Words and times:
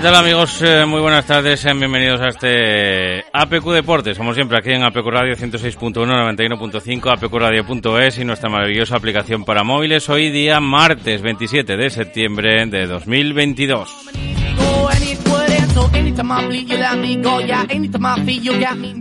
¿Qué 0.00 0.04
tal 0.04 0.14
amigos? 0.14 0.62
Eh, 0.62 0.86
muy 0.86 1.02
buenas 1.02 1.26
tardes, 1.26 1.60
sean 1.60 1.78
bienvenidos 1.78 2.22
a 2.22 2.28
este 2.28 3.22
APQ 3.34 3.66
Deportes, 3.66 4.16
como 4.16 4.32
siempre 4.32 4.56
aquí 4.56 4.70
en 4.70 4.82
APQ 4.82 5.04
Radio 5.04 5.36
106.1, 5.36 5.92
91.5, 5.92 7.12
apqradio.es 7.12 8.18
y 8.18 8.24
nuestra 8.24 8.48
maravillosa 8.48 8.96
aplicación 8.96 9.44
para 9.44 9.62
móviles. 9.62 10.08
Hoy 10.08 10.30
día 10.30 10.58
martes 10.58 11.20
27 11.20 11.76
de 11.76 11.90
septiembre 11.90 12.64
de 12.64 12.86
2022. 12.86 14.39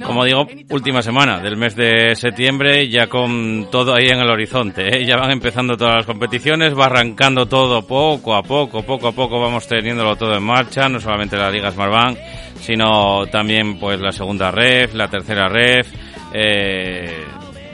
Como 0.06 0.26
digo, 0.26 0.48
última 0.70 1.02
semana 1.02 1.40
del 1.40 1.58
mes 1.58 1.76
de 1.76 2.16
septiembre, 2.16 2.88
ya 2.90 3.08
con 3.08 3.68
todo 3.72 3.96
ahí 3.96 4.08
en 4.08 4.20
el 4.20 4.30
horizonte. 4.30 4.98
¿eh? 4.98 5.06
Ya 5.06 5.18
van 5.18 5.32
empezando 5.32 5.78
todas 5.78 5.96
las 5.96 6.06
competiciones, 6.06 6.78
va 6.78 6.86
arrancando 6.86 7.48
todo 7.48 7.86
poco 7.86 8.36
a 8.36 8.44
poco, 8.44 8.84
poco 8.84 9.08
a 9.08 9.12
poco 9.12 9.40
vamos 9.40 9.68
teniéndolo 9.68 10.16
todo 10.16 10.36
en 10.36 10.44
marcha, 10.44 10.88
no 10.90 11.00
solamente 11.00 11.38
la 11.38 11.50
Liga 11.50 11.72
Smartbank, 11.72 12.18
sino 12.60 13.26
también 13.28 13.80
pues 13.80 14.00
la 14.00 14.12
segunda 14.12 14.52
ref, 14.52 14.94
la 14.94 15.08
tercera 15.08 15.48
ref, 15.50 15.88
eh, 16.34 17.26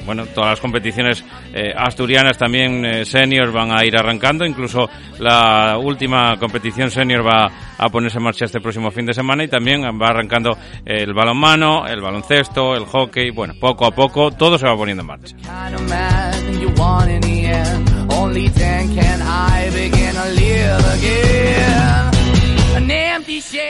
bueno, 0.06 0.25
todas 0.28 0.52
las 0.52 0.61
competiciones 0.61 1.23
eh, 1.53 1.73
asturianas 1.75 2.38
también 2.38 2.86
eh, 2.86 3.06
seniors 3.06 3.52
van 3.52 3.78
a 3.78 3.84
ir 3.86 3.98
arrancando, 3.98 4.45
incluso 4.45 4.89
la 5.20 5.78
última 5.78 6.38
competición 6.38 6.92
senior 6.92 7.25
va 7.25 7.50
a 7.78 7.89
ponerse 7.89 8.17
en 8.17 8.23
marcha 8.23 8.45
este 8.45 8.59
próximo 8.59 8.92
fin 8.92 9.06
de 9.06 9.14
semana 9.14 9.44
y 9.44 9.47
también 9.47 9.81
va 9.84 10.08
arrancando 10.08 10.58
el 10.86 11.14
balonmano, 11.14 11.86
el 11.88 12.02
baloncesto, 12.02 12.75
el 12.75 12.86
hockey, 12.86 13.31
bueno, 13.31 13.53
poco 13.59 13.86
a 13.86 13.92
poco 13.92 14.31
todo 14.31 14.58
se 14.58 14.66
va 14.66 14.75
poniendo 14.75 15.02
en 15.02 15.08
marcha. 15.08 15.36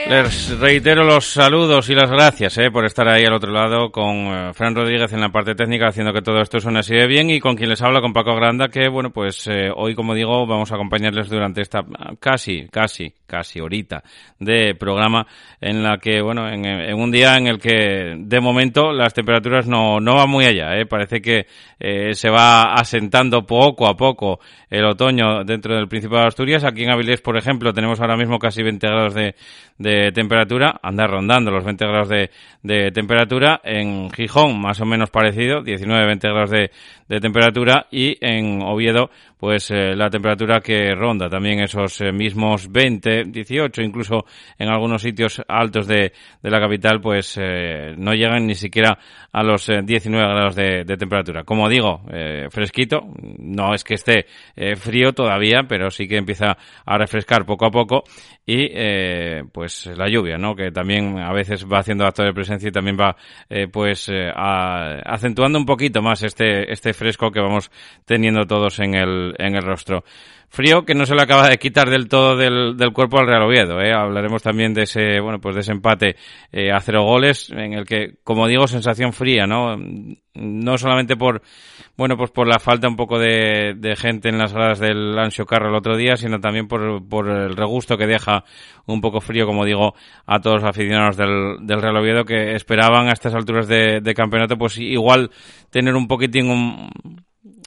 Les 0.08 0.58
reitero 0.58 1.04
los 1.04 1.26
saludos 1.26 1.88
y 1.90 1.94
las 1.94 2.10
gracias 2.10 2.58
eh, 2.58 2.70
por 2.72 2.84
estar 2.84 3.08
ahí 3.08 3.24
al 3.24 3.34
otro 3.34 3.52
lado 3.52 3.92
con 3.92 4.16
eh, 4.16 4.52
Fran 4.52 4.74
Rodríguez 4.74 5.12
en 5.12 5.20
la 5.20 5.28
parte 5.28 5.54
técnica 5.54 5.88
haciendo 5.88 6.12
que 6.12 6.22
todo 6.22 6.40
esto 6.40 6.58
suene 6.58 6.80
así 6.80 6.94
de 6.94 7.06
bien 7.06 7.30
y 7.30 7.38
con 7.38 7.54
quien 7.54 7.70
les 7.70 7.80
habla 7.82 8.00
con 8.00 8.12
Paco 8.12 8.34
Granda 8.34 8.66
que 8.66 8.88
bueno 8.88 9.10
pues 9.10 9.46
eh, 9.46 9.70
hoy 9.74 9.94
como 9.94 10.12
digo 10.12 10.44
vamos 10.46 10.72
a 10.72 10.74
acompañarles 10.74 11.28
durante 11.28 11.62
esta 11.62 11.84
casi 12.18 12.66
casi 12.68 13.14
casi 13.26 13.60
horita 13.60 14.02
de 14.40 14.74
programa 14.74 15.26
en 15.60 15.82
la 15.82 15.98
que 15.98 16.20
bueno 16.20 16.48
en, 16.48 16.94
un 16.94 17.10
día 17.12 17.36
en 17.36 17.46
el 17.46 17.58
que 17.58 18.14
de 18.18 18.40
momento 18.40 18.92
las 18.92 19.14
temperaturas 19.14 19.68
no, 19.68 20.00
no 20.00 20.16
van 20.16 20.30
muy 20.30 20.46
allá 20.46 20.84
parece 20.88 21.20
que 21.20 21.46
se 22.12 22.30
va 22.30 22.72
asentando 22.74 23.44
poco 23.46 23.86
a 23.86 23.96
poco 23.96 24.40
el 24.70 24.84
otoño 24.84 25.44
dentro 25.44 25.76
del 25.76 25.88
Principado 25.88 26.22
de 26.22 26.28
Asturias. 26.28 26.64
Aquí 26.64 26.82
en 26.82 26.90
Avilés 26.90 27.20
por 27.20 27.36
ejemplo 27.36 27.72
tenemos 27.72 28.00
ahora 28.00 28.16
mismo 28.16 28.38
casi 28.38 28.62
20 28.62 28.86
grados 28.86 28.95
de, 29.14 29.34
de 29.78 30.12
temperatura, 30.12 30.78
anda 30.82 31.06
rondando 31.06 31.50
los 31.50 31.64
20 31.64 31.86
grados 31.86 32.08
de, 32.08 32.30
de 32.62 32.90
temperatura. 32.90 33.60
En 33.62 34.10
Gijón, 34.10 34.60
más 34.60 34.80
o 34.80 34.86
menos 34.86 35.10
parecido, 35.10 35.62
19-20 35.62 36.20
grados 36.22 36.50
de, 36.50 36.70
de 37.08 37.20
temperatura. 37.20 37.86
Y 37.90 38.16
en 38.20 38.62
Oviedo, 38.62 39.10
pues 39.38 39.70
eh, 39.70 39.94
la 39.94 40.08
temperatura 40.08 40.60
que 40.60 40.94
ronda 40.94 41.28
también 41.28 41.60
esos 41.60 42.00
eh, 42.00 42.10
mismos 42.10 42.70
20, 42.72 43.24
18, 43.26 43.82
incluso 43.82 44.24
en 44.58 44.68
algunos 44.68 45.02
sitios 45.02 45.42
altos 45.46 45.86
de, 45.86 46.12
de 46.42 46.50
la 46.50 46.58
capital, 46.58 47.00
pues 47.00 47.38
eh, 47.40 47.94
no 47.98 48.12
llegan 48.12 48.46
ni 48.46 48.54
siquiera 48.54 48.98
a 49.30 49.42
los 49.42 49.68
eh, 49.68 49.82
19 49.84 50.26
grados 50.26 50.56
de, 50.56 50.84
temperatura. 50.96 51.44
Como 51.44 51.68
digo, 51.68 52.00
fresquito, 52.50 53.00
no 53.38 53.74
es 53.74 53.84
que 53.84 53.94
esté 53.94 54.24
frío 54.76 55.12
todavía, 55.12 55.64
pero 55.68 55.90
sí 55.90 56.08
que 56.08 56.16
empieza 56.16 56.56
a 56.86 56.96
refrescar 56.96 57.44
poco 57.44 57.66
a 57.66 57.70
poco 57.70 58.04
y 58.46 58.70
eh, 58.88 59.44
pues 59.52 59.86
la 59.86 60.08
lluvia, 60.08 60.38
¿no? 60.38 60.54
Que 60.54 60.70
también 60.70 61.18
a 61.18 61.32
veces 61.32 61.66
va 61.66 61.78
haciendo 61.78 62.06
acto 62.06 62.22
de 62.22 62.32
presencia 62.32 62.68
y 62.68 62.72
también 62.72 62.96
va 62.98 63.16
eh, 63.48 63.66
pues 63.68 64.08
eh, 64.08 64.30
acentuando 64.34 65.58
un 65.58 65.66
poquito 65.66 66.02
más 66.02 66.22
este 66.22 66.72
este 66.72 66.92
fresco 66.92 67.30
que 67.30 67.40
vamos 67.40 67.70
teniendo 68.04 68.46
todos 68.46 68.78
en 68.78 68.94
el 68.94 69.34
en 69.38 69.56
el 69.56 69.62
rostro. 69.62 70.04
Frío 70.48 70.84
que 70.84 70.94
no 70.94 71.04
se 71.06 71.14
le 71.14 71.22
acaba 71.22 71.48
de 71.48 71.58
quitar 71.58 71.90
del 71.90 72.08
todo 72.08 72.36
del, 72.36 72.76
del 72.76 72.92
cuerpo 72.92 73.18
al 73.18 73.26
Real 73.26 73.42
Oviedo. 73.42 73.80
¿eh? 73.80 73.92
Hablaremos 73.92 74.42
también 74.42 74.72
de 74.74 74.82
ese, 74.82 75.20
bueno, 75.20 75.40
pues 75.40 75.54
de 75.54 75.60
ese 75.60 75.72
empate 75.72 76.16
eh, 76.52 76.70
a 76.70 76.80
cero 76.80 77.02
goles, 77.04 77.50
en 77.50 77.74
el 77.74 77.84
que, 77.84 78.14
como 78.22 78.46
digo, 78.46 78.66
sensación 78.66 79.12
fría, 79.12 79.46
¿no? 79.46 79.76
No 80.34 80.78
solamente 80.78 81.16
por, 81.16 81.42
bueno, 81.96 82.16
pues 82.16 82.30
por 82.30 82.46
la 82.46 82.58
falta 82.58 82.88
un 82.88 82.96
poco 82.96 83.18
de, 83.18 83.94
gente 83.96 84.28
en 84.28 84.38
las 84.38 84.52
gradas 84.52 84.78
del 84.78 85.18
Anxio 85.18 85.46
Carro 85.46 85.68
el 85.68 85.74
otro 85.74 85.96
día, 85.96 86.16
sino 86.16 86.38
también 86.40 86.68
por, 86.68 87.06
por 87.08 87.28
el 87.28 87.56
regusto 87.56 87.96
que 87.96 88.06
deja 88.06 88.44
un 88.86 89.00
poco 89.00 89.20
frío, 89.20 89.46
como 89.46 89.64
digo, 89.64 89.94
a 90.26 90.40
todos 90.40 90.62
los 90.62 90.70
aficionados 90.70 91.16
del, 91.16 91.66
del 91.66 91.82
Real 91.82 91.96
Oviedo 91.96 92.24
que 92.24 92.54
esperaban 92.54 93.08
a 93.08 93.12
estas 93.12 93.34
alturas 93.34 93.66
de, 93.66 94.00
de 94.00 94.14
campeonato, 94.14 94.56
pues 94.56 94.78
igual 94.78 95.30
tener 95.70 95.94
un 95.94 96.06
poquitín 96.06 96.50
un, 96.50 96.90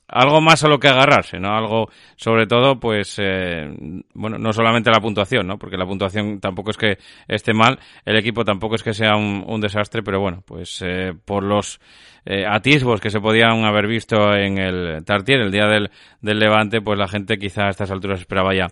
algo 0.10 0.42
más 0.42 0.64
a 0.64 0.68
lo 0.68 0.80
que 0.80 0.88
agarrarse, 0.88 1.40
¿no? 1.40 1.56
Algo, 1.56 1.90
sobre 2.16 2.48
todo, 2.48 2.80
pues, 2.80 3.18
eh, 3.20 3.70
bueno, 4.14 4.38
no 4.38 4.52
solamente 4.52 4.90
la 4.90 5.00
puntuación, 5.00 5.48
¿no? 5.48 5.58
Porque 5.58 5.78
la 5.78 5.86
puntuación 5.86 6.40
tampoco 6.40 6.72
es 6.72 6.78
que 6.78 6.98
esté 7.28 7.54
mal, 7.54 7.80
el 8.06 8.18
equipo 8.18 8.44
tampoco 8.44 8.76
es 8.76 8.84
que 8.84 8.94
sea 8.94 9.16
un, 9.16 9.60
desastre, 9.60 10.02
pero 10.04 10.22
bueno, 10.22 10.42
pues 10.46 10.82
eh, 10.86 11.14
por 11.26 11.44
los 11.44 11.82
eh, 12.26 12.46
atisbos 12.48 13.02
que 13.02 13.10
se 13.10 13.20
podían 13.20 13.66
haber 13.66 13.88
visto 13.88 14.34
en 14.34 14.58
el 14.58 15.04
Tartier 15.04 15.42
el 15.42 15.52
día 15.52 15.66
del, 15.66 15.92
del 16.22 16.40
Levante, 16.40 16.82
pues 16.82 16.98
la 16.98 17.08
gente 17.08 17.38
quizá 17.38 17.68
a 17.68 17.70
estas 17.70 17.92
alturas 17.92 18.22
esperaba 18.22 18.56
ya 18.56 18.68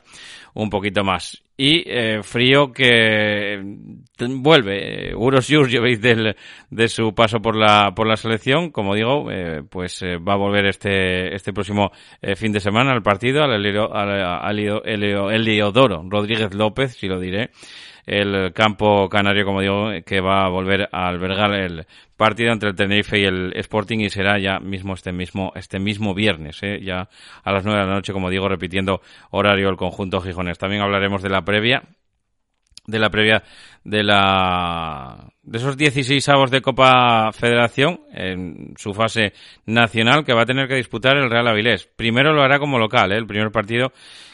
un 0.58 0.70
poquito 0.72 1.04
más. 1.04 1.44
Y 1.56 1.84
eh, 1.88 2.22
frío 2.24 2.72
que 2.72 3.64
t- 4.16 4.26
vuelve. 4.28 5.10
Eh, 5.10 5.16
Uros 5.16 5.48
Jurjevic 5.50 6.00
del 6.02 6.36
de 6.70 6.88
su 6.88 7.14
paso 7.14 7.40
por 7.40 7.56
la 7.56 7.94
por 7.96 8.08
la 8.08 8.18
selección, 8.18 8.72
como 8.72 8.96
digo, 8.96 9.32
eh, 9.32 9.62
pues 9.70 10.02
eh, 10.02 10.18
va 10.18 10.34
a 10.34 10.38
volver 10.38 10.66
este 10.66 11.36
este 11.36 11.54
próximo 11.54 11.92
eh, 12.22 12.36
fin 12.36 12.52
de 12.52 12.60
semana 12.60 12.92
al 12.92 13.04
partido 13.04 13.44
al, 13.44 13.66
Heliodoro 14.86 16.04
Rodríguez 16.10 16.54
López, 16.54 16.96
si 16.96 17.08
lo 17.08 17.20
diré, 17.20 17.52
el 18.08 18.54
campo 18.54 19.10
canario, 19.10 19.46
como 19.46 19.60
digo, 19.60 19.90
que 20.06 20.22
va 20.22 20.46
a 20.46 20.50
volver 20.50 20.88
a 20.94 21.10
albergar 21.10 21.54
el 21.54 21.86
partido 22.16 22.54
entre 22.54 22.70
el 22.70 22.76
Tenerife 22.76 23.20
y 23.20 23.26
el 23.26 23.52
Sporting 23.58 24.00
y 24.00 24.10
será 24.10 24.40
ya 24.40 24.60
mismo 24.60 24.94
este 24.94 25.12
mismo 25.12 25.52
este 25.56 25.78
mismo 25.78 26.16
viernes, 26.16 26.64
¿eh? 26.64 26.80
ya 26.82 27.10
a 27.44 27.52
las 27.52 27.66
nueve 27.66 27.82
de 27.82 27.88
la 27.88 27.94
noche, 27.94 28.14
como 28.14 28.30
digo, 28.30 28.48
repitiendo 28.48 29.02
horario 29.32 29.70
el 29.70 29.76
conjunto 29.76 30.22
gijonés. 30.22 30.58
También 30.58 30.82
hablaremos 30.82 31.22
de 31.22 31.30
la 31.30 31.42
previa 31.42 31.84
de 32.86 33.00
la 33.00 33.10
previa 33.10 33.44
de 33.84 34.04
la 34.04 35.28
de 35.44 35.58
esos 35.58 35.76
16 35.76 36.30
avos 36.30 36.50
de 36.50 36.62
Copa 36.62 37.34
Federación 37.34 38.00
en 38.14 38.74
su 38.78 38.94
fase 38.94 39.34
nacional 39.66 40.24
que 40.24 40.34
va 40.34 40.44
a 40.44 40.46
tener 40.46 40.70
que 40.70 40.76
disputar 40.76 41.18
el 41.18 41.30
Real 41.30 41.50
Avilés. 41.50 41.88
Primero 41.98 42.34
lo 42.34 42.42
hará 42.42 42.58
como 42.58 42.80
local, 42.80 43.12
¿eh? 43.12 43.18
el 43.18 43.28
primer 43.28 43.52
partido 43.52 43.92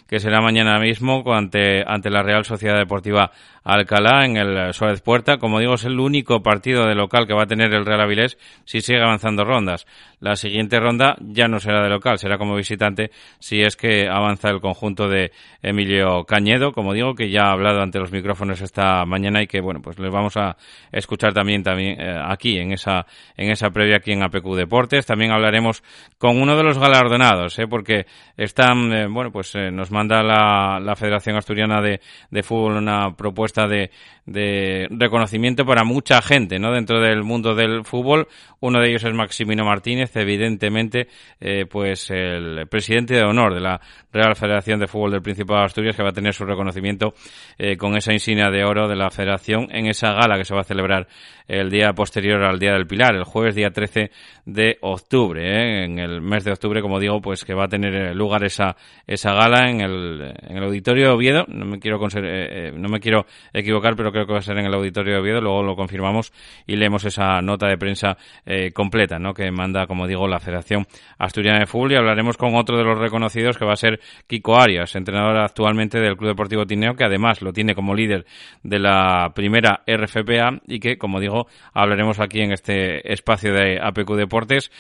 que 0.07 0.19
será 0.19 0.41
mañana 0.41 0.79
mismo 0.79 1.23
ante, 1.33 1.83
ante 1.85 2.09
la 2.09 2.23
Real 2.23 2.45
Sociedad 2.45 2.77
Deportiva 2.77 3.31
Alcalá 3.63 4.25
en 4.25 4.37
el 4.37 4.73
Suárez 4.73 5.01
Puerta. 5.01 5.37
Como 5.37 5.59
digo, 5.59 5.75
es 5.75 5.85
el 5.85 5.99
único 5.99 6.41
partido 6.43 6.85
de 6.85 6.95
local 6.95 7.27
que 7.27 7.33
va 7.33 7.43
a 7.43 7.47
tener 7.47 7.73
el 7.73 7.85
Real 7.85 8.01
Avilés 8.01 8.37
si 8.65 8.81
sigue 8.81 9.01
avanzando 9.01 9.45
rondas. 9.45 9.85
La 10.19 10.35
siguiente 10.35 10.79
ronda 10.79 11.15
ya 11.19 11.47
no 11.47 11.59
será 11.59 11.83
de 11.83 11.89
local, 11.89 12.17
será 12.17 12.37
como 12.37 12.55
visitante 12.55 13.11
si 13.39 13.61
es 13.61 13.75
que 13.75 14.07
avanza 14.07 14.49
el 14.49 14.61
conjunto 14.61 15.07
de 15.07 15.31
Emilio 15.61 16.23
Cañedo, 16.25 16.71
como 16.71 16.93
digo, 16.93 17.15
que 17.15 17.29
ya 17.29 17.47
ha 17.47 17.51
hablado 17.51 17.81
ante 17.81 17.99
los 17.99 18.11
micrófonos 18.11 18.61
esta 18.61 19.05
mañana 19.05 19.41
y 19.41 19.47
que, 19.47 19.61
bueno, 19.61 19.81
pues 19.81 19.99
les 19.99 20.11
vamos 20.11 20.37
a 20.37 20.55
escuchar 20.91 21.33
también, 21.33 21.63
también 21.63 21.99
eh, 21.99 22.19
aquí 22.25 22.57
en 22.57 22.71
esa, 22.71 23.05
en 23.35 23.51
esa 23.51 23.69
previa 23.69 23.97
aquí 23.97 24.11
en 24.11 24.23
APQ 24.23 24.55
Deportes. 24.55 25.05
También 25.05 25.31
hablaremos 25.31 25.83
con 26.17 26.41
uno 26.41 26.55
de 26.55 26.63
los 26.63 26.77
galardonados, 26.77 27.57
¿eh? 27.59 27.67
porque 27.67 28.05
están, 28.37 28.91
eh, 28.93 29.07
bueno, 29.07 29.31
pues 29.31 29.53
eh, 29.55 29.71
nos 29.71 29.91
manda 29.93 30.21
la, 30.21 30.79
la 30.81 30.95
Federación 30.95 31.37
Asturiana 31.37 31.81
de, 31.81 32.01
de 32.29 32.43
Fútbol 32.43 32.77
una 32.77 33.15
propuesta 33.15 33.67
de, 33.67 33.91
de 34.25 34.87
reconocimiento 34.89 35.65
para 35.65 35.83
mucha 35.83 36.21
gente, 36.21 36.57
¿no? 36.57 36.71
Dentro 36.71 37.01
del 37.01 37.23
mundo 37.23 37.55
del 37.55 37.83
fútbol. 37.83 38.27
Uno 38.61 38.79
de 38.79 38.89
ellos 38.89 39.03
es 39.03 39.13
Maximino 39.13 39.65
Martínez, 39.65 40.15
evidentemente, 40.15 41.07
eh, 41.41 41.65
pues 41.69 42.09
el 42.09 42.67
presidente 42.67 43.15
de 43.15 43.23
honor 43.23 43.53
de 43.53 43.59
la 43.59 43.81
Real 44.13 44.35
Federación 44.35 44.79
de 44.79 44.87
Fútbol 44.87 45.11
del 45.11 45.21
Principado 45.21 45.59
de 45.59 45.65
Asturias, 45.65 45.97
que 45.97 46.03
va 46.03 46.09
a 46.09 46.13
tener 46.13 46.33
su 46.33 46.45
reconocimiento 46.45 47.13
eh, 47.57 47.75
con 47.75 47.97
esa 47.97 48.13
insignia 48.13 48.49
de 48.49 48.63
oro 48.63 48.87
de 48.87 48.95
la 48.95 49.09
Federación 49.09 49.67
en 49.69 49.87
esa 49.87 50.13
gala 50.13 50.37
que 50.37 50.45
se 50.45 50.55
va 50.55 50.61
a 50.61 50.65
celebrar 50.65 51.07
el 51.45 51.69
día 51.69 51.91
posterior 51.91 52.41
al 52.43 52.57
Día 52.57 52.71
del 52.71 52.87
Pilar, 52.87 53.15
el 53.15 53.25
jueves 53.25 53.55
día 53.55 53.71
13 53.71 54.11
de 54.45 54.77
octubre. 54.79 55.43
¿eh? 55.43 55.83
En 55.83 55.99
el 55.99 56.21
mes 56.21 56.45
de 56.45 56.51
octubre, 56.51 56.81
como 56.81 56.99
digo, 56.99 57.19
pues 57.19 57.43
que 57.43 57.53
va 57.53 57.65
a 57.65 57.67
tener 57.67 58.15
lugar 58.15 58.45
esa, 58.45 58.77
esa 59.05 59.33
gala 59.33 59.69
en 59.69 59.81
el, 59.83 60.33
en 60.41 60.57
el 60.57 60.63
Auditorio 60.63 61.07
de 61.07 61.13
Oviedo. 61.13 61.45
No 61.47 61.65
me, 61.65 61.79
quiero 61.79 61.97
eh, 62.03 62.09
eh, 62.23 62.71
no 62.75 62.89
me 62.89 62.99
quiero 62.99 63.25
equivocar, 63.53 63.95
pero 63.95 64.11
creo 64.11 64.25
que 64.25 64.33
va 64.33 64.39
a 64.39 64.41
ser 64.41 64.57
en 64.57 64.65
el 64.65 64.73
Auditorio 64.73 65.13
de 65.13 65.19
Oviedo. 65.19 65.41
Luego 65.41 65.63
lo 65.63 65.75
confirmamos 65.75 66.33
y 66.65 66.75
leemos 66.75 67.05
esa 67.05 67.41
nota 67.41 67.67
de 67.67 67.77
prensa 67.77 68.17
eh, 68.45 68.71
completa 68.71 69.19
¿no? 69.19 69.33
que 69.33 69.51
manda, 69.51 69.85
como 69.87 70.07
digo, 70.07 70.27
la 70.27 70.39
Federación 70.39 70.85
Asturiana 71.17 71.59
de 71.59 71.65
Fútbol. 71.65 71.91
Y 71.91 71.95
hablaremos 71.95 72.37
con 72.37 72.55
otro 72.55 72.77
de 72.77 72.83
los 72.83 72.97
reconocidos 72.97 73.57
que 73.57 73.65
va 73.65 73.73
a 73.73 73.77
ser 73.77 73.99
Kiko 74.27 74.57
Arias, 74.57 74.95
entrenador 74.95 75.37
actualmente 75.37 75.99
del 75.99 76.17
Club 76.17 76.31
Deportivo 76.31 76.65
Tineo, 76.65 76.95
que 76.95 77.05
además 77.05 77.41
lo 77.41 77.53
tiene 77.53 77.75
como 77.75 77.93
líder 77.93 78.25
de 78.63 78.79
la 78.79 79.31
primera 79.35 79.83
RFPA 79.87 80.61
y 80.67 80.79
que, 80.79 80.97
como 80.97 81.19
digo, 81.19 81.47
hablaremos 81.73 82.19
aquí 82.19 82.41
en 82.41 82.51
este 82.51 83.11
espacio 83.11 83.53
de 83.53 83.79
APQ 83.81 84.15
Deportes. 84.15 84.71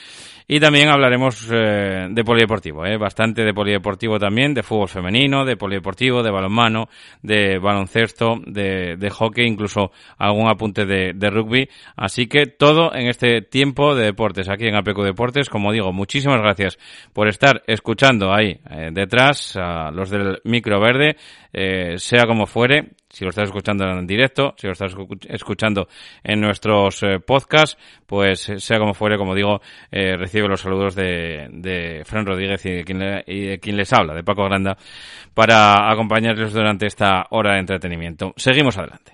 Y 0.47 0.59
también 0.59 0.89
hablaremos 0.89 1.49
eh, 1.51 2.07
de 2.09 2.23
polideportivo, 2.23 2.85
eh, 2.85 2.97
bastante 2.97 3.43
de 3.43 3.53
polideportivo 3.53 4.19
también, 4.19 4.53
de 4.53 4.61
fútbol 4.61 4.89
femenino, 4.93 5.45
de 5.45 5.57
polideportivo, 5.57 6.23
de 6.23 6.31
balonmano, 6.31 6.87
de 7.21 7.59
baloncesto, 7.59 8.39
de, 8.45 9.09
hockey, 9.11 9.45
incluso 9.45 9.91
algún 10.17 10.47
apunte 10.47 10.85
de, 10.85 11.29
rugby. 11.29 11.67
Así 11.95 12.27
que 12.27 12.45
todo 12.45 12.93
en 12.93 13.07
este 13.07 13.41
tiempo 13.41 13.95
de 13.95 14.05
deportes 14.05 14.49
aquí 14.49 14.67
en 14.67 14.75
APQ 14.75 15.03
Deportes. 15.03 15.49
Como 15.49 15.71
digo, 15.71 15.91
muchísimas 15.91 16.39
gracias 16.39 16.77
por 17.11 17.27
estar 17.27 17.63
escuchando 17.67 18.33
ahí 18.33 18.59
eh, 18.69 18.89
detrás 18.91 19.57
a 19.57 19.91
los 19.91 20.09
del 20.09 20.39
micro 20.43 20.79
verde, 20.79 21.17
eh, 21.51 21.95
sea 21.97 22.25
como 22.25 22.45
fuere 22.45 22.91
si 23.13 23.23
lo 23.23 23.29
estás 23.29 23.45
escuchando 23.45 23.85
en 23.85 24.07
directo, 24.07 24.55
si 24.57 24.65
lo 24.65 24.73
estás 24.73 24.93
escuchando 25.29 25.87
en 26.23 26.41
nuestros 26.41 27.03
eh, 27.03 27.19
podcasts, 27.19 27.77
pues 28.07 28.49
eh, 28.49 28.59
sea 28.59 28.79
como 28.79 28.95
fuere, 28.95 29.17
como 29.17 29.35
digo, 29.35 29.61
eh, 29.91 30.17
recibe 30.17 30.47
los 30.47 30.61
saludos 30.61 30.95
de, 30.95 31.47
de 31.51 32.01
Fran 32.05 32.25
Rodríguez 32.25 32.65
y 32.65 32.71
de, 32.71 32.83
quien, 32.83 33.23
y 33.27 33.41
de 33.41 33.59
quien 33.59 33.77
les 33.77 33.93
habla, 33.93 34.15
de 34.15 34.23
Paco 34.23 34.43
Granda, 34.45 34.75
para 35.35 35.91
acompañarles 35.91 36.53
durante 36.53 36.87
esta 36.87 37.27
hora 37.29 37.53
de 37.53 37.59
entretenimiento. 37.59 38.33
Seguimos 38.35 38.79
adelante. 38.79 39.13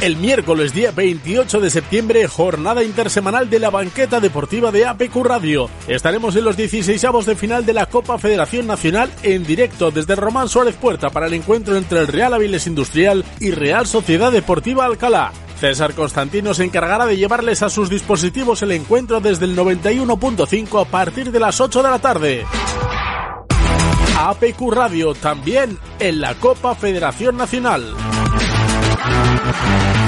El 0.00 0.16
miércoles 0.16 0.72
día 0.72 0.92
28 0.92 1.60
de 1.60 1.70
septiembre, 1.70 2.28
jornada 2.28 2.84
intersemanal 2.84 3.50
de 3.50 3.58
la 3.58 3.70
banqueta 3.70 4.20
deportiva 4.20 4.70
de 4.70 4.86
APQ 4.86 5.16
Radio. 5.24 5.68
Estaremos 5.88 6.36
en 6.36 6.44
los 6.44 6.56
16 6.56 7.04
de 7.26 7.34
final 7.34 7.66
de 7.66 7.72
la 7.72 7.86
Copa 7.86 8.16
Federación 8.16 8.68
Nacional 8.68 9.10
en 9.24 9.42
directo 9.44 9.90
desde 9.90 10.14
Román 10.14 10.48
Suárez 10.48 10.76
Puerta 10.76 11.10
para 11.10 11.26
el 11.26 11.34
encuentro 11.34 11.76
entre 11.76 11.98
el 11.98 12.06
Real 12.06 12.32
Aviles 12.32 12.68
Industrial 12.68 13.24
y 13.40 13.50
Real 13.50 13.88
Sociedad 13.88 14.30
Deportiva 14.30 14.84
Alcalá. 14.84 15.32
César 15.58 15.92
Constantino 15.94 16.54
se 16.54 16.62
encargará 16.62 17.04
de 17.04 17.16
llevarles 17.16 17.64
a 17.64 17.68
sus 17.68 17.90
dispositivos 17.90 18.62
el 18.62 18.70
encuentro 18.70 19.20
desde 19.20 19.46
el 19.46 19.56
91.5 19.56 20.80
a 20.80 20.84
partir 20.84 21.32
de 21.32 21.40
las 21.40 21.60
8 21.60 21.82
de 21.82 21.90
la 21.90 21.98
tarde. 21.98 22.46
APQ 24.16 24.70
Radio 24.70 25.14
también 25.14 25.76
en 25.98 26.20
la 26.20 26.34
Copa 26.36 26.76
Federación 26.76 27.36
Nacional. 27.36 27.96
Asturias 29.48 29.98
por 29.98 30.07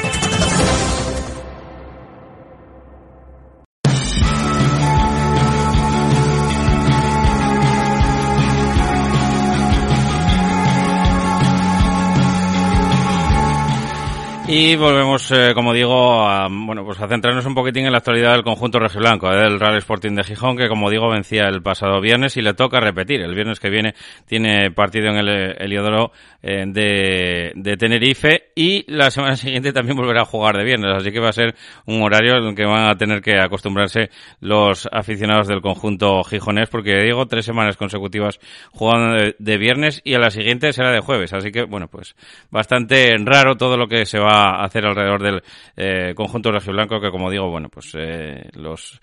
Y 14.53 14.75
volvemos, 14.75 15.31
eh, 15.31 15.53
como 15.55 15.71
digo, 15.71 16.27
a, 16.27 16.49
bueno, 16.51 16.83
pues 16.83 16.99
a 16.99 17.07
centrarnos 17.07 17.45
un 17.45 17.55
poquitín 17.55 17.85
en 17.85 17.93
la 17.93 17.99
actualidad 17.99 18.33
del 18.33 18.43
conjunto 18.43 18.79
rojiblanco, 18.79 19.31
eh, 19.31 19.37
del 19.37 19.57
Real 19.57 19.77
Sporting 19.77 20.13
de 20.13 20.25
Gijón, 20.25 20.57
que 20.57 20.67
como 20.67 20.89
digo 20.89 21.09
vencía 21.09 21.45
el 21.45 21.61
pasado 21.63 22.01
viernes 22.01 22.35
y 22.35 22.41
le 22.41 22.53
toca 22.53 22.81
repetir. 22.81 23.21
El 23.21 23.33
viernes 23.33 23.61
que 23.61 23.69
viene 23.69 23.95
tiene 24.25 24.69
partido 24.71 25.07
en 25.07 25.19
el 25.19 25.55
Heliodoro 25.57 26.11
eh, 26.43 26.65
de, 26.67 27.77
Tenerife 27.77 28.51
y 28.53 28.83
la 28.91 29.09
semana 29.09 29.35
siguiente 29.37 29.71
también 29.71 29.95
volverá 29.95 30.23
a 30.23 30.25
jugar 30.25 30.57
de 30.57 30.65
viernes, 30.65 30.97
así 30.97 31.13
que 31.13 31.21
va 31.21 31.29
a 31.29 31.33
ser 31.33 31.55
un 31.85 32.03
horario 32.03 32.35
en 32.35 32.47
el 32.47 32.55
que 32.55 32.65
van 32.65 32.89
a 32.89 32.97
tener 32.97 33.21
que 33.21 33.39
acostumbrarse 33.39 34.09
los 34.41 34.85
aficionados 34.91 35.47
del 35.47 35.61
conjunto 35.61 36.25
gijonés, 36.25 36.67
porque 36.67 37.01
digo, 37.03 37.25
tres 37.25 37.45
semanas 37.45 37.77
consecutivas 37.77 38.37
jugando 38.73 39.15
de, 39.15 39.35
de 39.39 39.57
viernes 39.57 40.01
y 40.03 40.13
a 40.13 40.19
la 40.19 40.29
siguiente 40.29 40.73
será 40.73 40.91
de 40.91 40.99
jueves, 40.99 41.31
así 41.31 41.53
que 41.53 41.63
bueno, 41.63 41.87
pues 41.87 42.17
bastante 42.49 43.15
raro 43.23 43.55
todo 43.55 43.77
lo 43.77 43.87
que 43.87 44.05
se 44.05 44.19
va 44.19 44.40
hacer 44.49 44.85
alrededor 44.85 45.21
del 45.21 45.43
eh, 45.75 46.13
conjunto 46.15 46.51
blanco 46.73 46.99
que 46.99 47.11
como 47.11 47.29
digo, 47.29 47.49
bueno, 47.49 47.69
pues 47.69 47.91
eh, 47.95 48.49
los 48.53 48.99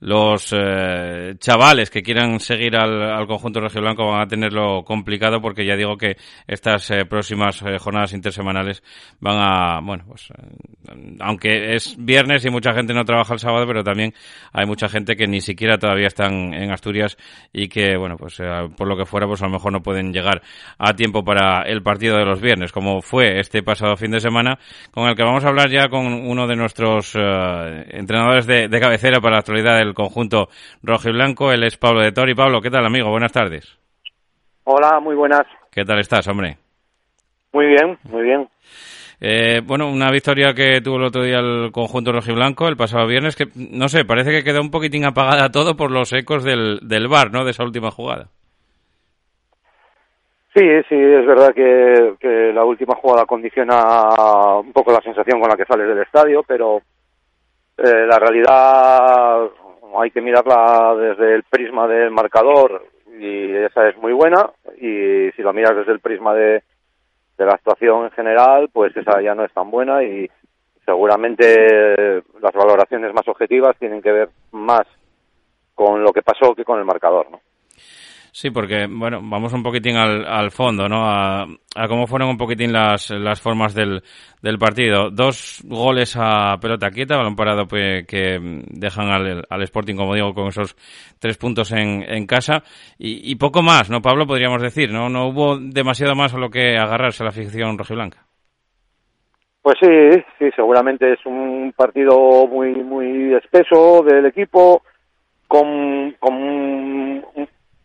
los 0.00 0.52
eh, 0.52 1.34
chavales 1.38 1.90
que 1.90 2.02
quieran 2.02 2.38
seguir 2.38 2.76
al, 2.76 3.02
al 3.02 3.26
conjunto 3.26 3.60
blanco 3.60 4.06
van 4.06 4.20
a 4.20 4.26
tenerlo 4.26 4.84
complicado 4.84 5.40
porque 5.40 5.64
ya 5.64 5.74
digo 5.74 5.96
que 5.96 6.16
estas 6.46 6.90
eh, 6.90 7.06
próximas 7.06 7.62
eh, 7.62 7.78
jornadas 7.78 8.12
intersemanales 8.12 8.82
van 9.20 9.38
a, 9.38 9.80
bueno, 9.80 10.04
pues 10.06 10.28
aunque 11.20 11.74
es 11.74 11.96
viernes 11.98 12.44
y 12.44 12.50
mucha 12.50 12.72
gente 12.74 12.92
no 12.92 13.04
trabaja 13.04 13.34
el 13.34 13.40
sábado, 13.40 13.66
pero 13.66 13.82
también 13.82 14.12
hay 14.52 14.66
mucha 14.66 14.88
gente 14.88 15.16
que 15.16 15.26
ni 15.26 15.40
siquiera 15.40 15.78
todavía 15.78 16.06
están 16.06 16.52
en 16.54 16.70
Asturias 16.70 17.16
y 17.52 17.68
que, 17.68 17.96
bueno, 17.96 18.16
pues 18.16 18.40
por 18.76 18.86
lo 18.86 18.96
que 18.96 19.06
fuera, 19.06 19.26
pues 19.26 19.42
a 19.42 19.46
lo 19.46 19.52
mejor 19.52 19.72
no 19.72 19.82
pueden 19.82 20.12
llegar 20.12 20.42
a 20.78 20.94
tiempo 20.94 21.24
para 21.24 21.62
el 21.62 21.82
partido 21.82 22.16
de 22.18 22.24
los 22.24 22.40
viernes, 22.40 22.70
como 22.70 23.00
fue 23.00 23.40
este 23.40 23.62
pasado 23.62 23.96
fin 23.96 24.10
de 24.10 24.20
semana, 24.20 24.58
con 24.92 25.08
el 25.08 25.16
que 25.16 25.24
vamos 25.24 25.44
a 25.44 25.48
hablar 25.48 25.70
ya 25.70 25.88
con 25.88 26.06
uno 26.06 26.46
de 26.46 26.56
nuestros 26.56 27.14
entrenadores 27.16 28.46
de, 28.46 28.68
de 28.68 28.80
cabecera 28.80 29.20
para 29.20 29.36
la 29.36 29.40
actualidad 29.40 29.78
del 29.78 29.85
conjunto 29.94 30.48
rojo 30.82 31.08
y 31.08 31.12
blanco. 31.12 31.52
Él 31.52 31.64
es 31.64 31.76
Pablo 31.76 32.02
de 32.02 32.12
Tori. 32.12 32.34
Pablo, 32.34 32.60
¿qué 32.60 32.70
tal, 32.70 32.86
amigo? 32.86 33.10
Buenas 33.10 33.32
tardes. 33.32 33.78
Hola, 34.64 35.00
muy 35.00 35.14
buenas. 35.14 35.46
¿Qué 35.70 35.84
tal 35.84 35.98
estás, 36.00 36.26
hombre? 36.28 36.58
Muy 37.52 37.66
bien, 37.66 37.98
muy 38.04 38.22
bien. 38.22 38.48
Eh, 39.20 39.62
bueno, 39.64 39.88
una 39.88 40.10
victoria 40.10 40.52
que 40.52 40.80
tuvo 40.82 40.96
el 40.96 41.04
otro 41.04 41.22
día 41.22 41.38
el 41.38 41.70
conjunto 41.72 42.12
rojiblanco 42.12 42.68
el 42.68 42.76
pasado 42.76 43.06
viernes, 43.06 43.34
que 43.34 43.46
no 43.54 43.88
sé, 43.88 44.04
parece 44.04 44.30
que 44.30 44.44
quedó 44.44 44.60
un 44.60 44.70
poquitín 44.70 45.06
apagada 45.06 45.50
todo 45.50 45.74
por 45.74 45.90
los 45.90 46.12
ecos 46.12 46.44
del, 46.44 46.80
del 46.82 47.08
bar, 47.08 47.32
¿no? 47.32 47.44
De 47.44 47.52
esa 47.52 47.64
última 47.64 47.90
jugada. 47.90 48.28
Sí, 50.54 50.62
sí, 50.88 50.94
es 50.94 51.26
verdad 51.26 51.54
que, 51.54 52.14
que 52.18 52.52
la 52.52 52.64
última 52.64 52.94
jugada 52.94 53.26
condiciona 53.26 54.58
un 54.60 54.72
poco 54.72 54.90
la 54.90 55.02
sensación 55.02 55.38
con 55.38 55.50
la 55.50 55.56
que 55.56 55.66
sales 55.66 55.86
del 55.86 56.02
estadio, 56.02 56.42
pero 56.46 56.78
eh, 57.76 58.06
la 58.06 58.18
realidad 58.18 59.50
hay 59.98 60.10
que 60.10 60.20
mirarla 60.20 60.94
desde 60.96 61.34
el 61.34 61.42
prisma 61.44 61.86
del 61.86 62.10
marcador 62.10 62.86
y 63.18 63.54
esa 63.54 63.88
es 63.88 63.96
muy 63.98 64.12
buena 64.12 64.50
y 64.76 65.30
si 65.32 65.42
la 65.42 65.52
miras 65.52 65.76
desde 65.76 65.92
el 65.92 66.00
prisma 66.00 66.34
de, 66.34 66.62
de 67.38 67.44
la 67.44 67.52
actuación 67.52 68.04
en 68.04 68.10
general, 68.10 68.68
pues 68.72 68.96
esa 68.96 69.20
ya 69.20 69.34
no 69.34 69.44
es 69.44 69.52
tan 69.52 69.70
buena 69.70 70.02
y 70.02 70.30
seguramente 70.84 72.22
las 72.40 72.52
valoraciones 72.52 73.12
más 73.12 73.26
objetivas 73.28 73.76
tienen 73.78 74.02
que 74.02 74.12
ver 74.12 74.28
más 74.52 74.86
con 75.74 76.02
lo 76.02 76.12
que 76.12 76.22
pasó 76.22 76.54
que 76.54 76.64
con 76.64 76.78
el 76.78 76.84
marcador, 76.84 77.30
¿no? 77.30 77.40
Sí, 78.38 78.50
porque, 78.50 78.86
bueno, 78.86 79.20
vamos 79.22 79.54
un 79.54 79.62
poquitín 79.62 79.96
al, 79.96 80.26
al 80.26 80.50
fondo, 80.50 80.90
¿no? 80.90 81.06
A, 81.06 81.44
a, 81.44 81.88
cómo 81.88 82.06
fueron 82.06 82.28
un 82.28 82.36
poquitín 82.36 82.70
las, 82.70 83.08
las 83.08 83.40
formas 83.40 83.74
del, 83.74 84.02
del 84.42 84.58
partido. 84.58 85.08
Dos 85.10 85.62
goles 85.64 86.14
a 86.20 86.58
pelota 86.60 86.90
quieta, 86.90 87.16
balón 87.16 87.34
parado 87.34 87.66
pues, 87.66 88.06
que 88.06 88.38
dejan 88.68 89.08
al, 89.08 89.42
al 89.48 89.62
Sporting, 89.62 89.96
como 89.96 90.14
digo, 90.14 90.34
con 90.34 90.48
esos 90.48 90.76
tres 91.18 91.38
puntos 91.38 91.72
en, 91.72 92.02
en 92.06 92.26
casa. 92.26 92.62
Y, 92.98 93.34
poco 93.36 93.62
más, 93.62 93.88
¿no, 93.88 94.02
Pablo? 94.02 94.26
Podríamos 94.26 94.60
decir, 94.60 94.92
¿no? 94.92 95.08
No 95.08 95.28
hubo 95.28 95.56
demasiado 95.56 96.14
más 96.14 96.34
a 96.34 96.38
lo 96.38 96.50
que 96.50 96.76
agarrarse 96.76 97.22
a 97.22 97.24
la 97.24 97.30
afición 97.30 97.78
rojiblanca. 97.78 98.26
Pues 99.62 99.76
sí, 99.80 100.22
sí, 100.38 100.50
seguramente 100.54 101.10
es 101.10 101.24
un 101.24 101.72
partido 101.74 102.46
muy, 102.48 102.74
muy 102.84 103.32
espeso 103.32 104.02
del 104.02 104.26
equipo, 104.26 104.82
con, 105.48 106.14
con 106.20 107.24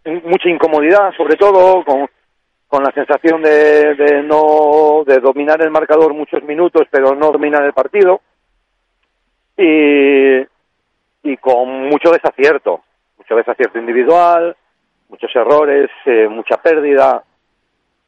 mucha 0.05 0.49
incomodidad, 0.49 1.13
sobre 1.15 1.35
todo 1.35 1.83
con, 1.83 2.07
con 2.67 2.83
la 2.83 2.91
sensación 2.91 3.41
de, 3.41 3.95
de, 3.95 4.23
no 4.23 5.03
de 5.05 5.19
dominar 5.19 5.61
el 5.61 5.71
marcador 5.71 6.13
muchos 6.13 6.43
minutos, 6.43 6.87
pero 6.89 7.15
no 7.15 7.31
dominar 7.31 7.63
el 7.63 7.73
partido. 7.73 8.21
Y, 9.57 10.39
y 11.23 11.37
con 11.37 11.89
mucho 11.89 12.11
desacierto, 12.11 12.81
mucho 13.17 13.35
desacierto 13.35 13.77
individual, 13.77 14.55
muchos 15.09 15.35
errores, 15.35 15.89
eh, 16.05 16.27
mucha 16.27 16.57
pérdida. 16.57 17.23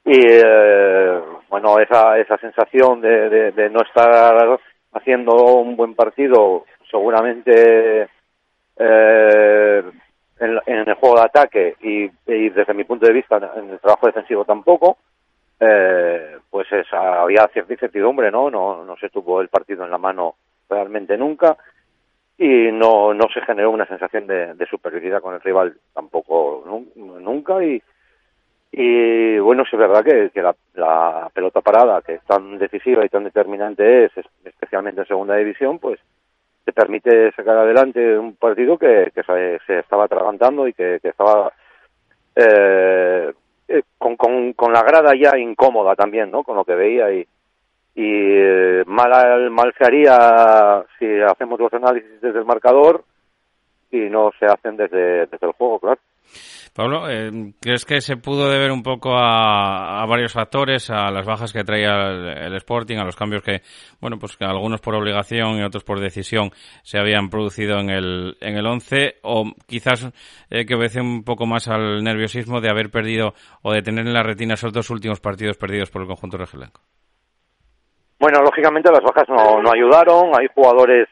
Y 0.06 0.20
eh, 0.20 1.22
bueno 1.50 1.80
esa 1.80 2.18
esa 2.18 2.38
sensación 2.38 3.00
de, 3.00 3.30
de, 3.30 3.52
de 3.52 3.70
no 3.70 3.82
estar 3.82 4.60
haciendo 4.94 5.34
un 5.34 5.76
buen 5.76 5.96
partido 5.96 6.66
seguramente 6.90 8.10
eh, 8.78 9.84
en, 10.44 10.60
en, 10.66 10.90
el 10.90 10.94
juego 10.96 11.16
de 11.16 11.22
ataque 11.22 11.76
y, 11.82 12.10
desde 12.26 12.74
mi 12.74 12.84
punto 12.84 13.06
de 13.06 13.14
vista 13.14 13.38
en 13.56 13.70
el 13.70 13.80
trabajo 13.80 14.08
defensivo 14.08 14.46
tampoco, 14.46 14.98
eh, 15.60 16.38
pues 16.50 16.72
es, 16.72 16.92
había 16.92 17.48
cierta 17.48 17.74
incertidumbre, 17.74 18.32
¿no? 18.32 18.50
¿no? 18.50 18.84
No 18.84 18.98
se 18.98 19.10
tuvo 19.10 19.42
el 19.42 19.50
partido 19.50 19.84
en 19.84 19.92
la 19.92 19.98
mano 19.98 20.36
realmente 20.70 21.18
nunca 21.18 21.58
y 22.38 22.72
no, 22.72 23.14
no 23.14 23.28
se 23.34 23.42
generó 23.42 23.72
una 23.72 23.86
sensación 23.86 24.28
de, 24.28 24.68
superioridad 24.70 25.22
con 25.22 25.36
el 25.36 25.42
rival 25.42 25.76
tampoco 25.94 26.64
nunca 26.96 27.64
y, 27.64 27.82
y 28.72 29.38
bueno, 29.40 29.64
es 29.64 29.78
verdad 29.78 30.04
que, 30.04 30.32
que 30.32 30.42
la, 30.42 30.56
la, 30.74 31.30
pelota 31.34 31.62
parada, 31.62 32.02
que 32.02 32.16
es 32.16 32.24
tan 32.24 32.58
decisiva 32.58 33.06
y 33.06 33.10
tan 33.10 33.24
determinante 33.24 34.06
es, 34.06 34.12
especialmente 34.44 35.02
en 35.02 35.08
segunda 35.08 35.36
división, 35.36 35.78
pues 35.80 36.00
te 36.64 36.72
permite 36.72 37.32
sacar 37.34 37.58
adelante 37.58 38.18
un 38.18 38.36
partido 38.36 38.78
que, 38.78 39.12
que 39.14 39.24
se, 39.24 39.80
estaba 39.80 40.06
atragantando 40.06 40.68
y 40.68 40.74
que, 40.74 41.00
que 41.02 41.10
estaba 41.10 41.52
eh, 42.36 43.34
eh, 43.68 43.84
con, 43.98 44.16
con, 44.16 44.54
con, 44.54 44.72
la 44.74 44.82
grada 44.82 45.14
ya 45.16 45.38
incómoda 45.38 45.96
también, 45.96 46.32
¿no? 46.32 46.44
Con 46.44 46.56
lo 46.56 46.66
que 46.66 46.76
veía 46.76 47.12
y, 47.12 47.28
y 47.96 48.06
eh, 48.06 48.84
mal, 48.88 49.52
mal 49.52 49.74
se 49.78 49.86
haría 49.86 50.86
si 50.98 51.06
hacemos 51.22 51.60
los 51.60 51.74
análisis 51.74 52.22
desde 52.22 52.40
el 52.40 52.46
marcador 52.46 53.04
y 53.92 54.10
no 54.10 54.32
se 54.40 54.46
hacen 54.46 54.78
desde, 54.78 55.28
desde 55.28 55.48
el 55.48 55.54
juego, 55.54 55.80
claro. 55.80 56.00
Pablo, 56.76 57.08
eh, 57.08 57.54
¿crees 57.62 57.86
que 57.86 58.02
se 58.02 58.18
pudo 58.18 58.50
deber 58.50 58.72
un 58.72 58.82
poco 58.82 59.16
a, 59.16 60.04
varios 60.08 60.34
factores, 60.34 60.90
a 60.90 61.12
las 61.12 61.24
bajas 61.24 61.54
que 61.54 61.64
traía 61.64 61.92
el, 62.10 62.56
Sporting, 62.56 62.98
a 62.98 63.04
los 63.04 63.16
cambios 63.16 63.44
que, 63.44 63.62
bueno, 64.02 64.18
pues 64.18 64.36
que 64.36 64.44
algunos 64.44 64.82
por 64.82 64.96
obligación 64.96 65.60
y 65.60 65.64
otros 65.64 65.84
por 65.84 66.00
decisión 66.00 66.50
se 66.82 66.98
habían 66.98 67.30
producido 67.30 67.78
en 67.80 67.92
el, 67.92 68.38
en 68.42 68.58
el 68.58 68.66
11, 68.66 69.18
o 69.22 69.52
quizás 69.68 70.12
eh, 70.50 70.66
que 70.66 70.74
obedece 70.74 71.00
un 71.00 71.24
poco 71.24 71.46
más 71.46 71.68
al 71.68 72.04
nerviosismo 72.04 72.60
de 72.60 72.72
haber 72.72 72.90
perdido 72.90 73.36
o 73.62 73.72
de 73.72 73.84
tener 73.84 74.08
en 74.08 74.14
la 74.14 74.24
retina 74.24 74.56
esos 74.56 74.74
dos 74.74 74.90
últimos 74.90 75.20
partidos 75.20 75.58
perdidos 75.58 75.92
por 75.92 76.02
el 76.02 76.08
conjunto 76.08 76.38
regilenco? 76.38 76.82
Bueno, 78.20 78.42
lógicamente 78.42 78.90
las 78.92 79.04
bajas 79.04 79.30
no, 79.30 79.62
no 79.62 79.70
ayudaron, 79.72 80.32
hay 80.40 80.48
jugadores, 80.56 81.08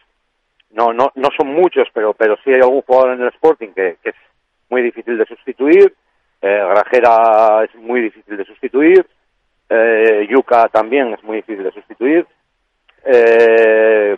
no, 0.71 0.91
no, 0.91 1.11
no 1.13 1.29
son 1.37 1.53
muchos, 1.53 1.87
pero, 1.93 2.15
pero 2.15 2.35
sí 2.43 2.49
hay 2.51 2.61
algún 2.61 2.81
jugador 2.81 3.13
en 3.13 3.21
el 3.21 3.27
Sporting 3.27 3.73
que, 3.75 3.97
que 4.03 4.11
muy 4.71 4.81
difícil 4.81 5.17
de 5.17 5.25
sustituir, 5.25 5.93
eh, 6.41 6.65
Grajera 6.69 7.65
es 7.65 7.75
muy 7.75 8.01
difícil 8.01 8.37
de 8.37 8.45
sustituir, 8.45 9.05
eh, 9.69 10.27
Yuca 10.29 10.67
también 10.69 11.13
es 11.13 11.23
muy 11.23 11.37
difícil 11.37 11.63
de 11.63 11.71
sustituir, 11.71 12.25
eh, 13.05 14.17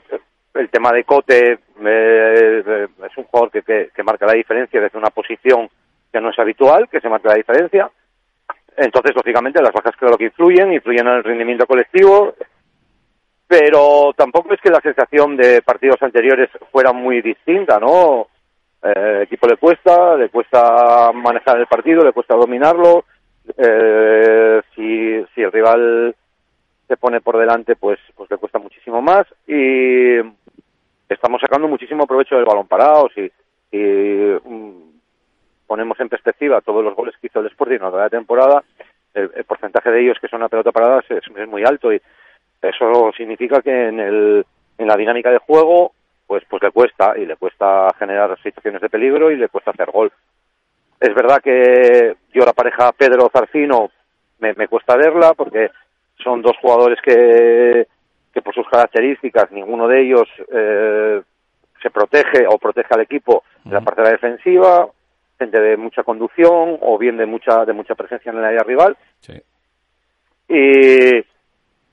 el 0.53 0.69
tema 0.69 0.91
de 0.91 1.03
Cote 1.03 1.59
eh, 1.83 2.87
es 3.03 3.17
un 3.17 3.23
jugador 3.25 3.51
que, 3.51 3.89
que, 3.93 4.03
marca 4.03 4.25
la 4.25 4.33
diferencia 4.33 4.79
desde 4.79 4.97
una 4.97 5.09
posición 5.09 5.67
que 6.11 6.21
no 6.21 6.29
es 6.29 6.37
habitual, 6.37 6.87
que 6.89 7.01
se 7.01 7.09
marca 7.09 7.29
la 7.29 7.35
diferencia, 7.35 7.89
entonces 8.77 9.15
lógicamente 9.15 9.61
las 9.61 9.73
bajas 9.73 9.95
creo 9.97 10.17
que 10.17 10.25
influyen, 10.25 10.73
influyen 10.73 11.07
en 11.07 11.13
el 11.13 11.23
rendimiento 11.23 11.65
colectivo, 11.65 12.35
pero 13.47 14.13
tampoco 14.15 14.53
es 14.53 14.61
que 14.61 14.69
la 14.69 14.81
sensación 14.81 15.35
de 15.35 15.61
partidos 15.61 16.01
anteriores 16.01 16.49
fuera 16.71 16.91
muy 16.93 17.21
distinta, 17.21 17.79
¿no? 17.79 18.27
Eh, 18.83 19.21
equipo 19.23 19.47
le 19.47 19.55
cuesta, 19.55 20.17
le 20.17 20.29
cuesta 20.29 21.11
manejar 21.13 21.57
el 21.57 21.67
partido, 21.67 22.03
le 22.03 22.11
cuesta 22.11 22.35
dominarlo. 22.35 23.05
Eh, 23.57 24.61
si, 24.75 25.41
el 25.41 25.51
rival 25.51 26.15
se 26.87 26.97
pone 26.97 27.21
por 27.21 27.37
delante, 27.37 27.75
pues, 27.77 27.99
pues 28.15 28.29
le 28.29 28.37
cuesta 28.37 28.59
muchísimo 28.59 29.01
más. 29.01 29.25
Y 29.47 30.17
estamos 31.07 31.39
sacando 31.41 31.67
muchísimo 31.67 32.05
provecho 32.05 32.35
del 32.35 32.45
balón 32.45 32.67
parado. 32.67 33.09
Si, 33.15 33.31
si 33.71 33.77
um, 34.43 34.91
ponemos 35.65 35.97
en 36.01 36.09
perspectiva 36.09 36.59
todos 36.61 36.83
los 36.83 36.95
goles 36.95 37.15
que 37.21 37.27
hizo 37.27 37.39
el 37.39 37.47
Sporting 37.47 37.79
en 37.81 37.97
la 37.97 38.09
temporada, 38.09 38.63
el, 39.13 39.31
el, 39.33 39.43
porcentaje 39.45 39.91
de 39.91 40.01
ellos 40.01 40.17
que 40.19 40.27
son 40.27 40.43
a 40.43 40.49
pelota 40.49 40.71
parada 40.71 41.01
es, 41.07 41.23
es 41.23 41.47
muy 41.47 41.63
alto 41.63 41.93
y 41.93 42.01
eso 42.61 43.11
significa 43.15 43.61
que 43.61 43.87
en, 43.87 43.99
el, 43.99 44.45
en 44.77 44.87
la 44.87 44.97
dinámica 44.97 45.29
de 45.29 45.37
juego 45.37 45.93
pues 46.33 46.45
pues 46.49 46.63
le 46.63 46.71
cuesta 46.71 47.13
y 47.15 47.27
le 47.27 47.35
cuesta 47.35 47.93
generar 47.99 48.35
situaciones 48.41 48.81
de 48.81 48.89
peligro 48.89 49.29
y 49.29 49.35
le 49.35 49.49
cuesta 49.49 49.69
hacer 49.69 49.91
gol. 49.91 50.11
Es 50.99 51.13
verdad 51.13 51.39
que 51.43 52.15
yo 52.33 52.43
la 52.43 52.53
pareja 52.53 52.91
Pedro 52.91 53.29
Zarcino 53.31 53.91
me, 54.39 54.55
me 54.55 54.67
cuesta 54.67 54.97
verla 54.97 55.35
porque 55.35 55.69
son 56.23 56.41
dos 56.41 56.57
jugadores 56.59 56.97
que, 57.03 57.85
que 58.33 58.41
por 58.41 58.51
sus 58.55 58.67
características 58.67 59.51
ninguno 59.51 59.87
de 59.87 60.01
ellos 60.01 60.27
eh, 60.51 61.21
se 61.79 61.91
protege 61.91 62.47
o 62.47 62.57
protege 62.57 62.89
al 62.89 63.01
equipo 63.01 63.43
de 63.63 63.73
la 63.75 63.81
parte 63.81 64.01
de 64.01 64.07
la 64.07 64.13
defensiva, 64.13 64.87
gente 65.37 65.59
de 65.59 65.77
mucha 65.77 66.01
conducción 66.01 66.79
o 66.81 66.97
bien 66.97 67.15
de 67.17 67.27
mucha 67.27 67.63
de 67.63 67.73
mucha 67.73 67.93
presencia 67.93 68.31
en 68.31 68.39
el 68.39 68.45
área 68.45 68.63
rival. 68.63 68.97
Sí. 69.19 69.39
Y, 70.49 71.17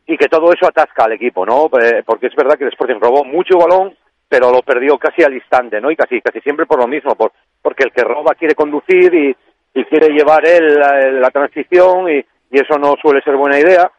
y 0.06 0.16
que 0.16 0.28
todo 0.30 0.50
eso 0.50 0.66
atasca 0.66 1.04
al 1.04 1.12
equipo, 1.12 1.44
¿no? 1.44 1.66
Eh, 1.78 2.02
porque 2.06 2.28
es 2.28 2.34
verdad 2.34 2.56
que 2.56 2.64
el 2.64 2.70
Sporting 2.70 3.00
robó 3.00 3.22
mucho 3.22 3.58
balón, 3.58 3.94
pero 4.30 4.52
lo 4.52 4.62
perdió 4.62 4.96
casi 4.96 5.24
al 5.24 5.34
instante, 5.34 5.80
¿no? 5.80 5.90
Y 5.90 5.96
casi, 5.96 6.20
casi 6.20 6.40
siempre 6.40 6.64
por 6.64 6.78
lo 6.78 6.86
mismo, 6.86 7.16
por, 7.16 7.32
porque 7.60 7.82
el 7.82 7.90
que 7.90 8.04
roba 8.04 8.36
quiere 8.36 8.54
conducir 8.54 9.12
y, 9.12 9.36
y 9.74 9.84
quiere 9.86 10.14
llevar 10.14 10.46
él 10.46 10.78
la, 11.20 11.30
transición 11.30 12.08
y, 12.08 12.18
y, 12.18 12.60
eso 12.60 12.78
no 12.78 12.94
suele 13.02 13.22
ser 13.22 13.34
buena 13.34 13.58
idea. 13.58 13.90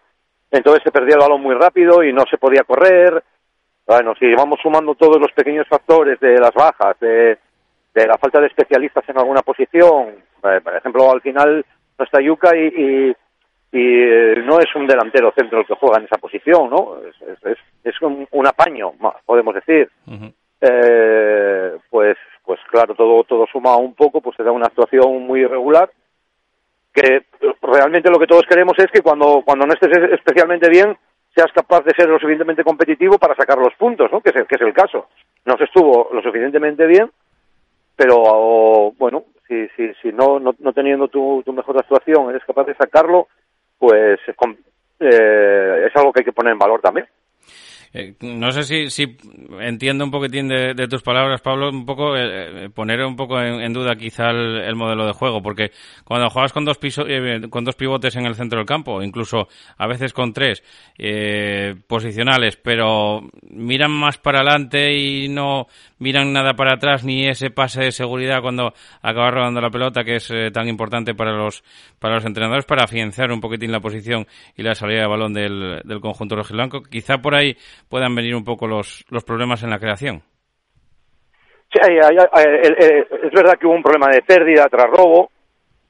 Entonces 0.50 0.84
se 0.86 0.92
perdía 0.92 1.16
el 1.16 1.22
balón 1.22 1.42
muy 1.42 1.54
rápido 1.54 2.02
y 2.02 2.14
no 2.14 2.24
se 2.32 2.38
podía 2.38 2.64
correr. 2.64 3.22
Bueno, 3.86 4.14
si 4.18 4.34
vamos 4.34 4.58
sumando 4.64 4.96
todos 4.96 5.20
los 5.20 5.34
pequeños 5.34 5.68
factores 5.68 6.18
de 6.22 6.40
las 6.40 6.54
bajas, 6.54 6.98
de, 7.02 7.38
de 7.94 8.08
la 8.08 8.18
falta 8.18 8.40
de 8.40 8.48
especialistas 8.48 9.04
en 9.10 9.18
alguna 9.18 9.42
posición, 9.42 10.16
eh, 10.44 10.62
por 10.64 10.78
ejemplo, 10.78 11.12
al 11.12 11.20
final 11.20 11.66
no 12.00 12.06
está 12.06 12.22
Yuca 12.22 12.56
y, 12.56 12.68
y, 12.68 13.16
y 13.72 14.04
eh, 14.04 14.36
no 14.46 14.60
es 14.60 14.74
un 14.76 14.86
delantero 14.86 15.32
centro 15.32 15.60
el 15.60 15.66
que 15.66 15.76
juega 15.76 16.00
en 16.00 16.06
esa 16.06 16.18
posición, 16.18 16.70
¿no? 16.70 16.98
Es, 17.08 17.16
es, 17.46 17.58
es 17.84 18.02
un, 18.02 18.28
un, 18.32 18.48
apaño, 18.48 18.92
podemos 19.26 19.56
decir. 19.56 19.90
Uh 20.08 20.12
-huh. 20.12 20.34
eh, 20.62 21.78
pues, 21.90 22.18
pues 22.44 22.60
claro, 22.70 22.94
todo, 22.96 23.24
todo 23.24 23.46
suma 23.48 23.78
un 23.78 23.96
poco, 23.96 24.20
pues 24.20 24.36
se 24.36 24.44
da 24.44 24.52
una 24.52 24.68
actuación 24.68 25.26
muy 25.26 25.42
irregular, 25.42 25.90
que 26.94 27.24
realmente 27.62 28.10
lo 28.10 28.20
que 28.20 28.28
todos 28.28 28.46
queremos 28.46 28.78
es 28.78 28.92
que 28.92 29.02
cuando, 29.02 29.42
cuando 29.46 29.66
no 29.66 29.74
estés 29.74 29.98
especialmente 30.12 30.70
bien, 30.70 30.98
seas 31.34 31.52
capaz 31.54 31.86
de 31.86 31.94
ser 31.96 32.10
lo 32.10 32.20
suficientemente 32.20 32.66
competitivo 32.66 33.18
para 33.18 33.36
sacar 33.36 33.58
los 33.58 33.74
puntos, 33.76 34.12
¿no? 34.12 34.20
Que 34.20 34.32
es 34.32 34.36
el, 34.36 34.48
que 34.48 34.56
es 34.56 34.62
el 34.62 34.74
caso. 34.74 35.08
No 35.46 35.56
se 35.58 35.64
estuvo 35.64 36.10
lo 36.12 36.22
suficientemente 36.22 36.86
bien, 36.86 37.10
pero 37.96 38.92
bueno, 38.98 39.24
si, 39.48 39.70
si, 39.78 39.94
si 40.02 40.12
no, 40.12 40.42
no, 40.42 40.54
no 40.60 40.74
teniendo 40.74 41.08
tu, 41.08 41.42
tu 41.46 41.54
mejor 41.54 41.78
actuación 41.78 42.30
eres 42.30 42.44
capaz 42.44 42.66
de 42.66 42.76
sacarlo, 42.76 43.28
pues 43.82 44.20
eh, 45.00 45.86
es 45.88 45.96
algo 45.96 46.14
que 46.14 46.20
hay 46.20 46.26
que 46.26 46.32
poner 46.32 46.54
en 46.54 46.60
valor 46.60 46.82
también. 46.82 47.08
Eh, 47.94 48.16
no 48.22 48.52
sé 48.54 48.64
si, 48.64 48.90
si 48.90 49.18
entiendo 49.60 50.06
un 50.06 50.12
poquitín 50.12 50.48
de, 50.48 50.74
de 50.74 50.88
tus 50.88 51.02
palabras, 51.02 51.42
Pablo, 51.42 51.70
un 51.70 51.86
poco 51.86 52.16
eh, 52.16 52.70
poner 52.74 53.04
un 53.04 53.18
poco 53.18 53.42
en, 53.42 53.74
duda 53.74 53.96
quizá 53.96 54.30
el, 54.30 54.76
modelo 54.76 55.06
de 55.06 55.12
juego, 55.12 55.42
porque 55.42 55.72
cuando 56.06 56.30
juegas 56.30 56.54
con 56.54 56.64
dos 56.64 56.78
piso, 56.78 57.06
eh, 57.06 57.50
con 57.50 57.66
dos 57.66 57.76
pivotes 57.76 58.16
en 58.16 58.26
el 58.26 58.36
centro 58.36 58.60
del 58.60 58.66
campo, 58.66 59.04
incluso 59.04 59.50
a 59.78 59.88
veces 59.88 60.14
con 60.14 60.32
tres 60.34 60.64
posicionales, 61.88 62.56
pero 62.58 63.28
miran 63.50 63.92
más 63.92 64.18
para 64.18 64.40
adelante 64.40 64.94
y 64.96 65.28
no 65.28 65.68
miran 66.00 66.32
nada 66.32 66.54
para 66.54 66.74
atrás 66.74 67.04
ni 67.04 67.28
ese 67.28 67.50
pase 67.50 67.82
de 67.84 67.92
seguridad 67.92 68.42
cuando 68.42 68.74
acaba 69.02 69.32
rodando 69.32 69.62
la 69.62 69.70
pelota 69.70 70.04
que 70.04 70.16
es 70.16 70.32
tan 70.54 70.68
importante 70.68 71.16
para 71.16 71.32
los 71.34 71.64
para 72.00 72.16
los 72.16 72.26
entrenadores 72.26 72.66
para 72.66 72.84
afianzar 72.84 73.32
un 73.32 73.42
poquitín 73.42 73.72
la 73.72 73.80
posición 73.80 74.28
y 74.56 74.64
la 74.64 74.76
salida 74.76 75.02
de 75.02 75.08
balón 75.08 75.34
del, 75.34 75.82
del 75.84 76.00
conjunto 76.00 76.36
rojiblanco. 76.36 76.84
Quizá 76.84 77.18
por 77.18 77.36
ahí 77.36 77.58
puedan 77.92 78.16
venir 78.16 78.34
un 78.36 78.46
poco 78.46 78.68
los, 78.68 79.06
los 79.10 79.26
problemas 79.26 79.62
en 79.64 79.70
la 79.70 79.78
creación. 79.78 80.24
Sí, 81.72 81.80
es 81.84 83.32
verdad 83.32 83.58
que 83.60 83.68
hubo 83.68 83.76
un 83.76 83.84
problema 83.84 84.08
de 84.08 84.22
pérdida 84.22 84.68
tras 84.70 84.90
robo, 84.90 85.30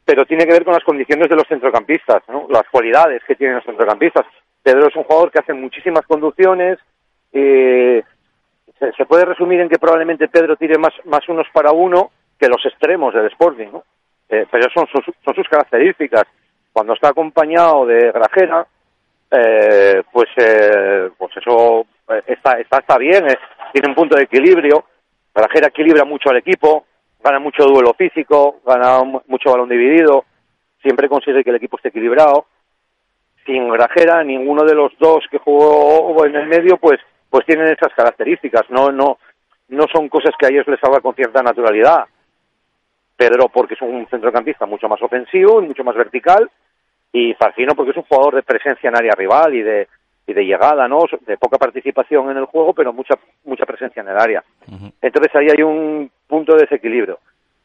pero 0.03 0.25
tiene 0.25 0.46
que 0.46 0.53
ver 0.53 0.65
con 0.65 0.74
las 0.74 0.84
condiciones 0.84 1.29
de 1.29 1.36
los 1.36 1.48
centrocampistas, 1.48 2.24
¿no? 2.27 2.48
las 2.50 2.63
cualidades 2.72 3.22
que 3.25 3.36
tienen 3.36 3.58
los 3.58 3.65
centrocampistas. 3.65 4.25
Pedro 4.63 4.88
es 4.88 4.96
un 4.96 5.03
jugador 5.03 5.31
que 5.31 5.39
hace 5.39 5.53
muchísimas 5.53 6.05
conducciones. 6.05 6.79
Eh, 7.31 8.03
se, 8.79 9.05
puede 9.05 9.25
resumir 9.25 9.60
en 9.60 9.70
que 9.70 9.79
probablemente 9.79 10.27
Pedro 10.27 10.55
tire 10.55 10.77
más, 10.77 10.93
más 11.05 11.27
unos 11.29 11.48
para 11.53 11.72
uno 11.72 12.12
que 12.39 12.48
los 12.48 12.65
extremos 12.65 13.13
del 13.13 13.27
Sporting. 13.27 13.70
Eh, 14.29 14.46
pero 14.50 14.70
son, 14.74 14.88
son, 14.88 15.03
son, 15.24 15.36
sus 15.36 15.48
características. 15.48 16.24
Cuando 16.74 16.93
está 16.93 17.10
acompañado 17.10 17.86
de 17.86 18.12
Grajera, 18.12 18.65
eh, 19.31 20.03
pues, 20.12 20.29
eh, 20.38 21.10
pues 21.17 21.31
eso 21.38 21.86
está, 22.25 22.60
está, 22.60 22.80
está 22.80 22.98
bien, 22.98 23.25
tiene 23.74 23.89
un 23.89 23.96
punto 23.96 24.15
de 24.15 24.24
equilibrio. 24.24 24.86
Grajera 25.34 25.68
equilibra 25.68 26.03
mucho 26.06 26.30
al 26.30 26.38
equipo, 26.38 26.86
gana 27.24 27.39
mucho 27.39 27.63
duelo 27.65 27.94
físico, 27.94 28.60
gana 28.65 29.01
mucho 29.27 29.51
balón 29.51 29.70
dividido, 29.70 30.25
siempre 30.82 31.08
consigue 31.08 31.44
que 31.44 31.50
el 31.50 31.56
equipo 31.56 31.77
esté 31.77 31.89
equilibrado. 31.89 32.46
Sin 33.46 33.70
Grajera, 33.70 34.24
ninguno 34.24 34.63
de 34.63 34.75
los 34.75 34.91
dos 35.00 35.25
que 35.32 35.39
jugó 35.39 36.25
en 36.25 36.36
el 36.36 36.48
medio, 36.48 36.77
pues, 36.77 37.00
pues 37.30 37.46
tienen 37.46 37.68
esas 37.68 37.94
características. 37.96 38.70
No, 38.70 38.91
no, 38.91 39.18
no 39.70 39.86
son 39.91 40.10
cosas 40.10 40.32
que 40.38 40.46
a 40.46 40.50
ellos 40.50 40.68
les 40.68 40.80
salga 40.80 41.00
con 41.00 41.15
cierta 41.15 41.41
naturalidad. 41.41 42.06
Pedro 43.15 43.50
porque 43.50 43.75
es 43.75 43.82
un 43.82 44.08
centrocampista 44.10 44.65
mucho 44.65 44.88
más 44.89 45.01
ofensivo 45.01 45.62
y 45.62 45.68
mucho 45.68 45.84
más 45.84 45.96
vertical 45.96 46.50
y 47.13 47.34
Farcino 47.34 47.75
porque 47.75 47.91
es 47.91 47.98
un 47.98 48.03
jugador 48.03 48.36
de 48.36 48.44
presencia 48.44 48.89
en 48.89 48.96
área 48.96 49.13
rival 49.15 49.53
y 49.53 49.62
de 49.62 49.88
y 50.28 50.34
de 50.34 50.46
llegada, 50.46 50.88
¿no? 50.88 51.04
De 51.25 51.38
poca 51.38 51.58
participación 51.58 52.30
en 52.32 52.38
el 52.38 52.46
juego, 52.46 52.74
pero 52.74 52.94
mucha 52.94 53.16
mucha 53.46 53.66
presencia 53.66 54.01
en 54.01 54.10
el 54.10 54.18
área. 54.18 54.44
Entonces 55.01 55.36
ahí 55.36 55.48
hay 55.50 55.63
un 55.63 56.10
punto 56.28 56.54
de 56.54 56.62
desequilibrio. 56.62 57.20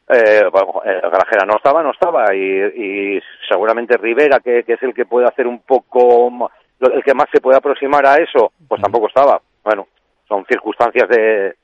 Eh, 0.09 0.45
bueno, 0.53 0.83
eh, 0.85 1.01
Grajera 1.03 1.45
no 1.45 1.57
estaba, 1.57 1.83
no 1.83 1.91
estaba, 1.91 2.33
y, 2.33 2.39
y 2.39 3.21
seguramente 3.49 3.97
Rivera, 3.97 4.39
que, 4.39 4.63
que, 4.63 4.75
es 4.75 4.83
el 4.85 4.95
que 4.95 5.05
puede 5.05 5.27
hacer 5.27 5.49
un 5.49 5.59
poco, 5.61 6.49
el 6.79 7.03
que 7.03 7.15
más 7.15 7.27
se 7.33 7.41
puede 7.41 7.59
aproximar 7.59 8.07
a 8.07 8.15
eso, 8.17 8.53
pues 8.69 8.81
tampoco 8.81 9.09
estaba. 9.09 9.41
Bueno, 9.65 9.89
son 10.29 10.45
circunstancias 10.47 11.09
de, 11.09 11.57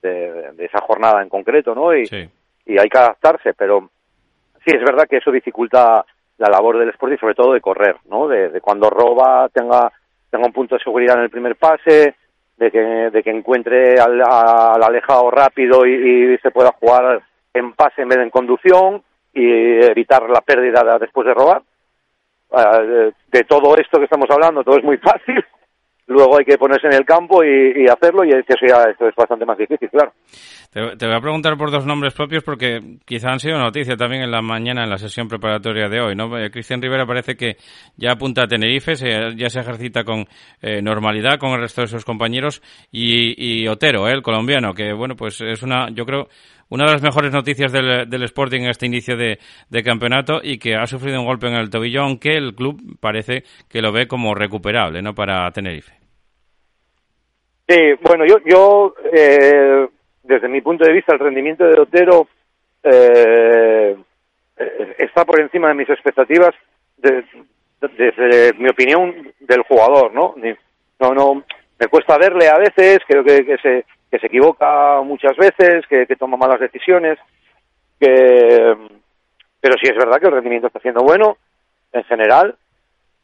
de, 0.00 0.52
de 0.52 0.64
esa 0.64 0.80
jornada 0.80 1.22
en 1.22 1.28
concreto, 1.28 1.74
¿no? 1.74 1.94
Y, 1.94 2.04
y 2.64 2.78
hay 2.78 2.88
que 2.88 2.98
adaptarse, 2.98 3.52
pero 3.52 3.90
sí, 4.64 4.72
es 4.74 4.82
verdad 4.82 5.06
que 5.08 5.18
eso 5.18 5.30
dificulta 5.30 6.04
la 6.38 6.48
labor 6.48 6.78
del 6.78 6.88
Sporting, 6.88 7.18
sobre 7.18 7.34
todo 7.34 7.52
de 7.52 7.60
correr, 7.60 7.96
¿no? 8.08 8.26
De, 8.28 8.60
cuando 8.62 8.88
roba 8.88 9.48
tenga, 9.52 9.92
tenga 10.30 10.46
un 10.46 10.52
punto 10.52 10.76
de 10.76 10.82
seguridad 10.82 11.16
en 11.16 11.24
el 11.24 11.30
primer 11.30 11.56
pase, 11.56 12.14
de 12.56 12.70
que, 12.70 12.78
de 12.78 13.22
que 13.22 13.30
encuentre 13.30 13.98
al, 13.98 14.22
alejado 14.22 15.30
rápido 15.30 15.86
y, 15.86 16.38
se 16.42 16.50
pueda 16.50 16.72
jugar 16.72 17.22
en 17.54 17.72
pase 17.72 18.02
en 18.02 18.08
vez 18.08 18.18
de 18.18 18.24
en 18.24 18.30
conducción 18.30 19.02
y 19.32 19.50
evitar 19.84 20.28
la 20.28 20.42
pérdida 20.42 20.98
después 20.98 21.26
de 21.26 21.34
robar. 21.34 21.62
Ah, 22.52 22.80
de, 22.80 23.44
todo 23.44 23.76
esto 23.76 23.98
que 23.98 24.04
estamos 24.04 24.28
hablando, 24.30 24.62
todo 24.62 24.76
es 24.76 24.84
muy 24.84 24.98
fácil, 24.98 25.44
luego 26.10 26.38
hay 26.38 26.44
que 26.44 26.58
ponerse 26.58 26.88
en 26.88 26.94
el 26.94 27.04
campo 27.04 27.42
y, 27.44 27.86
hacerlo 27.86 28.24
y 28.24 28.30
eso 28.30 28.66
ya 28.66 28.90
esto 28.90 29.08
es 29.08 29.14
bastante 29.14 29.46
más 29.46 29.56
difícil, 29.56 29.88
claro. 29.88 30.12
Te, 30.72 30.80
voy 30.80 31.16
a 31.16 31.20
preguntar 31.20 31.56
por 31.56 31.70
dos 31.70 31.86
nombres 31.86 32.14
propios 32.14 32.44
porque 32.44 32.80
quizá 33.04 33.30
han 33.30 33.38
sido 33.40 33.58
noticia 33.58 33.96
también 33.96 34.22
en 34.22 34.30
la 34.30 34.42
mañana 34.42 34.84
en 34.84 34.90
la 34.90 34.98
sesión 34.98 35.28
preparatoria 35.28 35.88
de 35.88 36.00
hoy, 36.00 36.14
¿no? 36.14 36.36
Eh, 36.38 36.50
Cristian 36.50 36.82
Rivera 36.82 37.06
parece 37.06 37.36
que 37.36 37.56
ya 37.96 38.12
apunta 38.12 38.42
a 38.42 38.46
Tenerife, 38.46 38.94
ya 39.36 39.50
se 39.50 39.60
ejercita 39.60 40.04
con 40.04 40.26
eh, 40.60 40.82
normalidad 40.82 41.38
con 41.38 41.50
el 41.50 41.60
resto 41.60 41.82
de 41.82 41.86
sus 41.88 42.04
compañeros 42.04 42.60
y, 42.90 43.66
Otero, 43.68 44.08
¿eh? 44.08 44.12
el 44.12 44.22
colombiano, 44.22 44.74
que 44.74 44.92
bueno, 44.92 45.14
pues 45.16 45.40
es 45.40 45.62
una, 45.62 45.90
yo 45.90 46.04
creo, 46.04 46.28
una 46.68 46.86
de 46.86 46.92
las 46.92 47.02
mejores 47.02 47.32
noticias 47.32 47.72
del, 47.72 48.08
del 48.08 48.22
Sporting 48.24 48.62
en 48.62 48.70
este 48.70 48.86
inicio 48.86 49.16
de, 49.16 49.38
de, 49.68 49.82
campeonato 49.82 50.40
y 50.42 50.58
que 50.58 50.74
ha 50.74 50.86
sufrido 50.86 51.20
un 51.20 51.26
golpe 51.26 51.48
en 51.48 51.54
el 51.54 51.70
tobillo, 51.70 52.02
aunque 52.02 52.36
el 52.36 52.54
club 52.54 52.98
parece 53.00 53.44
que 53.68 53.82
lo 53.82 53.92
ve 53.92 54.06
como 54.06 54.34
recuperable, 54.34 55.02
¿no? 55.02 55.14
Para 55.14 55.50
Tenerife. 55.50 55.99
Sí, 57.70 57.94
bueno, 58.02 58.26
yo, 58.26 58.38
yo 58.44 58.94
eh, 59.12 59.86
desde 60.24 60.48
mi 60.48 60.60
punto 60.60 60.84
de 60.84 60.92
vista, 60.92 61.12
el 61.12 61.20
rendimiento 61.20 61.64
de 61.64 61.80
Otero 61.80 62.26
eh, 62.82 63.96
eh 64.56 64.94
está 64.98 65.24
por 65.24 65.40
encima 65.40 65.68
de 65.68 65.74
mis 65.74 65.88
expectativas, 65.88 66.52
desde 66.96 68.54
mi 68.54 68.68
opinión, 68.68 69.32
del 69.38 69.62
jugador, 69.62 70.12
¿no? 70.12 70.34
No, 70.98 71.14
no, 71.14 71.44
me 71.78 71.86
cuesta 71.86 72.18
verle 72.18 72.48
a 72.48 72.58
veces, 72.58 72.98
creo 73.06 73.22
que, 73.22 73.46
que 73.46 73.56
se, 73.58 73.84
que 74.10 74.18
se 74.18 74.26
equivoca 74.26 75.00
muchas 75.02 75.36
veces, 75.36 75.86
que, 75.86 76.16
toma 76.16 76.36
malas 76.36 76.58
decisiones, 76.58 77.20
que, 78.00 78.76
pero 79.60 79.74
sí 79.80 79.88
es 79.88 79.96
verdad 79.96 80.18
que 80.18 80.26
el 80.26 80.32
rendimiento 80.32 80.66
está 80.66 80.80
siendo 80.80 81.04
bueno 81.04 81.36
en 81.92 82.02
general 82.02 82.56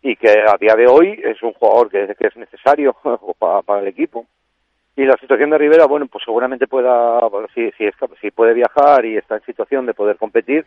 y 0.03 0.15
que 0.15 0.29
a 0.29 0.57
día 0.57 0.77
de 0.77 0.87
hoy 0.87 1.21
es 1.25 1.43
un 1.43 1.53
jugador 1.55 1.91
que, 1.91 2.15
es 2.17 2.37
necesario 2.37 2.95
para 3.67 3.81
el 3.81 3.89
equipo. 3.89 4.25
Y 4.97 5.05
la 5.05 5.17
situación 5.19 5.51
de 5.51 5.59
Rivera, 5.59 5.85
bueno, 5.85 6.07
pues 6.07 6.25
seguramente 6.25 6.67
pueda, 6.67 7.21
si, 7.55 7.71
si, 7.73 7.85
si 8.21 8.31
puede 8.31 8.55
viajar 8.55 9.05
y 9.05 9.19
está 9.19 9.37
en 9.37 9.45
situación 9.45 9.85
de 9.85 9.93
poder 9.93 10.17
competir, 10.17 10.65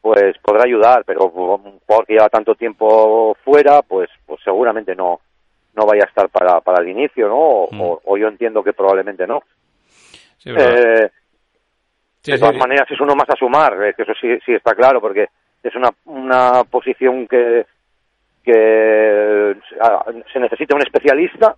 pues 0.00 0.36
podrá 0.38 0.64
ayudar, 0.64 1.04
pero 1.06 1.26
un 1.26 1.78
jugador 1.78 2.06
que 2.06 2.14
lleva 2.14 2.28
tanto 2.28 2.56
tiempo 2.56 3.36
fuera, 3.44 3.82
pues, 3.82 4.10
pues 4.26 4.40
seguramente 4.42 4.96
no, 4.96 5.20
no 5.74 5.86
vaya 5.86 6.02
a 6.02 6.08
estar 6.08 6.28
para, 6.28 6.60
para 6.60 6.82
el 6.82 6.88
inicio, 6.88 7.28
¿no? 7.28 7.38
O, 7.38 7.68
mm. 7.70 8.18
yo 8.18 8.26
entiendo 8.26 8.64
que 8.64 8.72
probablemente 8.72 9.28
no. 9.28 9.44
eh, 10.44 11.08
de 12.24 12.38
todas 12.38 12.56
maneras 12.56 12.90
es 12.90 13.00
uno 13.00 13.14
más 13.14 13.30
a 13.30 13.36
sumar, 13.36 13.80
eh, 13.84 13.94
que 13.94 14.02
eso 14.02 14.12
sí, 14.20 14.38
sí 14.44 14.54
está 14.54 14.74
claro, 14.74 15.00
porque 15.00 15.28
es 15.62 15.74
una, 15.76 15.90
una 16.06 16.64
posición 16.64 17.28
que, 17.28 17.64
que 18.42 19.56
se 20.32 20.40
necesita 20.40 20.74
un 20.74 20.82
especialista 20.82 21.54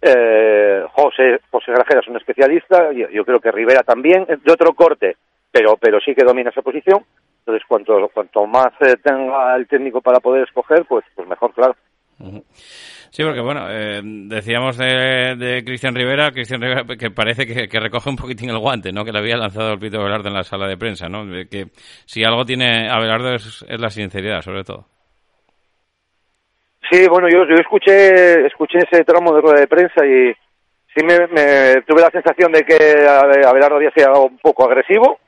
eh, 0.00 0.84
José, 0.92 1.40
José 1.50 1.72
Grajera 1.72 2.00
es 2.00 2.08
un 2.08 2.16
especialista, 2.16 2.92
yo, 2.92 3.08
yo, 3.10 3.24
creo 3.24 3.40
que 3.40 3.50
Rivera 3.50 3.82
también, 3.82 4.26
de 4.26 4.52
otro 4.52 4.72
corte, 4.74 5.16
pero, 5.50 5.76
pero 5.76 5.98
sí 6.00 6.14
que 6.14 6.24
domina 6.24 6.50
esa 6.50 6.62
posición. 6.62 7.04
Entonces, 7.40 7.66
cuanto, 7.66 8.10
cuanto 8.12 8.46
más 8.46 8.68
eh, 8.80 8.96
tenga 9.02 9.56
el 9.56 9.66
técnico 9.66 10.02
para 10.02 10.20
poder 10.20 10.44
escoger, 10.44 10.84
pues, 10.86 11.04
pues 11.14 11.26
mejor, 11.26 11.52
claro. 11.54 11.74
Sí, 13.10 13.22
porque 13.22 13.40
bueno, 13.40 13.70
eh, 13.70 14.02
decíamos 14.04 14.76
de, 14.76 15.34
de 15.36 15.64
Cristian 15.64 15.94
Rivera, 15.94 16.30
Cristian 16.30 16.60
Rivera 16.60 16.84
que 16.84 17.10
parece 17.10 17.46
que, 17.46 17.80
recoge 17.80 18.10
un 18.10 18.16
poquitín 18.16 18.50
el 18.50 18.58
guante, 18.58 18.92
¿no? 18.92 19.04
Que 19.04 19.12
le 19.12 19.20
había 19.20 19.36
lanzado 19.36 19.72
el 19.72 19.78
pito 19.78 20.00
Abelardo 20.00 20.28
en 20.28 20.34
la 20.34 20.42
sala 20.42 20.68
de 20.68 20.76
prensa, 20.76 21.08
¿no? 21.08 21.24
Que 21.48 21.68
si 22.04 22.22
algo 22.22 22.44
tiene 22.44 22.90
Abelardo 22.90 23.34
es 23.34 23.64
la 23.68 23.88
sinceridad, 23.88 24.42
sobre 24.42 24.64
todo. 24.64 24.97
Sí, 26.90 27.06
bueno, 27.08 27.28
yo, 27.28 27.44
yo 27.44 27.54
escuché, 27.56 28.46
escuché 28.46 28.78
ese 28.78 29.04
tramo 29.04 29.34
de 29.34 29.40
rueda 29.40 29.60
de 29.60 29.66
prensa 29.66 30.06
y 30.06 30.32
sí 30.94 31.04
me, 31.04 31.82
tuve 31.82 32.00
la 32.00 32.10
sensación 32.10 32.52
de 32.52 32.64
que 32.64 33.06
Abelardo 33.06 33.76
había 33.76 33.90
sido 33.90 34.24
un 34.24 34.38
poco 34.38 34.64
agresivo. 34.64 35.18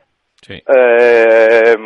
Sí. 0.40 0.54
Eh, 0.54 1.76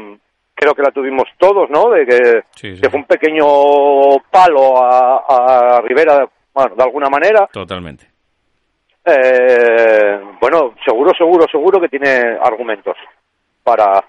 creo 0.55 0.75
que 0.75 0.83
la 0.83 0.93
tuvimos 0.93 1.25
todos, 1.39 1.69
¿no? 1.71 1.91
De 1.91 2.07
que, 2.07 2.89
fue 2.89 3.01
un 3.01 3.07
pequeño 3.07 4.19
palo 4.31 4.83
a, 4.83 5.77
a, 5.77 5.81
Rivera, 5.81 6.25
bueno, 6.53 6.77
de 6.77 6.83
alguna 6.83 7.09
manera. 7.09 7.49
Totalmente. 7.53 8.07
Eh, 9.05 10.21
bueno, 10.41 10.75
seguro, 10.85 11.11
seguro, 11.19 11.47
seguro 11.51 11.81
que 11.81 11.89
tiene 11.89 12.39
argumentos 12.41 12.97
para 13.63 14.05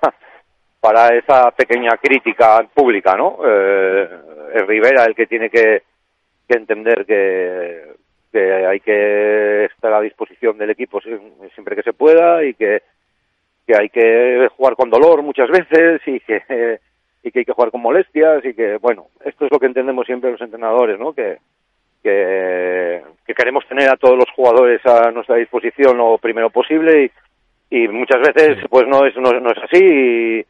para 0.86 1.08
esa 1.16 1.50
pequeña 1.50 1.98
crítica 1.98 2.64
pública, 2.72 3.16
¿no? 3.16 3.40
Eh, 3.44 4.08
es 4.54 4.68
Rivera 4.68 5.06
el 5.06 5.16
que 5.16 5.26
tiene 5.26 5.50
que, 5.50 5.82
entender 6.48 7.08
que, 7.08 7.96
que, 8.32 8.54
hay 8.68 8.80
que 8.82 9.66
estar 9.66 9.92
a 9.94 10.02
disposición 10.02 10.60
del 10.60 10.70
equipo 10.70 11.02
siempre 11.02 11.76
que 11.76 11.82
se 11.82 11.94
pueda 11.94 12.44
y 12.44 12.54
que 12.54 12.84
que 13.66 13.76
hay 13.76 13.90
que 13.90 14.48
jugar 14.56 14.76
con 14.76 14.92
dolor 14.92 15.24
muchas 15.24 15.50
veces 15.50 16.02
y 16.06 16.20
que 16.20 16.80
y 17.24 17.32
que 17.32 17.40
hay 17.40 17.46
que 17.46 17.54
jugar 17.54 17.72
con 17.72 17.82
molestias 17.82 18.46
y 18.46 18.54
que 18.54 18.78
bueno 18.78 19.08
esto 19.26 19.46
es 19.46 19.52
lo 19.52 19.58
que 19.58 19.66
entendemos 19.66 20.06
siempre 20.06 20.32
los 20.32 20.42
entrenadores 20.42 21.00
no 21.00 21.14
que 21.14 21.40
que, 22.04 23.02
que 23.26 23.34
queremos 23.34 23.68
tener 23.68 23.90
a 23.90 23.98
todos 23.98 24.16
los 24.16 24.30
jugadores 24.36 24.86
a 24.86 25.10
nuestra 25.10 25.38
disposición 25.38 25.98
lo 25.98 26.20
primero 26.20 26.52
posible 26.52 27.12
y, 27.72 27.84
y 27.84 27.88
muchas 27.88 28.22
veces 28.22 28.64
pues 28.70 28.88
no 28.88 29.04
es 29.04 29.16
no, 29.18 29.32
no 29.32 29.50
es 29.50 29.58
así 29.64 29.84
y, 29.84 30.46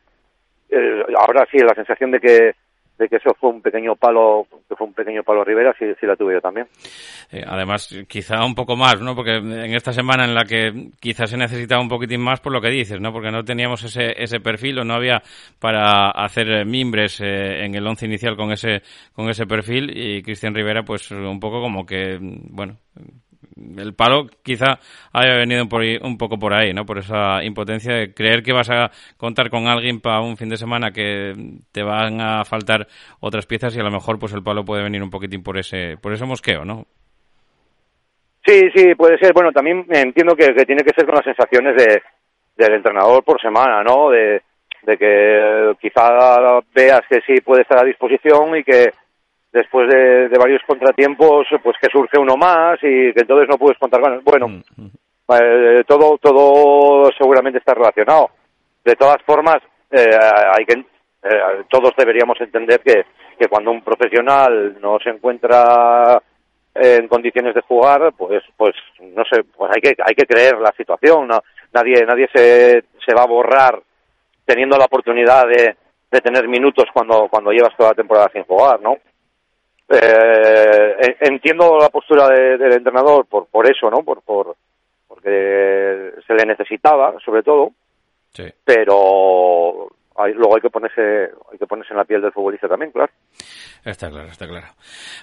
eh, 0.75 1.03
ahora 1.17 1.47
sí 1.51 1.57
la 1.59 1.73
sensación 1.73 2.11
de 2.11 2.19
que 2.19 2.55
de 2.97 3.09
que 3.09 3.17
eso 3.17 3.35
fue 3.39 3.49
un 3.49 3.61
pequeño 3.61 3.95
palo, 3.95 4.47
que 4.69 4.75
fue 4.75 4.87
un 4.87 4.93
pequeño 4.93 5.23
palo 5.23 5.43
Rivera, 5.43 5.73
sí, 5.77 5.85
sí 5.99 6.05
la 6.05 6.15
tuve 6.15 6.35
yo 6.35 6.41
también. 6.41 6.67
Eh, 7.31 7.43
además, 7.45 7.89
quizá 8.07 8.45
un 8.45 8.55
poco 8.55 8.77
más, 8.77 9.01
¿no? 9.01 9.15
Porque 9.15 9.35
en 9.35 9.75
esta 9.75 9.91
semana 9.91 10.23
en 10.23 10.33
la 10.33 10.45
que 10.45 10.91
quizás 10.99 11.29
se 11.29 11.37
necesitaba 11.37 11.81
un 11.81 11.89
poquitín 11.89 12.21
más 12.21 12.39
por 12.39 12.53
lo 12.53 12.61
que 12.61 12.69
dices, 12.69 13.01
¿no? 13.01 13.11
Porque 13.11 13.31
no 13.31 13.43
teníamos 13.43 13.83
ese, 13.83 14.13
ese 14.21 14.39
perfil 14.39 14.79
o 14.79 14.85
no 14.85 14.93
había 14.93 15.21
para 15.59 16.09
hacer 16.11 16.65
mimbres 16.65 17.19
eh, 17.19 17.65
en 17.65 17.75
el 17.75 17.85
once 17.85 18.05
inicial 18.05 18.37
con 18.37 18.51
ese, 18.51 18.81
con 19.13 19.29
ese 19.29 19.45
perfil 19.45 19.91
y 19.93 20.21
Cristian 20.21 20.55
Rivera, 20.55 20.83
pues 20.83 21.11
un 21.11 21.39
poco 21.39 21.61
como 21.61 21.85
que, 21.85 22.17
bueno, 22.21 22.77
el 23.55 23.93
palo 23.93 24.27
quizá 24.43 24.79
haya 25.13 25.35
venido 25.35 25.67
por 25.67 25.81
un 26.01 26.17
poco 26.17 26.37
por 26.37 26.53
ahí, 26.53 26.73
¿no? 26.73 26.85
Por 26.85 26.97
esa 26.97 27.43
impotencia 27.43 27.95
de 27.95 28.13
creer 28.13 28.43
que 28.43 28.53
vas 28.53 28.69
a 28.69 28.91
contar 29.17 29.49
con 29.49 29.67
alguien 29.67 30.01
para 30.01 30.21
un 30.21 30.37
fin 30.37 30.49
de 30.49 30.57
semana 30.57 30.91
que 30.91 31.33
te 31.71 31.83
van 31.83 32.19
a 32.19 32.43
faltar 32.43 32.87
otras 33.19 33.45
piezas 33.45 33.75
y 33.75 33.79
a 33.79 33.83
lo 33.83 33.91
mejor 33.91 34.19
pues 34.19 34.33
el 34.33 34.43
palo 34.43 34.65
puede 34.65 34.83
venir 34.83 35.01
un 35.01 35.09
poquitín 35.09 35.43
por 35.43 35.57
ese 35.57 35.97
por 36.01 36.13
ese 36.13 36.25
mosqueo, 36.25 36.65
¿no? 36.65 36.85
Sí, 38.45 38.69
sí, 38.75 38.93
puede 38.95 39.17
ser. 39.17 39.33
Bueno, 39.33 39.51
también 39.51 39.85
entiendo 39.89 40.35
que, 40.35 40.53
tiene 40.65 40.83
que 40.83 40.93
ser 40.95 41.05
con 41.05 41.15
las 41.15 41.23
sensaciones 41.23 41.75
de, 41.77 42.01
del 42.55 42.75
entrenador 42.75 43.23
por 43.23 43.41
semana, 43.41 43.83
¿no? 43.83 44.11
De 44.11 44.41
que 44.99 45.73
quizá 45.81 46.61
veas 46.75 47.01
que 47.09 47.21
sí 47.25 47.41
puede 47.41 47.63
estar 47.63 47.79
a 47.79 47.83
disposición 47.87 48.55
y 48.55 48.63
que 48.63 48.91
después 49.55 49.87
de, 49.87 50.27
varios 50.37 50.61
contratiempos, 50.67 51.47
pues 51.63 51.77
que 51.81 51.89
surge 51.89 52.19
uno 52.19 52.35
más 52.35 52.77
y 52.83 53.13
que 53.13 53.21
entonces 53.21 53.47
no 53.49 53.57
puedes 53.57 53.77
contar 53.77 54.01
con 54.01 54.21
Bueno, 54.23 54.49
mm, 54.49 54.61
mm. 54.75 54.89
Eh, 55.27 55.83
todo, 55.87 56.19
todo 56.19 57.09
seguramente 57.17 57.57
está 57.57 57.73
relacionado. 57.73 58.29
De 58.83 58.95
todas 58.95 59.17
formas, 59.23 59.57
eh, 59.89 60.09
hay 60.55 60.65
que, 60.65 60.73
eh, 60.73 61.63
todos 61.67 61.93
deberíamos 61.97 62.39
entender 62.39 62.81
que, 62.81 63.05
que 63.39 63.47
cuando 63.47 63.71
un 63.71 63.81
profesional 63.81 64.77
no 64.79 64.99
se 64.99 65.09
encuentra 65.09 66.21
en 66.75 67.07
condiciones 67.07 67.55
de 67.55 67.61
jugar, 67.61 68.13
pues, 68.15 68.43
pues 68.55 68.75
no 69.01 69.23
sé, 69.25 69.43
pues 69.45 69.71
hay 69.73 69.81
que, 69.81 69.95
hay 70.05 70.13
que 70.13 70.27
creer 70.27 70.59
la 70.59 70.73
situación. 70.77 71.27
¿no? 71.27 71.41
Nadie, 71.73 72.05
nadie 72.05 72.29
se, 72.31 72.83
se 73.03 73.15
va 73.15 73.23
a 73.23 73.27
borrar 73.27 73.81
teniendo 74.45 74.77
la 74.77 74.85
oportunidad 74.85 75.47
de, 75.47 75.75
de 76.11 76.21
tener 76.21 76.47
minutos 76.47 76.85
cuando, 76.93 77.29
cuando 77.29 77.51
llevas 77.51 77.75
toda 77.75 77.89
la 77.89 77.95
temporada 77.95 78.29
sin 78.31 78.43
jugar, 78.43 78.79
¿no? 78.81 78.97
Eh, 79.89 81.17
entiendo 81.21 81.77
la 81.79 81.89
postura 81.89 82.27
del 82.29 82.73
entrenador 82.73 83.25
por, 83.27 83.47
por 83.47 83.69
eso, 83.69 83.89
¿no? 83.89 84.03
Por, 84.03 84.21
por, 84.21 84.55
porque 85.07 86.11
se 86.25 86.33
le 86.33 86.45
necesitaba, 86.45 87.15
sobre 87.23 87.43
todo. 87.43 87.71
Sí. 88.33 88.45
Pero 88.63 89.89
luego 90.33 90.55
hay 90.55 90.61
que 90.61 90.69
ponerse 90.69 91.29
hay 91.51 91.57
que 91.57 91.67
ponerse 91.67 91.93
en 91.93 91.97
la 91.97 92.05
piel 92.05 92.21
del 92.21 92.31
futbolista 92.31 92.67
también, 92.67 92.91
claro. 92.91 93.11
Está 93.83 94.09
claro, 94.09 94.29
está 94.29 94.47
claro. 94.47 94.67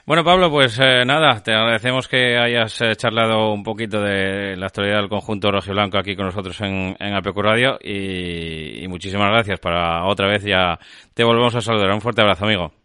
Bueno, 0.07 0.23
Pablo, 0.23 0.49
pues 0.51 0.79
eh, 0.79 1.05
nada, 1.05 1.43
te 1.43 1.53
agradecemos 1.53 2.07
que 2.07 2.39
hayas 2.39 2.81
eh, 2.81 2.95
charlado 2.95 3.53
un 3.53 3.65
poquito 3.65 4.01
de 4.01 4.57
la 4.57 4.67
actualidad 4.67 4.99
del 4.99 5.09
conjunto 5.09 5.51
rojiblanco 5.51 5.99
aquí 5.99 6.15
con 6.15 6.27
nosotros 6.27 6.61
en, 6.61 6.95
en 6.99 7.23
Radio 7.35 7.79
y, 7.81 8.85
y 8.85 8.89
muchísimas 8.89 9.31
gracias 9.31 9.59
para 9.59 10.05
otra 10.05 10.29
vez 10.29 10.45
ya 10.45 10.79
te 11.15 11.25
volvemos 11.25 11.55
a 11.57 11.61
saludar. 11.61 11.91
Un 11.93 12.01
fuerte 12.01 12.23
abrazo, 12.23 12.45
amigo. 12.45 12.82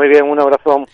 Muy 0.00 0.08
bien, 0.08 0.24
un 0.24 0.40
abrazo. 0.40 0.86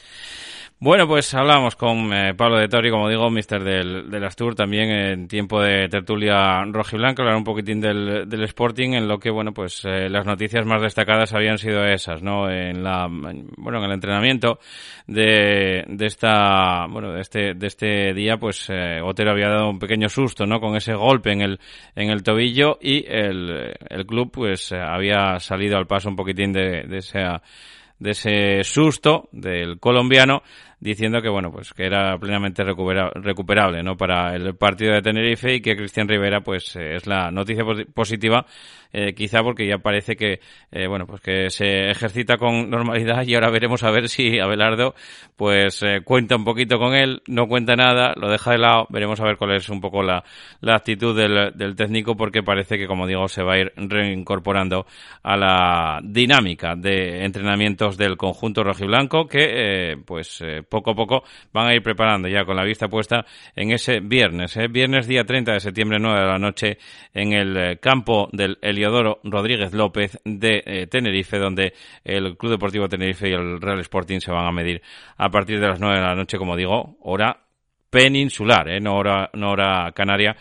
Bueno, 0.81 1.07
pues 1.07 1.33
hablamos 1.33 1.77
con 1.77 2.13
eh, 2.13 2.35
Pablo 2.35 2.59
de 2.59 2.67
Tori, 2.67 2.91
como 2.91 3.09
digo, 3.09 3.31
mister 3.31 3.63
del, 3.63 4.11
del 4.11 4.25
Astur, 4.25 4.57
también 4.57 4.91
en 4.91 5.29
tiempo 5.29 5.63
de 5.63 5.89
tertulia 5.89 6.65
rojiblanca, 6.65 7.23
hablar 7.23 7.37
un 7.37 7.45
poquitín 7.45 7.81
del, 7.81 8.29
del 8.29 8.43
Sporting, 8.43 8.95
en 8.95 9.07
lo 9.07 9.21
que, 9.21 9.31
bueno, 9.31 9.53
pues 9.53 9.85
eh, 9.85 10.09
las 10.11 10.27
noticias 10.27 10.67
más 10.67 10.83
destacadas 10.83 11.33
habían 11.35 11.57
sido 11.57 11.85
esas, 11.85 12.21
¿no? 12.21 12.51
En 12.51 12.83
la, 12.83 13.07
bueno, 13.09 13.79
en 13.79 13.85
el 13.85 13.93
entrenamiento 13.93 14.59
de, 15.07 15.85
de 15.87 16.07
esta, 16.07 16.87
bueno, 16.91 17.13
de 17.13 17.21
este, 17.21 17.55
de 17.55 17.67
este 17.69 18.13
día, 18.13 18.39
pues 18.39 18.69
eh, 18.69 19.01
Otero 19.05 19.31
había 19.31 19.51
dado 19.51 19.71
un 19.71 19.79
pequeño 19.79 20.09
susto, 20.09 20.47
¿no? 20.47 20.59
Con 20.59 20.75
ese 20.75 20.95
golpe 20.95 21.31
en 21.31 21.43
el, 21.43 21.61
en 21.95 22.11
el 22.11 22.25
tobillo 22.25 22.77
y 22.83 23.05
el, 23.07 23.73
el 23.89 24.05
club, 24.05 24.33
pues 24.33 24.73
había 24.73 25.39
salido 25.39 25.79
al 25.79 25.87
paso 25.87 26.09
un 26.09 26.17
poquitín 26.17 26.53
de, 26.53 26.83
de 26.89 26.99
esa 26.99 27.41
de 27.99 28.11
ese 28.11 28.65
susto 28.65 29.29
del 29.33 29.79
colombiano 29.79 30.43
diciendo 30.79 31.23
que 31.23 31.29
bueno 31.29 31.51
pues 31.51 31.73
que 31.73 31.87
era 31.87 32.19
plenamente 32.19 32.63
recuperable 32.63 33.83
no 33.83 33.97
para 33.97 34.35
el 34.35 34.55
partido 34.57 34.93
de 34.93 35.01
Tenerife 35.01 35.55
y 35.55 35.61
que 35.61 35.75
Cristian 35.75 36.07
Rivera 36.07 36.43
pues 36.43 36.77
eh, 36.77 36.97
es 36.97 37.07
la 37.07 37.31
noticia 37.31 37.65
positiva 37.95 38.45
eh, 38.93 39.15
quizá 39.15 39.43
porque 39.43 39.67
ya 39.67 39.79
parece 39.79 40.17
que 40.17 40.41
eh, 40.71 40.87
bueno 40.87 41.07
pues 41.07 41.21
que 41.21 41.51
se 41.51 41.91
ejercita 41.91 42.37
con 42.37 42.71
normalidad 42.71 43.27
y 43.27 43.35
ahora 43.35 43.51
veremos 43.51 43.83
a 43.85 43.91
ver 43.91 44.09
si 44.09 44.39
Abelardo 44.39 44.95
pues 45.37 45.85
cuenta 46.05 46.37
un 46.37 46.45
poquito 46.45 46.79
con 46.79 46.95
él. 46.95 47.23
No 47.27 47.47
cuenta 47.47 47.77
nada 47.77 48.15
lo 48.17 48.31
deja 48.31 48.53
de 48.53 48.59
lado. 48.59 48.87
Veremos 48.89 49.21
a 49.21 49.25
ver 49.25 49.37
cuál 49.37 49.55
es 49.55 49.69
un 49.69 49.81
poco 49.81 50.03
la, 50.03 50.25
la 50.61 50.77
actitud 50.77 51.15
del, 51.15 51.53
del 51.55 51.77
técnico 51.77 52.17
porque 52.17 52.43
parece 52.43 52.79
que 52.79 52.87
como 52.87 53.07
digo 53.07 53.29
se 53.29 53.43
va 53.43 53.55
a 53.55 53.59
ir 53.59 53.73
reincorporando 53.77 54.87
a 55.23 55.37
la 55.37 56.01
dinámica 56.03 56.75
de 56.75 57.25
entrenamientos 57.25 57.99
del 57.99 58.17
conjunto 58.17 58.65
rojiblanco 58.65 59.27
que 59.27 59.99
pues 60.07 60.43
poco 60.69 60.93
a 60.93 60.95
poco 60.95 61.25
van 61.53 61.69
a 61.69 61.75
ir 61.75 61.83
preparando 61.83 62.29
ya 62.29 62.45
con 62.45 62.57
la 62.57 62.65
vista 62.65 62.89
puesta 62.89 63.25
en 63.55 63.73
ese 63.73 64.01
viernes, 64.01 64.57
¿eh? 64.57 64.69
viernes 64.69 65.07
día 65.07 65.25
30 65.25 65.53
de 65.53 65.61
septiembre, 65.61 65.99
9 66.01 66.21
de 66.21 66.27
la 66.27 66.39
noche, 66.39 66.79
en 67.15 67.33
el 67.33 67.57
eh, 67.57 67.79
campo 67.79 68.29
del 68.33 68.59
Heliodoro 68.61 69.21
Rodríguez 69.25 69.73
López 69.73 70.19
de 70.25 70.63
eh, 70.65 70.87
Tenerife, 70.87 71.39
donde 71.39 71.73
el 72.05 72.37
Club 72.37 72.53
Deportivo 72.53 72.89
Tenerife 72.89 73.29
y 73.29 73.33
el 73.33 73.61
Real 73.61 73.81
Sporting 73.81 74.21
se 74.21 74.33
van 74.33 74.47
a 74.47 74.53
medir 74.53 74.83
a 75.17 75.29
partir 75.31 75.61
de 75.61 75.69
las 75.69 75.81
9 75.81 75.97
de 75.97 76.03
la 76.03 76.15
noche, 76.15 76.39
como 76.39 76.57
digo, 76.57 76.97
hora 77.01 77.47
peninsular, 77.91 78.69
¿eh? 78.69 78.81
no, 78.81 78.97
hora, 78.97 79.31
no 79.35 79.51
hora 79.51 79.93
canaria 79.93 80.37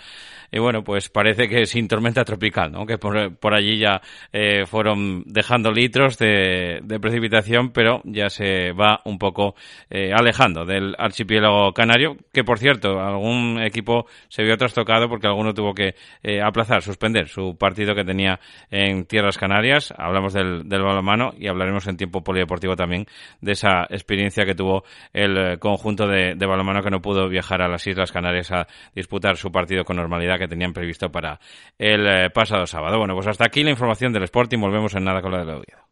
y 0.52 0.60
bueno, 0.60 0.84
pues 0.84 1.10
parece 1.10 1.48
que 1.48 1.66
sin 1.66 1.88
tormenta 1.88 2.24
tropical, 2.24 2.72
¿no? 2.72 2.86
Que 2.86 2.98
por, 2.98 3.36
por 3.38 3.54
allí 3.54 3.78
ya 3.78 4.02
eh, 4.32 4.66
fueron 4.66 5.24
dejando 5.26 5.72
litros 5.72 6.18
de, 6.18 6.80
de, 6.84 7.00
precipitación, 7.00 7.72
pero 7.72 8.02
ya 8.04 8.30
se 8.30 8.72
va 8.72 9.02
un 9.06 9.18
poco 9.18 9.56
eh, 9.90 10.12
alejando 10.14 10.66
del 10.66 10.96
archipiélago 10.98 11.74
canario, 11.74 12.18
que 12.34 12.44
por 12.44 12.60
cierto, 12.60 13.00
algún 13.00 13.62
equipo 13.62 14.06
se 14.28 14.44
vio 14.44 14.58
trastocado 14.58 15.10
porque 15.10 15.28
alguno 15.28 15.54
tuvo 15.54 15.74
que 15.74 15.96
eh, 16.24 16.42
aplazar, 16.42 16.82
suspender 16.82 17.28
su 17.28 17.58
partido 17.58 17.96
que 17.96 18.04
tenía 18.04 18.40
en 18.72 19.06
Tierras 19.06 19.38
Canarias. 19.38 19.94
Hablamos 19.98 20.34
del, 20.34 20.68
del 20.68 20.82
balonmano 20.82 21.34
y 21.38 21.48
hablaremos 21.48 21.88
en 21.88 21.98
tiempo 21.98 22.24
polideportivo 22.24 22.76
también 22.76 23.06
de 23.42 23.54
esa 23.54 23.84
experiencia 23.90 24.46
que 24.46 24.56
tuvo 24.56 24.84
el 25.14 25.60
conjunto 25.60 26.08
de, 26.08 26.36
de 26.36 26.46
balonmano 26.46 26.82
que 26.82 26.90
no 26.92 27.02
pudo 27.02 27.28
viajar 27.30 27.62
a 27.62 27.68
las 27.68 27.86
Islas 27.88 28.12
Canarias 28.12 28.52
a 28.52 28.68
disputar 28.94 29.38
su 29.38 29.52
partido 29.52 29.84
con 29.84 29.98
normalidad 29.98 30.35
que 30.38 30.48
tenían 30.48 30.74
previsto 30.74 31.12
para 31.12 31.40
el 31.78 32.06
eh, 32.08 32.30
pasado 32.30 32.66
sábado. 32.68 32.98
Bueno, 32.98 33.16
pues 33.16 33.28
hasta 33.28 33.46
aquí 33.46 33.64
la 33.64 33.72
información 33.72 34.14
del 34.14 34.24
Sporting. 34.24 34.60
Volvemos 34.60 34.94
en 34.96 35.04
nada 35.04 35.22
con 35.22 35.32
la 35.32 35.40
del 35.40 35.50
Oviedo. 35.50 35.85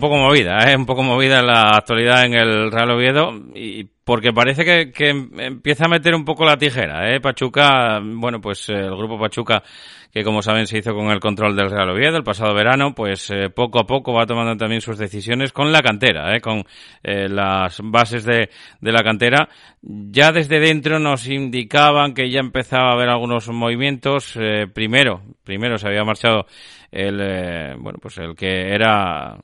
Un 0.00 0.08
poco 0.08 0.16
movida, 0.16 0.60
¿eh? 0.66 0.76
un 0.76 0.86
poco 0.86 1.02
movida 1.02 1.42
la 1.42 1.72
actualidad 1.72 2.24
en 2.24 2.32
el 2.32 2.72
Real 2.72 2.90
Oviedo 2.92 3.34
y 3.54 3.84
porque 4.02 4.32
parece 4.32 4.64
que, 4.64 4.90
que 4.90 5.10
empieza 5.10 5.84
a 5.84 5.88
meter 5.88 6.14
un 6.14 6.24
poco 6.24 6.46
la 6.46 6.56
tijera, 6.56 7.14
¿eh? 7.14 7.20
Pachuca, 7.20 8.00
bueno, 8.02 8.40
pues 8.40 8.70
eh, 8.70 8.72
el 8.72 8.96
grupo 8.96 9.18
Pachuca 9.18 9.62
que 10.12 10.24
como 10.24 10.42
saben 10.42 10.66
se 10.66 10.78
hizo 10.78 10.94
con 10.94 11.10
el 11.10 11.20
control 11.20 11.56
del 11.56 11.70
Real 11.70 11.90
Oviedo 11.90 12.16
el 12.16 12.24
pasado 12.24 12.54
verano, 12.54 12.94
pues 12.94 13.30
eh, 13.30 13.48
poco 13.50 13.78
a 13.78 13.86
poco 13.86 14.12
va 14.12 14.26
tomando 14.26 14.56
también 14.56 14.80
sus 14.80 14.98
decisiones 14.98 15.52
con 15.52 15.70
la 15.70 15.82
cantera, 15.82 16.34
¿eh? 16.34 16.40
con 16.40 16.64
eh, 17.02 17.28
las 17.28 17.80
bases 17.82 18.24
de, 18.24 18.50
de 18.80 18.92
la 18.92 19.02
cantera. 19.02 19.48
Ya 19.80 20.32
desde 20.32 20.58
dentro 20.58 20.98
nos 20.98 21.28
indicaban 21.28 22.14
que 22.14 22.30
ya 22.30 22.40
empezaba 22.40 22.90
a 22.90 22.94
haber 22.94 23.08
algunos 23.08 23.48
movimientos. 23.48 24.36
Eh, 24.36 24.66
primero, 24.72 25.22
primero 25.44 25.78
se 25.78 25.86
había 25.86 26.04
marchado 26.04 26.46
el, 26.90 27.76
bueno, 27.78 27.98
pues 28.02 28.18
el 28.18 28.34
que 28.34 28.74
era 28.74 29.38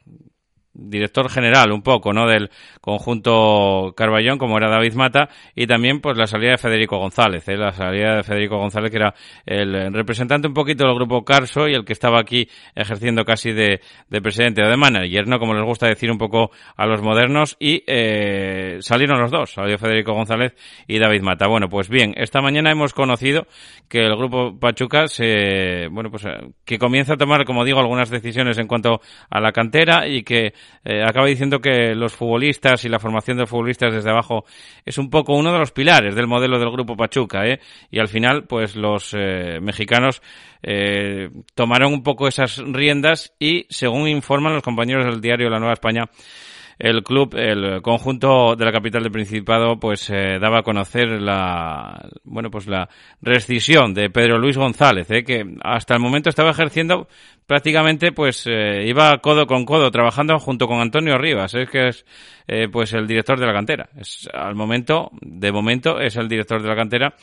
director 0.79 1.31
general 1.31 1.73
un 1.73 1.83
poco, 1.83 2.13
¿no? 2.13 2.27
Del 2.27 2.51
conjunto 2.81 3.95
Carballón, 3.97 4.39
como 4.39 4.59
era 4.59 4.69
David 4.69 4.95
Mata, 4.95 5.29
y 5.55 5.67
también 5.67 6.01
pues 6.01 6.17
la 6.17 6.27
salida 6.27 6.53
de 6.53 6.59
Federico 6.59 6.99
González, 6.99 7.49
¿eh? 7.49 7.57
la 7.57 7.73
salida 7.73 8.17
de 8.17 8.23
Federico 8.23 8.59
González, 8.59 8.91
que 8.91 8.99
era 8.99 9.15
el 9.45 9.93
representante 9.93 10.49
un 10.49 10.55
poquito 10.55 10.85
del 10.85 10.95
grupo 10.95 11.25
Carso 11.25 11.69
y 11.69 11.75
el 11.75 11.85
que 11.85 11.93
estaba 11.93 12.21
aquí 12.21 12.49
ejerciendo 12.75 13.25
casi 13.25 13.53
de, 13.53 13.81
de 14.09 14.21
presidente 14.21 14.63
de 14.63 14.77
manager, 14.77 15.27
¿no? 15.27 15.39
Como 15.39 15.55
les 15.55 15.65
gusta 15.65 15.87
decir 15.87 16.11
un 16.11 16.19
poco 16.19 16.51
a 16.77 16.87
los 16.87 17.03
modernos, 17.03 17.57
y 17.59 17.83
eh, 17.87 18.79
salieron 18.81 19.21
los 19.21 19.31
dos, 19.31 19.53
salió 19.53 19.79
Federico 19.79 20.13
González 20.13 20.55
y 20.87 20.99
David 20.99 21.23
Mata. 21.23 21.49
Bueno, 21.49 21.69
pues 21.69 21.89
bien, 21.89 22.15
esta 22.17 22.41
mañana 22.41 22.71
hemos 22.71 22.93
conocido 22.93 23.47
que 23.89 24.01
el 24.01 24.17
grupo 24.17 24.59
Pachuca 24.59 25.09
se, 25.09 25.89
bueno, 25.91 26.11
pues 26.11 26.25
eh, 26.25 26.51
que 26.65 26.79
comienza 26.79 27.15
a 27.15 27.17
tomar, 27.17 27.45
como 27.45 27.65
digo, 27.65 27.81
algunas 27.81 28.11
decisiones 28.11 28.59
en 28.59 28.67
cuanto 28.67 29.01
a 29.31 29.41
la 29.41 29.53
cantera 29.53 30.07
y 30.07 30.23
que 30.23 30.53
eh, 30.85 31.03
acaba 31.03 31.27
diciendo 31.27 31.61
que 31.61 31.95
los 31.95 32.15
futbolistas 32.15 32.85
y 32.85 32.89
la 32.89 33.01
formación 33.01 33.39
de 33.39 33.47
futbolistas 33.47 33.93
desde 33.93 34.11
abajo 34.11 34.45
es 34.85 34.99
un 34.99 35.11
poco 35.11 35.35
uno 35.35 35.53
de 35.53 35.59
los 35.59 35.73
pilares 35.73 36.15
del 36.15 36.27
modelo 36.27 36.59
del 36.59 36.71
grupo 36.71 36.97
Pachuca, 36.97 37.47
¿eh? 37.47 37.61
Y 37.91 37.99
al 37.99 38.09
final, 38.09 38.45
pues 38.45 38.77
los 38.77 39.13
eh, 39.17 39.59
mexicanos 39.61 40.23
eh, 40.63 41.31
tomaron 41.55 41.93
un 41.93 42.03
poco 42.03 42.29
esas 42.29 42.59
riendas 42.59 43.35
y, 43.39 43.67
según 43.69 44.09
informan 44.09 44.55
los 44.55 44.63
compañeros 44.63 45.07
del 45.07 45.21
diario 45.21 45.51
La 45.51 45.59
Nueva 45.59 45.75
España, 45.75 46.09
el 46.79 47.03
club, 47.03 47.35
el 47.37 47.81
conjunto 47.81 48.55
de 48.55 48.65
la 48.65 48.73
capital 48.73 49.03
del 49.03 49.13
Principado, 49.13 49.79
pues 49.79 50.11
eh, 50.11 50.39
daba 50.41 50.59
a 50.59 50.63
conocer 50.63 51.09
la, 51.23 52.09
bueno, 52.25 52.51
pues 52.51 52.67
la 52.67 52.89
rescisión 53.23 53.95
de 53.95 54.11
Pedro 54.11 54.39
Luis 54.39 54.57
González, 54.57 55.11
eh, 55.11 55.25
que 55.25 55.45
hasta 55.63 55.95
el 55.95 56.01
momento 56.01 56.29
estaba 56.29 56.51
ejerciendo 56.51 57.09
prácticamente, 57.47 58.13
pues 58.13 58.45
eh, 58.47 58.85
iba 58.87 59.17
codo 59.19 59.47
con 59.47 59.65
codo 59.65 59.91
trabajando 59.91 60.39
junto 60.39 60.67
con 60.67 60.81
Antonio 60.81 61.17
Rivas, 61.17 61.55
es 61.55 61.71
que 61.71 61.89
es 61.89 62.05
eh, 62.47 62.69
pues 62.71 62.93
el 62.93 63.07
director 63.07 63.39
de 63.39 63.47
la 63.47 63.53
cantera. 63.53 63.89
Es, 63.97 64.29
al 64.33 64.55
momento, 64.55 65.11
de 65.21 65.53
momento, 65.53 65.99
es 66.01 66.17
el 66.17 66.29
director 66.29 66.61
de 66.61 66.69
la 66.69 66.77
cantera 66.77 67.15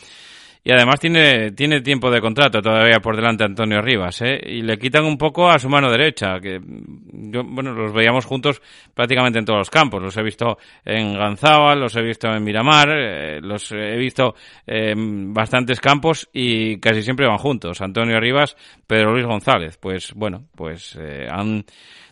y 0.65 0.71
además 0.71 0.99
tiene, 0.99 1.51
tiene 1.51 1.81
tiempo 1.81 2.09
de 2.09 2.21
contrato 2.21 2.61
todavía 2.61 2.99
por 3.01 3.17
delante 3.17 3.43
Antonio 3.43 3.81
Rivas, 3.81 4.21
¿eh? 4.21 4.39
Y 4.45 4.61
le 4.61 4.77
quitan 4.77 5.03
un 5.03 5.17
poco 5.17 5.49
a 5.49 5.59
su 5.59 5.67
mano 5.67 5.91
derecha, 5.91 6.39
que 6.39 6.61
yo, 6.61 7.43
bueno, 7.43 7.73
los 7.73 7.91
veíamos 7.91 8.25
juntos 8.25 8.61
prácticamente 8.93 9.39
en 9.39 9.45
todos 9.45 9.59
los 9.59 9.69
campos. 9.69 10.01
Los 10.01 10.15
he 10.15 10.23
visto 10.23 10.57
en 10.85 11.15
Ganzábal, 11.15 11.81
los 11.81 11.93
he 11.97 12.01
visto 12.01 12.29
en 12.29 12.43
Miramar, 12.45 12.89
eh, 12.91 13.41
los 13.41 13.73
he 13.73 13.97
visto 13.97 14.35
en 14.65 15.33
bastantes 15.33 15.81
campos 15.81 16.29
y 16.31 16.79
casi 16.79 17.01
siempre 17.01 17.27
van 17.27 17.39
juntos. 17.39 17.81
Antonio 17.81 18.17
Rivas, 18.21 18.55
Pedro 18.87 19.11
Luis 19.11 19.25
González. 19.25 19.77
Pues 19.77 20.13
bueno, 20.13 20.45
pues 20.55 20.97
eh, 20.97 21.27
han 21.29 21.65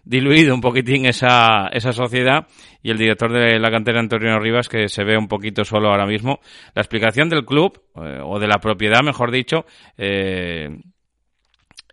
diluido 0.03 0.53
un 0.53 0.61
poquitín 0.61 1.05
esa, 1.05 1.67
esa 1.67 1.91
sociedad 1.91 2.47
y 2.83 2.91
el 2.91 2.97
director 2.97 3.31
de 3.31 3.59
la 3.59 3.71
cantera 3.71 3.99
Antonio 3.99 4.39
Rivas 4.39 4.69
que 4.69 4.87
se 4.87 5.03
ve 5.03 5.17
un 5.17 5.27
poquito 5.27 5.63
solo 5.63 5.89
ahora 5.89 6.05
mismo. 6.05 6.39
La 6.73 6.81
explicación 6.81 7.29
del 7.29 7.45
club, 7.45 7.81
eh, 7.95 8.19
o 8.23 8.39
de 8.39 8.47
la 8.47 8.59
propiedad, 8.59 9.01
mejor 9.03 9.31
dicho, 9.31 9.65
eh, 9.97 10.69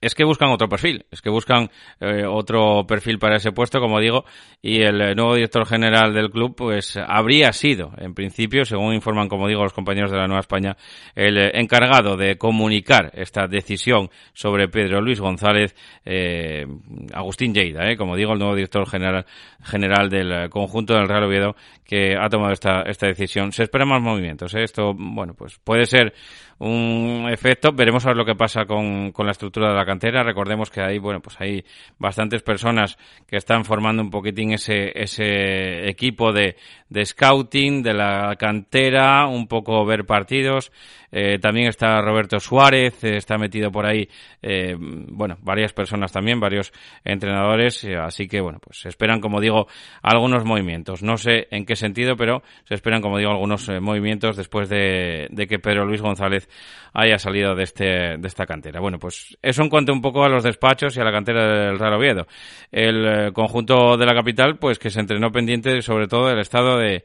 es 0.01 0.15
que 0.15 0.25
buscan 0.25 0.51
otro 0.51 0.69
perfil, 0.69 1.07
es 1.11 1.21
que 1.23 1.31
buscan 1.31 1.71
eh, 2.01 2.25
otro 2.27 2.87
perfil 2.87 3.19
para 3.19 3.37
ese 3.37 3.53
puesto, 3.53 3.81
como 3.81 4.01
digo, 4.01 4.25
y 4.63 4.83
el 4.83 5.01
eh, 5.01 5.15
nuevo 5.15 5.35
director 5.35 5.67
general 5.67 6.15
del 6.15 6.31
club, 6.31 6.55
pues 6.57 6.97
habría 6.97 7.53
sido, 7.53 7.93
en 7.99 8.15
principio, 8.15 8.65
según 8.65 8.95
informan, 8.95 9.29
como 9.29 9.49
digo, 9.49 9.63
los 9.63 9.73
compañeros 9.73 10.11
de 10.11 10.19
la 10.19 10.27
Nueva 10.27 10.41
España, 10.41 10.77
el 11.15 11.39
eh, 11.39 11.51
encargado 11.55 12.17
de 12.17 12.37
comunicar 12.37 13.11
esta 13.15 13.47
decisión 13.47 14.11
sobre 14.33 14.69
Pedro 14.69 15.01
Luis 15.01 15.21
González, 15.21 15.75
eh, 16.05 16.67
Agustín 17.13 17.55
Lleida, 17.55 17.91
eh, 17.91 17.97
como 17.97 18.17
digo, 18.17 18.33
el 18.33 18.39
nuevo 18.39 18.55
director 18.55 18.89
general, 18.89 19.27
general 19.63 20.09
del 20.09 20.49
conjunto 20.51 20.95
del 20.95 21.09
Real 21.09 21.25
Oviedo, 21.25 21.57
que 21.85 22.17
ha 22.17 22.29
tomado 22.29 22.53
esta, 22.53 22.83
esta 22.83 23.07
decisión. 23.07 23.53
Se 23.53 23.63
esperan 23.65 23.89
más 23.89 24.03
movimientos, 24.03 24.55
esto, 24.55 24.95
bueno, 24.95 25.35
pues 25.35 25.59
puede 25.63 25.87
ser 25.87 26.13
un 26.59 27.29
efecto. 27.31 27.73
Veremos 27.73 28.05
a 28.05 28.09
ver 28.09 28.17
lo 28.17 28.25
que 28.25 28.35
pasa 28.35 28.65
con, 28.65 29.13
con 29.13 29.27
la 29.27 29.33
estructura 29.33 29.71
de 29.71 29.77
la 29.77 29.85
cantera. 29.89 30.23
Recordemos 30.23 30.71
que 30.71 30.81
hay, 30.81 30.99
bueno, 30.99 31.21
pues 31.21 31.41
hay 31.41 31.65
bastantes 31.99 32.43
personas 32.43 32.97
que 33.27 33.37
están 33.37 33.65
formando 33.65 34.03
un 34.03 34.11
poquitín 34.11 34.53
ese, 34.53 34.93
ese 34.95 35.89
equipo 35.89 36.33
de, 36.33 36.57
de 36.89 37.05
scouting, 37.05 37.83
de 37.83 37.95
la 37.95 38.37
cantera, 38.39 39.27
un 39.27 39.47
poco 39.47 39.85
ver 39.85 40.05
partidos. 40.07 40.73
Eh, 41.11 41.39
también 41.39 41.69
está 41.69 42.01
Roberto 42.03 42.39
Suárez, 42.39 43.03
eh, 43.03 43.17
está 43.17 43.39
metido 43.39 43.73
por 43.73 43.87
ahí, 43.87 44.09
eh, 44.43 44.77
bueno, 44.79 45.39
varias 45.41 45.73
personas 45.73 46.13
también, 46.13 46.39
varios 46.39 46.71
entrenadores, 47.03 47.83
eh, 47.85 47.97
así 47.97 48.29
que 48.29 48.43
bueno, 48.43 48.59
pues 48.63 48.81
se 48.81 48.91
esperan, 48.91 49.21
como 49.21 49.41
digo, 49.41 49.69
algunos 50.03 50.45
movimientos. 50.45 51.03
No 51.03 51.17
sé 51.17 51.49
en 51.51 51.65
qué 51.65 51.77
sentido, 51.77 52.17
pero 52.17 52.43
se 52.65 52.75
esperan, 52.75 53.01
como 53.01 53.17
digo, 53.17 53.31
algunos 53.31 53.71
movimientos 53.81 54.37
después 54.37 54.69
de, 54.69 55.29
de 55.31 55.47
que 55.47 55.59
Pedro 55.59 55.87
Luis 55.87 56.03
González 56.03 56.49
haya 56.93 57.19
salido 57.19 57.55
de 57.55 57.63
este, 57.63 57.85
de 58.19 58.27
esta 58.27 58.45
cantera. 58.45 58.81
Bueno, 58.81 58.99
pues 58.99 59.37
eso 59.41 59.63
en 59.63 59.71
cuanto 59.71 59.93
un 59.93 60.03
poco 60.03 60.25
a 60.25 60.29
los 60.29 60.43
despachos 60.43 60.97
y 60.97 61.01
a 61.01 61.05
la 61.05 61.13
cantera 61.13 61.47
del 61.47 61.79
Real 61.79 61.95
Oviedo. 61.95 62.27
El 62.71 63.33
conjunto 63.33 63.97
de 63.97 64.07
la 64.07 64.15
capital, 64.15 64.59
pues 64.59 64.79
que 64.79 64.91
se 64.91 65.01
entrenó 65.01 65.31
pendiente 65.31 65.81
sobre 65.83 66.09
todo 66.09 66.29
del 66.29 66.41
estado 66.41 66.78
de, 66.79 67.05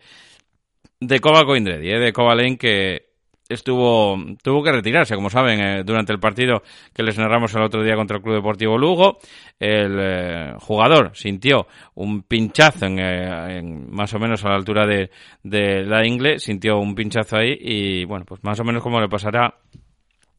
de 1.00 1.20
Coindredi, 1.20 1.90
eh, 1.92 2.00
de 2.00 2.14
Cova 2.14 2.36
Lane, 2.36 2.58
que 2.58 3.14
estuvo 3.50 4.18
tuvo 4.42 4.64
que 4.64 4.72
retirarse, 4.72 5.16
como 5.16 5.30
saben, 5.30 5.60
eh, 5.60 5.84
durante 5.84 6.14
el 6.14 6.20
partido 6.20 6.64
que 6.94 7.04
les 7.04 7.18
narramos 7.18 7.54
el 7.56 7.62
otro 7.62 7.84
día 7.84 7.96
contra 7.96 8.18
el 8.18 8.24
Club 8.24 8.36
Deportivo 8.36 8.78
Lugo. 8.78 9.20
El 9.60 9.98
eh, 10.00 10.54
jugador 10.60 11.12
sintió 11.14 11.68
un 11.96 12.24
pinchazo 12.24 12.86
eh, 12.86 13.58
en, 13.58 13.92
más 13.92 14.14
o 14.14 14.20
menos 14.20 14.44
a 14.44 14.50
la 14.50 14.56
altura 14.56 14.86
de, 14.86 15.12
de 15.44 15.84
la 15.84 16.06
ingle, 16.06 16.40
sintió 16.40 16.80
un 16.80 16.96
pinchazo 16.96 17.38
ahí 17.38 17.58
y 17.60 18.06
bueno, 18.06 18.26
pues 18.26 18.44
más 18.44 18.60
o 18.60 18.64
menos 18.64 18.82
como 18.82 19.00
le 19.00 19.10
pasará 19.10 19.56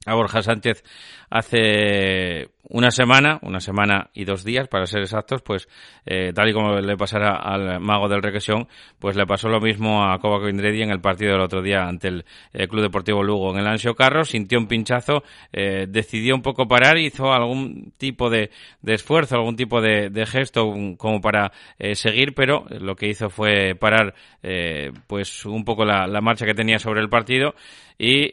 a 0.06 0.14
Borja 0.14 0.42
Sánchez 0.42 0.82
hace 1.30 2.48
una 2.68 2.90
semana, 2.90 3.38
una 3.42 3.60
semana 3.60 4.10
y 4.14 4.24
dos 4.24 4.44
días, 4.44 4.68
para 4.68 4.86
ser 4.86 5.02
exactos, 5.02 5.42
pues 5.42 5.68
eh, 6.06 6.32
tal 6.34 6.48
y 6.48 6.52
como 6.52 6.80
le 6.80 6.96
pasara 6.96 7.36
al 7.36 7.80
mago 7.80 8.08
del 8.08 8.22
regresión, 8.22 8.68
pues 8.98 9.16
le 9.16 9.26
pasó 9.26 9.48
lo 9.48 9.60
mismo 9.60 10.04
a 10.04 10.18
Coba 10.18 10.40
Coindredi 10.40 10.82
en 10.82 10.90
el 10.90 11.00
partido 11.00 11.32
del 11.32 11.42
otro 11.42 11.62
día 11.62 11.84
ante 11.86 12.08
el 12.08 12.24
eh, 12.52 12.66
Club 12.66 12.82
Deportivo 12.82 13.22
Lugo 13.22 13.52
en 13.52 13.60
el 13.60 13.66
Ansio 13.66 13.94
Carro, 13.94 14.24
sintió 14.24 14.58
un 14.58 14.66
pinchazo, 14.66 15.22
eh, 15.52 15.86
decidió 15.88 16.34
un 16.34 16.42
poco 16.42 16.66
parar, 16.66 16.98
hizo 16.98 17.32
algún 17.32 17.92
tipo 17.98 18.30
de, 18.30 18.50
de 18.80 18.94
esfuerzo, 18.94 19.36
algún 19.36 19.56
tipo 19.56 19.80
de, 19.80 20.10
gesto 20.26 20.72
como 20.96 21.20
para 21.20 21.52
eh, 21.78 21.94
seguir, 21.94 22.34
pero 22.34 22.64
lo 22.70 22.96
que 22.96 23.08
hizo 23.08 23.28
fue 23.28 23.74
parar 23.74 24.14
pues 25.06 25.46
un 25.46 25.64
poco 25.64 25.84
la, 25.84 26.06
la 26.06 26.20
marcha 26.20 26.44
que 26.44 26.54
tenía 26.54 26.78
sobre 26.78 27.00
el 27.00 27.08
partido 27.08 27.54
y 27.98 28.30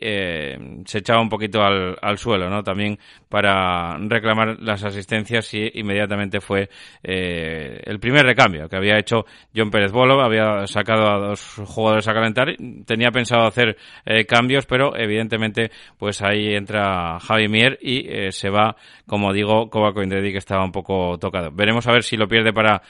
se 0.86 0.98
echaba 0.98 1.22
un 1.22 1.30
poquito 1.30 1.62
al, 1.62 1.98
al 2.02 2.18
suelo, 2.18 2.50
¿no? 2.50 2.64
También 2.64 2.98
para 3.30 3.98
reclamar 4.22 4.60
las 4.60 4.84
asistencias 4.84 5.54
y 5.54 5.72
inmediatamente 5.74 6.40
fue 6.40 6.70
eh, 7.04 7.82
el 7.84 8.00
primer 8.00 8.24
recambio 8.26 8.70
que 8.70 8.76
había 8.76 8.98
hecho 8.98 9.26
John 9.56 9.72
Pérez 9.72 9.92
Bolo, 9.92 10.22
había 10.22 10.68
sacado 10.68 11.10
a 11.10 11.18
dos 11.18 11.62
jugadores 11.66 12.08
a 12.08 12.14
calentar, 12.14 12.56
tenía 12.86 13.10
pensado 13.12 13.48
hacer 13.48 13.78
eh, 14.06 14.26
cambios, 14.26 14.66
pero 14.66 14.96
evidentemente 14.96 15.72
pues 15.98 16.22
ahí 16.22 16.54
entra 16.54 17.20
Javi 17.20 17.48
Mier 17.48 17.80
y 17.82 18.08
eh, 18.08 18.32
se 18.32 18.50
va, 18.50 18.76
como 19.08 19.34
digo, 19.34 19.70
Kovaco 19.70 20.04
Indredi 20.04 20.32
que 20.32 20.38
estaba 20.38 20.64
un 20.64 20.72
poco 20.72 21.18
tocado. 21.18 21.52
Veremos 21.52 21.88
a 21.88 21.92
ver 21.92 22.04
si 22.04 22.16
lo 22.16 22.28
pierde 22.28 22.54
para 22.54 22.82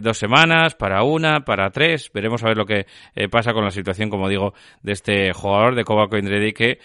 dos 0.00 0.16
semanas, 0.16 0.74
para 0.74 1.02
una, 1.02 1.40
para 1.40 1.70
tres, 1.70 2.10
veremos 2.12 2.42
a 2.42 2.48
ver 2.48 2.56
lo 2.56 2.64
que 2.64 2.86
pasa 3.30 3.52
con 3.52 3.64
la 3.64 3.70
situación, 3.70 4.08
como 4.08 4.28
digo, 4.28 4.54
de 4.82 4.92
este 4.92 5.32
jugador 5.32 5.74
de 5.74 5.84
Kovaco 5.84 6.16
Indredi 6.16 6.52
que 6.52 6.78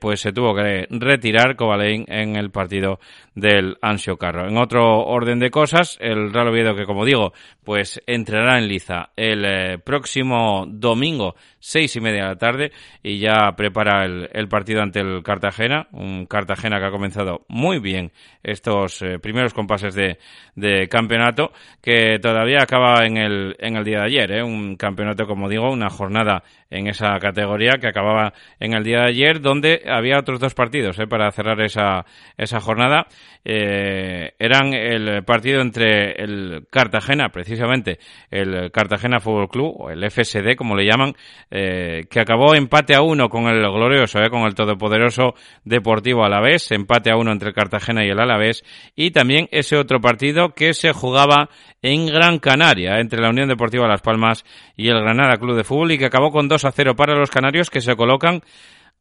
pues 0.00 0.20
se 0.20 0.32
tuvo 0.32 0.54
que 0.54 0.86
retirar 0.90 1.56
Kovalein 1.56 2.04
en 2.08 2.36
el 2.36 2.50
partido 2.50 2.98
del 3.36 3.76
Ansio 3.82 4.16
Carro. 4.16 4.48
En 4.48 4.56
otro 4.56 5.04
orden 5.04 5.38
de 5.38 5.50
cosas, 5.50 5.96
el 6.00 6.32
Real 6.32 6.48
Oviedo 6.48 6.74
que 6.74 6.86
como 6.86 7.04
digo, 7.04 7.32
pues 7.62 8.00
entrará 8.06 8.58
en 8.58 8.66
liza 8.66 9.10
el 9.14 9.44
eh, 9.44 9.78
próximo 9.78 10.64
domingo 10.66 11.36
seis 11.66 11.96
y 11.96 12.00
media 12.00 12.22
de 12.22 12.28
la 12.28 12.36
tarde 12.36 12.72
y 13.02 13.18
ya 13.18 13.50
prepara 13.56 14.04
el, 14.04 14.48
partido 14.48 14.82
ante 14.82 15.00
el 15.00 15.24
Cartagena, 15.24 15.88
un 15.90 16.26
Cartagena 16.26 16.78
que 16.78 16.86
ha 16.86 16.90
comenzado 16.92 17.44
muy 17.48 17.80
bien 17.80 18.12
estos 18.44 19.02
eh, 19.02 19.18
primeros 19.18 19.52
compases 19.52 19.92
de, 19.96 20.18
de, 20.54 20.86
campeonato 20.86 21.50
que 21.82 22.20
todavía 22.20 22.58
acaba 22.62 23.04
en 23.04 23.16
el, 23.16 23.56
en 23.58 23.76
el 23.76 23.82
día 23.82 23.98
de 23.98 24.04
ayer, 24.04 24.30
¿eh? 24.30 24.42
un 24.44 24.76
campeonato 24.76 25.26
como 25.26 25.48
digo, 25.48 25.68
una 25.72 25.90
jornada 25.90 26.44
en 26.70 26.86
esa 26.86 27.18
categoría 27.18 27.78
que 27.80 27.88
acababa 27.88 28.32
en 28.60 28.74
el 28.74 28.84
día 28.84 29.00
de 29.00 29.08
ayer 29.08 29.40
donde 29.40 29.82
había 29.88 30.20
otros 30.20 30.38
dos 30.38 30.54
partidos 30.54 30.96
¿eh? 31.00 31.08
para 31.08 31.32
cerrar 31.32 31.60
esa, 31.62 32.06
esa 32.36 32.60
jornada 32.60 33.08
eh, 33.48 34.34
eran 34.40 34.74
el 34.74 35.22
partido 35.24 35.60
entre 35.60 36.20
el 36.20 36.66
Cartagena, 36.68 37.28
precisamente 37.28 38.00
el 38.28 38.72
Cartagena 38.72 39.20
Fútbol 39.20 39.48
Club, 39.48 39.74
o 39.78 39.90
el 39.90 40.10
FSD 40.10 40.56
como 40.56 40.74
le 40.74 40.84
llaman, 40.84 41.14
eh, 41.58 42.04
que 42.10 42.20
acabó 42.20 42.54
empate 42.54 42.94
a 42.94 43.00
uno 43.00 43.30
con 43.30 43.46
el 43.46 43.62
glorioso, 43.62 44.18
eh, 44.18 44.28
con 44.28 44.42
el 44.42 44.54
todopoderoso 44.54 45.34
Deportivo 45.64 46.22
Alavés, 46.22 46.70
empate 46.70 47.10
a 47.10 47.16
uno 47.16 47.32
entre 47.32 47.48
el 47.48 47.54
Cartagena 47.54 48.04
y 48.04 48.10
el 48.10 48.20
Alavés, 48.20 48.62
y 48.94 49.10
también 49.10 49.48
ese 49.50 49.78
otro 49.78 49.98
partido 49.98 50.50
que 50.50 50.74
se 50.74 50.92
jugaba 50.92 51.48
en 51.80 52.08
Gran 52.08 52.40
Canaria, 52.40 53.00
entre 53.00 53.22
la 53.22 53.30
Unión 53.30 53.48
Deportiva 53.48 53.88
Las 53.88 54.02
Palmas 54.02 54.44
y 54.76 54.88
el 54.88 55.00
Granada 55.00 55.38
Club 55.38 55.56
de 55.56 55.64
Fútbol, 55.64 55.92
y 55.92 55.98
que 55.98 56.04
acabó 56.04 56.30
con 56.30 56.46
2 56.46 56.62
a 56.66 56.72
0 56.72 56.94
para 56.94 57.14
los 57.14 57.30
canarios 57.30 57.70
que 57.70 57.80
se 57.80 57.96
colocan 57.96 58.42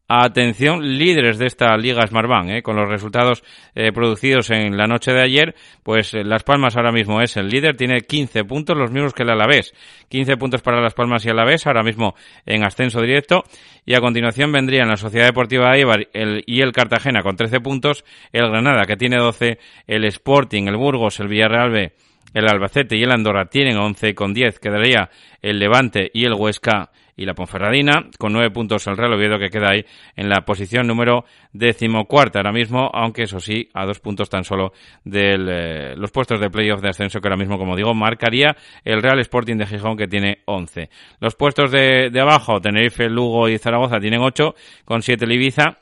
Atención, 0.07 0.97
líderes 0.99 1.39
de 1.39 1.47
esta 1.47 1.75
Liga 1.77 2.05
Smartbank, 2.05 2.49
¿eh? 2.49 2.61
con 2.61 2.75
los 2.75 2.87
resultados 2.87 3.43
eh, 3.73 3.91
producidos 3.91 4.51
en 4.51 4.77
la 4.77 4.85
noche 4.85 5.11
de 5.11 5.23
ayer, 5.23 5.55
pues 5.81 6.13
eh, 6.13 6.23
Las 6.23 6.43
Palmas 6.43 6.77
ahora 6.77 6.91
mismo 6.91 7.21
es 7.21 7.35
el 7.37 7.47
líder, 7.47 7.75
tiene 7.75 8.01
15 8.01 8.43
puntos, 8.43 8.77
los 8.77 8.91
mismos 8.91 9.15
que 9.15 9.23
el 9.23 9.31
Alavés. 9.31 9.73
15 10.09 10.37
puntos 10.37 10.61
para 10.61 10.79
Las 10.79 10.93
Palmas 10.93 11.25
y 11.25 11.29
Alavés, 11.29 11.65
ahora 11.65 11.81
mismo 11.81 12.13
en 12.45 12.63
ascenso 12.63 13.01
directo. 13.01 13.45
Y 13.83 13.95
a 13.95 13.99
continuación 13.99 14.51
vendrían 14.51 14.89
la 14.89 14.97
Sociedad 14.97 15.25
Deportiva 15.25 15.71
de 15.71 16.07
el, 16.13 16.43
y 16.45 16.61
el 16.61 16.71
Cartagena 16.71 17.23
con 17.23 17.35
13 17.35 17.59
puntos, 17.61 18.05
el 18.31 18.47
Granada 18.47 18.85
que 18.85 18.97
tiene 18.97 19.17
12, 19.17 19.57
el 19.87 20.05
Sporting, 20.05 20.67
el 20.67 20.77
Burgos, 20.77 21.19
el 21.19 21.29
Villarreal 21.29 21.71
B, 21.71 21.93
el 22.35 22.47
Albacete 22.47 22.95
y 22.95 23.01
el 23.01 23.11
Andorra 23.11 23.45
tienen 23.45 23.77
11 23.77 24.13
con 24.13 24.35
10, 24.35 24.59
quedaría 24.59 25.09
el 25.41 25.57
Levante 25.57 26.11
y 26.13 26.25
el 26.25 26.35
Huesca 26.35 26.91
y 27.15 27.25
la 27.25 27.33
Ponferradina, 27.33 28.09
con 28.17 28.33
nueve 28.33 28.51
puntos 28.51 28.85
el 28.87 28.97
Real 28.97 29.13
Oviedo 29.13 29.39
que 29.39 29.49
queda 29.49 29.71
ahí 29.71 29.85
en 30.15 30.29
la 30.29 30.41
posición 30.41 30.87
número 30.87 31.25
decimocuarta 31.53 32.39
ahora 32.39 32.51
mismo, 32.51 32.89
aunque 32.93 33.23
eso 33.23 33.39
sí, 33.39 33.69
a 33.73 33.85
dos 33.85 33.99
puntos 33.99 34.29
tan 34.29 34.43
solo 34.43 34.73
de 35.03 35.35
eh, 35.35 35.95
los 35.95 36.11
puestos 36.11 36.39
de 36.39 36.49
playoff 36.49 36.81
de 36.81 36.89
ascenso 36.89 37.21
que 37.21 37.27
ahora 37.27 37.37
mismo, 37.37 37.57
como 37.57 37.75
digo, 37.75 37.93
marcaría 37.93 38.55
el 38.83 39.01
Real 39.01 39.19
Sporting 39.19 39.55
de 39.55 39.65
Gijón 39.65 39.97
que 39.97 40.07
tiene 40.07 40.39
once. 40.45 40.89
Los 41.19 41.35
puestos 41.35 41.71
de, 41.71 42.09
de 42.11 42.19
abajo, 42.19 42.59
Tenerife, 42.59 43.09
Lugo 43.09 43.47
y 43.47 43.57
Zaragoza 43.57 43.99
tienen 43.99 44.21
ocho, 44.21 44.55
con 44.83 45.01
siete 45.01 45.25
Ibiza, 45.25 45.79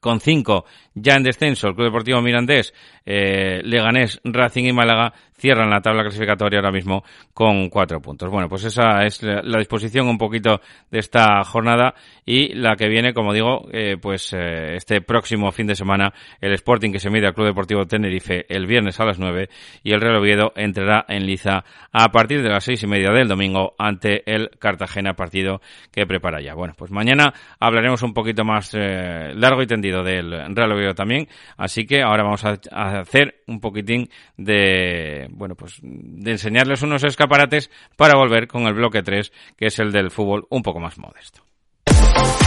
con 0.00 0.20
cinco 0.20 0.64
ya 0.94 1.16
en 1.16 1.22
descenso 1.24 1.68
el 1.68 1.74
Club 1.74 1.86
Deportivo 1.86 2.22
Mirandés, 2.22 2.72
eh, 3.04 3.60
Leganés, 3.64 4.20
Racing 4.24 4.64
y 4.64 4.72
Málaga 4.72 5.12
cierran 5.38 5.70
la 5.70 5.80
tabla 5.80 6.02
clasificatoria 6.02 6.58
ahora 6.58 6.72
mismo 6.72 7.04
con 7.32 7.68
cuatro 7.68 8.00
puntos. 8.00 8.30
Bueno, 8.30 8.48
pues 8.48 8.64
esa 8.64 9.04
es 9.04 9.22
la, 9.22 9.58
disposición 9.58 10.08
un 10.08 10.18
poquito 10.18 10.60
de 10.90 10.98
esta 10.98 11.42
jornada 11.44 11.94
y 12.24 12.54
la 12.54 12.76
que 12.76 12.88
viene, 12.88 13.12
como 13.12 13.32
digo, 13.32 13.66
eh, 13.72 13.96
pues 14.00 14.32
eh, 14.32 14.76
este 14.76 15.00
próximo 15.00 15.50
fin 15.52 15.66
de 15.66 15.74
semana 15.74 16.12
el 16.40 16.52
Sporting 16.52 16.92
que 16.92 16.98
se 16.98 17.10
mide 17.10 17.26
al 17.26 17.34
Club 17.34 17.46
Deportivo 17.46 17.86
Tenerife 17.86 18.46
el 18.48 18.66
viernes 18.66 19.00
a 19.00 19.04
las 19.04 19.18
nueve 19.18 19.48
y 19.82 19.92
el 19.92 20.00
Real 20.00 20.16
Oviedo 20.16 20.52
entrará 20.56 21.04
en 21.08 21.26
liza 21.26 21.64
a 21.92 22.08
partir 22.08 22.42
de 22.42 22.48
las 22.48 22.64
seis 22.64 22.82
y 22.82 22.86
media 22.86 23.10
del 23.10 23.28
domingo 23.28 23.74
ante 23.78 24.22
el 24.30 24.50
Cartagena 24.58 25.14
partido 25.14 25.60
que 25.92 26.06
prepara 26.06 26.40
ya. 26.40 26.54
Bueno, 26.54 26.74
pues 26.76 26.90
mañana 26.90 27.32
hablaremos 27.58 28.02
un 28.02 28.14
poquito 28.14 28.44
más 28.44 28.74
eh, 28.74 29.32
largo 29.34 29.62
y 29.62 29.66
tendido 29.66 30.02
del 30.02 30.30
Real 30.54 30.72
Oviedo 30.72 30.94
también, 30.94 31.28
así 31.56 31.86
que 31.86 32.02
ahora 32.02 32.22
vamos 32.22 32.44
a, 32.44 32.58
a 32.70 33.00
hacer 33.00 33.35
un 33.46 33.60
poquitín 33.60 34.08
de 34.36 35.28
bueno, 35.30 35.54
pues 35.54 35.78
de 35.82 36.30
enseñarles 36.30 36.82
unos 36.82 37.04
escaparates 37.04 37.70
para 37.96 38.16
volver 38.16 38.48
con 38.48 38.66
el 38.66 38.74
bloque 38.74 39.02
3, 39.02 39.32
que 39.56 39.66
es 39.66 39.78
el 39.78 39.92
del 39.92 40.10
fútbol 40.10 40.46
un 40.50 40.62
poco 40.62 40.80
más 40.80 40.98
modesto. 40.98 41.45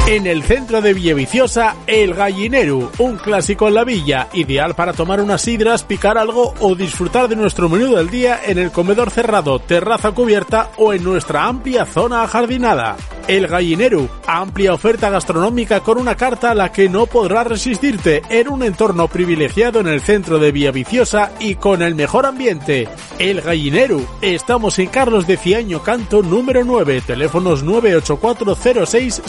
En 0.07 0.25
el 0.25 0.41
centro 0.41 0.81
de 0.81 0.93
Villaviciosa, 0.93 1.75
El 1.85 2.15
Gallinero, 2.15 2.91
un 2.97 3.17
clásico 3.17 3.67
en 3.67 3.75
la 3.75 3.83
villa, 3.83 4.27
ideal 4.33 4.73
para 4.73 4.93
tomar 4.93 5.21
unas 5.21 5.41
sidras, 5.41 5.83
picar 5.83 6.17
algo 6.17 6.55
o 6.59 6.73
disfrutar 6.73 7.27
de 7.27 7.35
nuestro 7.35 7.69
menú 7.69 7.95
del 7.95 8.09
día 8.09 8.39
en 8.43 8.57
el 8.57 8.71
comedor 8.71 9.11
cerrado, 9.11 9.59
terraza 9.59 10.11
cubierta 10.11 10.71
o 10.77 10.93
en 10.93 11.03
nuestra 11.03 11.45
amplia 11.45 11.85
zona 11.85 12.23
ajardinada. 12.23 12.97
El 13.27 13.45
Gallinero, 13.45 14.09
amplia 14.25 14.73
oferta 14.73 15.11
gastronómica 15.11 15.81
con 15.81 15.99
una 15.99 16.15
carta 16.15 16.49
a 16.49 16.55
la 16.55 16.71
que 16.71 16.89
no 16.89 17.05
podrás 17.05 17.45
resistirte 17.45 18.23
en 18.27 18.49
un 18.49 18.63
entorno 18.63 19.07
privilegiado 19.07 19.79
en 19.81 19.87
el 19.87 20.01
centro 20.01 20.39
de 20.39 20.51
Villaviciosa 20.51 21.33
y 21.39 21.53
con 21.53 21.83
el 21.83 21.93
mejor 21.93 22.25
ambiente. 22.25 22.87
El 23.19 23.41
Gallinero, 23.41 24.01
estamos 24.21 24.79
en 24.79 24.87
Carlos 24.87 25.27
de 25.27 25.37
Ciaño 25.37 25.83
Canto 25.83 26.23
número 26.23 26.63
9, 26.65 27.03
teléfonos 27.05 27.61
98406 27.61 29.21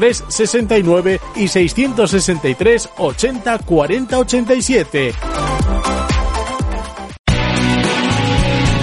73 0.00 0.24
69 0.28 1.20
y 1.36 1.48
663 1.48 2.88
80 2.96 3.58
40 3.58 4.18
87. 4.18 5.12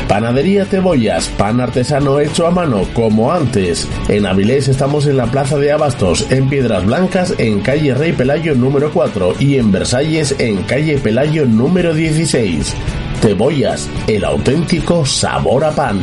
Panadería 0.08 0.66
Cebollas, 0.66 1.28
pan 1.30 1.60
artesano 1.60 2.20
hecho 2.20 2.48
a 2.48 2.52
mano 2.52 2.88
como 2.94 3.32
antes. 3.32 3.88
En 4.08 4.26
Avilés 4.26 4.68
estamos 4.68 5.06
en 5.06 5.18
la 5.18 5.28
Plaza 5.28 5.58
de 5.58 5.72
Abastos, 5.72 6.32
en 6.32 6.50
Piedras 6.50 6.86
Blancas, 6.86 7.34
en 7.38 7.60
calle 7.60 7.94
Rey 7.94 8.14
Pelayo 8.14 8.56
número 8.56 8.92
4 8.92 9.36
y 9.40 9.58
en 9.58 9.72
Versalles, 9.72 10.34
en 10.40 10.64
calle 10.64 10.98
Pelayo 10.98 11.46
número 11.46 11.94
16. 11.94 12.74
Cebollas, 13.22 13.90
el 14.08 14.24
auténtico 14.24 15.06
sabor 15.06 15.66
a 15.66 15.72
pan. 15.72 16.00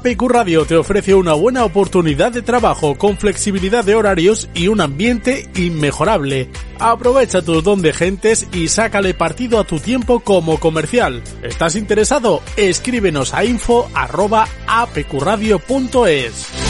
APQ 0.00 0.22
Radio 0.30 0.64
te 0.64 0.76
ofrece 0.76 1.14
una 1.14 1.34
buena 1.34 1.62
oportunidad 1.62 2.32
de 2.32 2.40
trabajo 2.40 2.96
con 2.96 3.18
flexibilidad 3.18 3.84
de 3.84 3.94
horarios 3.94 4.48
y 4.54 4.68
un 4.68 4.80
ambiente 4.80 5.46
inmejorable. 5.54 6.48
Aprovecha 6.78 7.42
tu 7.42 7.60
don 7.60 7.82
de 7.82 7.92
gentes 7.92 8.48
y 8.50 8.68
sácale 8.68 9.12
partido 9.12 9.60
a 9.60 9.64
tu 9.64 9.78
tiempo 9.78 10.20
como 10.20 10.58
comercial. 10.58 11.22
¿Estás 11.42 11.76
interesado? 11.76 12.40
Escríbenos 12.56 13.34
a 13.34 13.44
info 13.44 13.90
arroba 13.92 14.48
apqradio.es. 14.66 16.69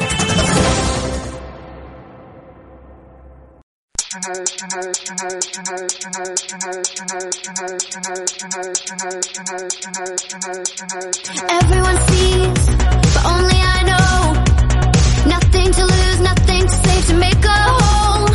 Everyone 4.21 4.37
sees, 12.07 12.65
but 13.13 13.25
only 13.25 13.57
I 13.57 13.81
know. 13.89 14.33
Nothing 15.27 15.73
to 15.73 15.85
lose, 15.85 16.19
nothing 16.19 16.67
to 16.67 16.75
save 16.85 17.05
to 17.07 17.13
make 17.15 17.43
a 17.43 17.49
whole. 17.49 18.30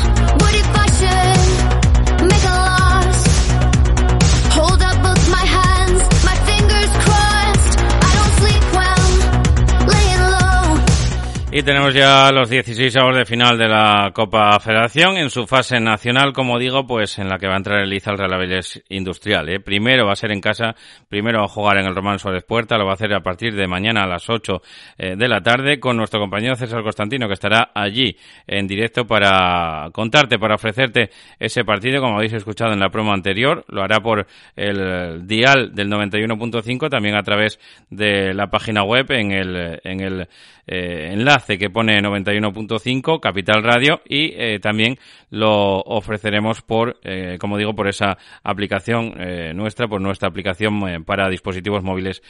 Y 11.59 11.63
tenemos 11.63 11.95
ya 11.95 12.31
los 12.33 12.51
16 12.51 12.95
avos 12.99 13.17
de 13.17 13.25
final 13.25 13.57
de 13.57 13.67
la 13.67 14.11
Copa 14.13 14.61
Federación 14.61 15.17
en 15.17 15.31
su 15.31 15.47
fase 15.47 15.81
nacional, 15.81 16.35
como 16.35 16.59
digo, 16.59 16.87
pues 16.87 17.19
en 17.19 17.31
la 17.31 17.39
que 17.39 17.47
va 17.47 17.55
a 17.55 17.57
entrar 17.57 17.81
el 17.81 17.89
Liza 17.89 18.11
al 18.11 18.19
Real 18.19 18.35
Avilés 18.35 18.85
Industrial. 18.91 19.49
¿eh? 19.49 19.59
Primero 19.59 20.05
va 20.05 20.13
a 20.13 20.17
ser 20.17 20.33
en 20.33 20.43
casa, 20.43 20.75
primero 21.09 21.39
va 21.39 21.47
a 21.47 21.49
jugar 21.49 21.79
en 21.79 21.87
el 21.87 21.95
Román 21.95 22.19
Suárez 22.19 22.45
Puerta, 22.45 22.77
lo 22.77 22.85
va 22.85 22.91
a 22.91 22.95
hacer 22.95 23.15
a 23.15 23.21
partir 23.21 23.55
de 23.55 23.67
mañana 23.67 24.03
a 24.03 24.07
las 24.07 24.29
8 24.29 24.61
eh, 24.99 25.17
de 25.17 25.29
la 25.29 25.41
tarde 25.41 25.81
con 25.81 25.97
nuestro 25.97 26.21
compañero 26.21 26.57
César 26.57 26.83
Constantino, 26.83 27.27
que 27.27 27.33
estará 27.33 27.71
allí 27.75 28.19
en 28.47 28.67
directo 28.67 29.07
para 29.07 29.89
contarte, 29.95 30.39
para 30.39 30.57
ofrecerte 30.57 31.09
ese 31.41 31.65
partido, 31.65 32.03
como 32.03 32.17
habéis 32.17 32.35
escuchado 32.35 32.75
en 32.75 32.81
la 32.81 32.91
promo 32.91 33.15
anterior. 33.15 33.65
Lo 33.69 33.83
hará 33.83 34.01
por 34.01 34.27
el 34.57 35.27
dial 35.27 35.75
del 35.75 35.89
91.5, 35.89 36.91
también 36.91 37.17
a 37.17 37.23
través 37.23 37.59
de 37.89 38.35
la 38.35 38.49
página 38.49 38.83
web 38.83 39.11
en 39.13 39.33
el, 39.33 39.81
en 39.85 40.01
el 40.01 40.29
eh, 40.69 41.13
enlace 41.13 41.46
que 41.47 41.71
pone 41.71 42.01
91.5 42.01 43.21
Capital 43.21 43.63
Radio 43.63 44.01
y 44.09 44.33
eh, 44.35 44.59
también 44.59 44.99
lo 45.31 45.81
ofreceremos 45.81 46.63
por, 46.63 46.99
eh, 47.03 47.37
como 47.41 47.59
digo, 47.59 47.75
por 47.75 47.89
esa 47.89 48.17
aplicación 48.43 49.15
eh, 49.19 49.53
nuestra, 49.55 49.89
por 49.89 50.01
nuestra 50.01 50.29
aplicación 50.29 50.89
eh, 50.89 51.01
para 51.05 51.29
dispositivos 51.29 51.83
móviles 51.83 52.23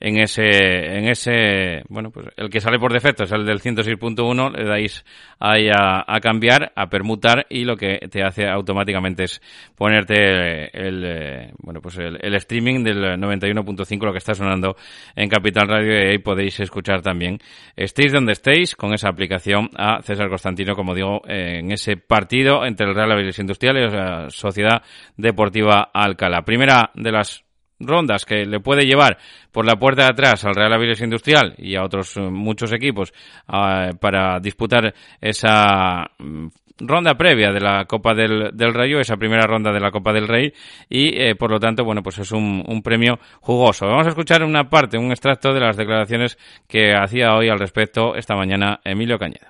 en 0.00 0.18
ese, 0.18 0.44
en 0.44 1.08
ese, 1.08 1.82
bueno, 1.88 2.10
pues 2.10 2.28
el 2.36 2.48
que 2.48 2.60
sale 2.60 2.78
por 2.78 2.92
defecto 2.92 3.24
es 3.24 3.32
el 3.32 3.44
del 3.44 3.60
106.1, 3.60 4.56
le 4.56 4.64
dais 4.64 5.04
ahí 5.40 5.68
a, 5.68 6.04
cambiar, 6.20 6.72
a 6.76 6.86
permutar 6.88 7.46
y 7.50 7.64
lo 7.64 7.76
que 7.76 7.98
te 8.08 8.22
hace 8.22 8.46
automáticamente 8.48 9.24
es 9.24 9.42
ponerte 9.76 10.70
el, 10.72 11.52
bueno, 11.58 11.80
pues 11.80 11.98
el, 11.98 12.18
el 12.20 12.34
streaming 12.36 12.84
del 12.84 13.02
91.5, 13.20 14.04
lo 14.04 14.12
que 14.12 14.18
está 14.18 14.34
sonando 14.34 14.76
en 15.16 15.28
Capital 15.28 15.68
Radio 15.68 15.92
y 15.92 16.10
ahí 16.10 16.18
podéis 16.18 16.60
escuchar 16.60 17.02
también. 17.02 17.38
Estéis 17.76 18.12
donde 18.12 18.32
estéis, 18.32 18.57
6 18.58 18.74
con 18.74 18.92
esa 18.92 19.08
aplicación 19.08 19.70
a 19.76 20.02
César 20.02 20.28
Constantino, 20.28 20.74
como 20.74 20.94
digo, 20.94 21.22
en 21.26 21.70
ese 21.70 21.96
partido 21.96 22.64
entre 22.64 22.86
el 22.86 22.94
Real 22.94 23.12
Avilés 23.12 23.38
Industrial 23.38 23.76
y 23.76 23.88
la 23.88 24.30
Sociedad 24.30 24.82
Deportiva 25.16 25.90
Alcalá. 25.94 26.42
Primera 26.42 26.90
de 26.94 27.12
las 27.12 27.44
rondas 27.78 28.24
que 28.24 28.44
le 28.44 28.58
puede 28.58 28.84
llevar 28.84 29.18
por 29.52 29.64
la 29.64 29.76
puerta 29.76 30.02
de 30.02 30.08
atrás 30.08 30.44
al 30.44 30.56
Real 30.56 30.72
Avilés 30.72 31.00
Industrial 31.00 31.54
y 31.56 31.76
a 31.76 31.84
otros 31.84 32.16
eh, 32.16 32.20
muchos 32.22 32.72
equipos 32.72 33.12
uh, 33.46 33.96
para 33.98 34.40
disputar 34.40 34.92
esa 35.20 36.10
mm, 36.18 36.48
ronda 36.78 37.16
previa 37.16 37.52
de 37.52 37.60
la 37.60 37.84
Copa 37.86 38.14
del, 38.14 38.50
del 38.54 38.74
Rayo, 38.74 39.00
esa 39.00 39.16
primera 39.16 39.46
ronda 39.46 39.72
de 39.72 39.80
la 39.80 39.90
Copa 39.90 40.12
del 40.12 40.28
Rey 40.28 40.52
y 40.88 41.20
eh, 41.20 41.34
por 41.34 41.50
lo 41.50 41.58
tanto, 41.58 41.84
bueno, 41.84 42.02
pues 42.02 42.18
es 42.18 42.32
un, 42.32 42.64
un, 42.66 42.82
premio 42.82 43.18
jugoso. 43.40 43.86
Vamos 43.86 44.06
a 44.06 44.10
escuchar 44.10 44.42
una 44.42 44.68
parte, 44.68 44.98
un 44.98 45.10
extracto 45.10 45.52
de 45.52 45.60
las 45.60 45.76
declaraciones 45.76 46.38
que 46.66 46.94
hacía 46.94 47.34
hoy 47.34 47.48
al 47.48 47.58
respecto 47.58 48.14
esta 48.14 48.34
mañana 48.36 48.80
Emilio 48.84 49.18
Cañedo. 49.18 49.46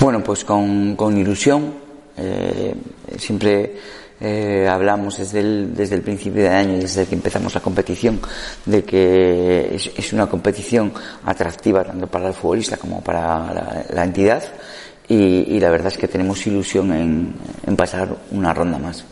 Bueno, 0.00 0.22
pues 0.22 0.44
con, 0.44 0.96
con 0.96 1.16
ilusión, 1.18 1.74
eh, 2.16 2.74
siempre 3.16 3.76
eh, 4.20 4.66
hablamos 4.68 5.18
desde 5.18 5.40
el, 5.40 5.74
desde 5.74 5.96
el 5.96 6.02
principio 6.02 6.42
de 6.42 6.48
año, 6.48 6.78
desde 6.78 7.06
que 7.06 7.14
empezamos 7.14 7.54
la 7.54 7.60
competición, 7.60 8.20
de 8.64 8.84
que 8.84 9.74
es, 9.74 10.12
una 10.12 10.26
competición 10.26 10.92
atractiva 11.24 11.84
tanto 11.84 12.06
para 12.06 12.28
el 12.28 12.34
futbolista 12.34 12.76
como 12.76 13.02
para 13.02 13.84
la 13.90 14.04
entidad 14.04 14.42
y, 15.10 15.56
y, 15.56 15.60
la 15.60 15.70
verdad 15.70 15.88
es 15.88 15.98
que 15.98 16.06
tenemos 16.06 16.46
ilusión 16.46 16.92
en, 16.92 17.34
en, 17.66 17.76
pasar 17.76 18.08
una 18.30 18.54
ronda 18.54 18.78
más. 18.78 19.04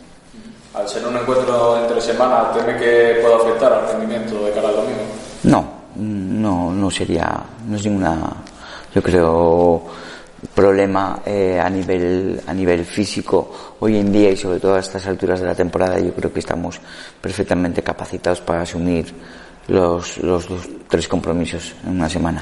Al 0.73 0.87
ser 0.87 1.05
un 1.05 1.17
encuentro 1.17 1.77
entre 1.77 1.99
semana, 1.99 2.53
¿teme 2.53 2.77
que 2.77 3.19
pueda 3.21 3.35
afectar 3.35 3.73
al 3.73 3.87
rendimiento 3.89 4.45
de 4.45 4.51
cara 4.53 4.69
al 4.69 4.75
domingo? 4.75 5.01
No, 5.43 5.69
no, 5.97 6.71
no 6.71 6.89
sería, 6.89 7.43
no 7.67 7.75
es 7.75 7.83
ninguna, 7.83 8.17
yo 8.95 9.03
creo, 9.03 9.83
problema 10.55 11.21
eh, 11.25 11.59
a 11.59 11.69
nivel 11.69 12.39
a 12.47 12.53
nivel 12.53 12.85
físico 12.85 13.75
hoy 13.81 13.97
en 13.97 14.09
día 14.09 14.31
y 14.31 14.37
sobre 14.37 14.61
todo 14.61 14.75
a 14.75 14.79
estas 14.79 15.05
alturas 15.05 15.41
de 15.41 15.47
la 15.47 15.53
temporada 15.53 15.99
yo 15.99 16.13
creo 16.13 16.31
que 16.31 16.39
estamos 16.39 16.79
perfectamente 17.19 17.83
capacitados 17.83 18.39
para 18.39 18.61
asumir 18.61 19.13
los, 19.67 20.17
los, 20.19 20.49
los 20.49 20.61
tres 20.87 21.09
compromisos 21.09 21.75
en 21.83 21.91
una 21.91 22.07
semana. 22.09 22.41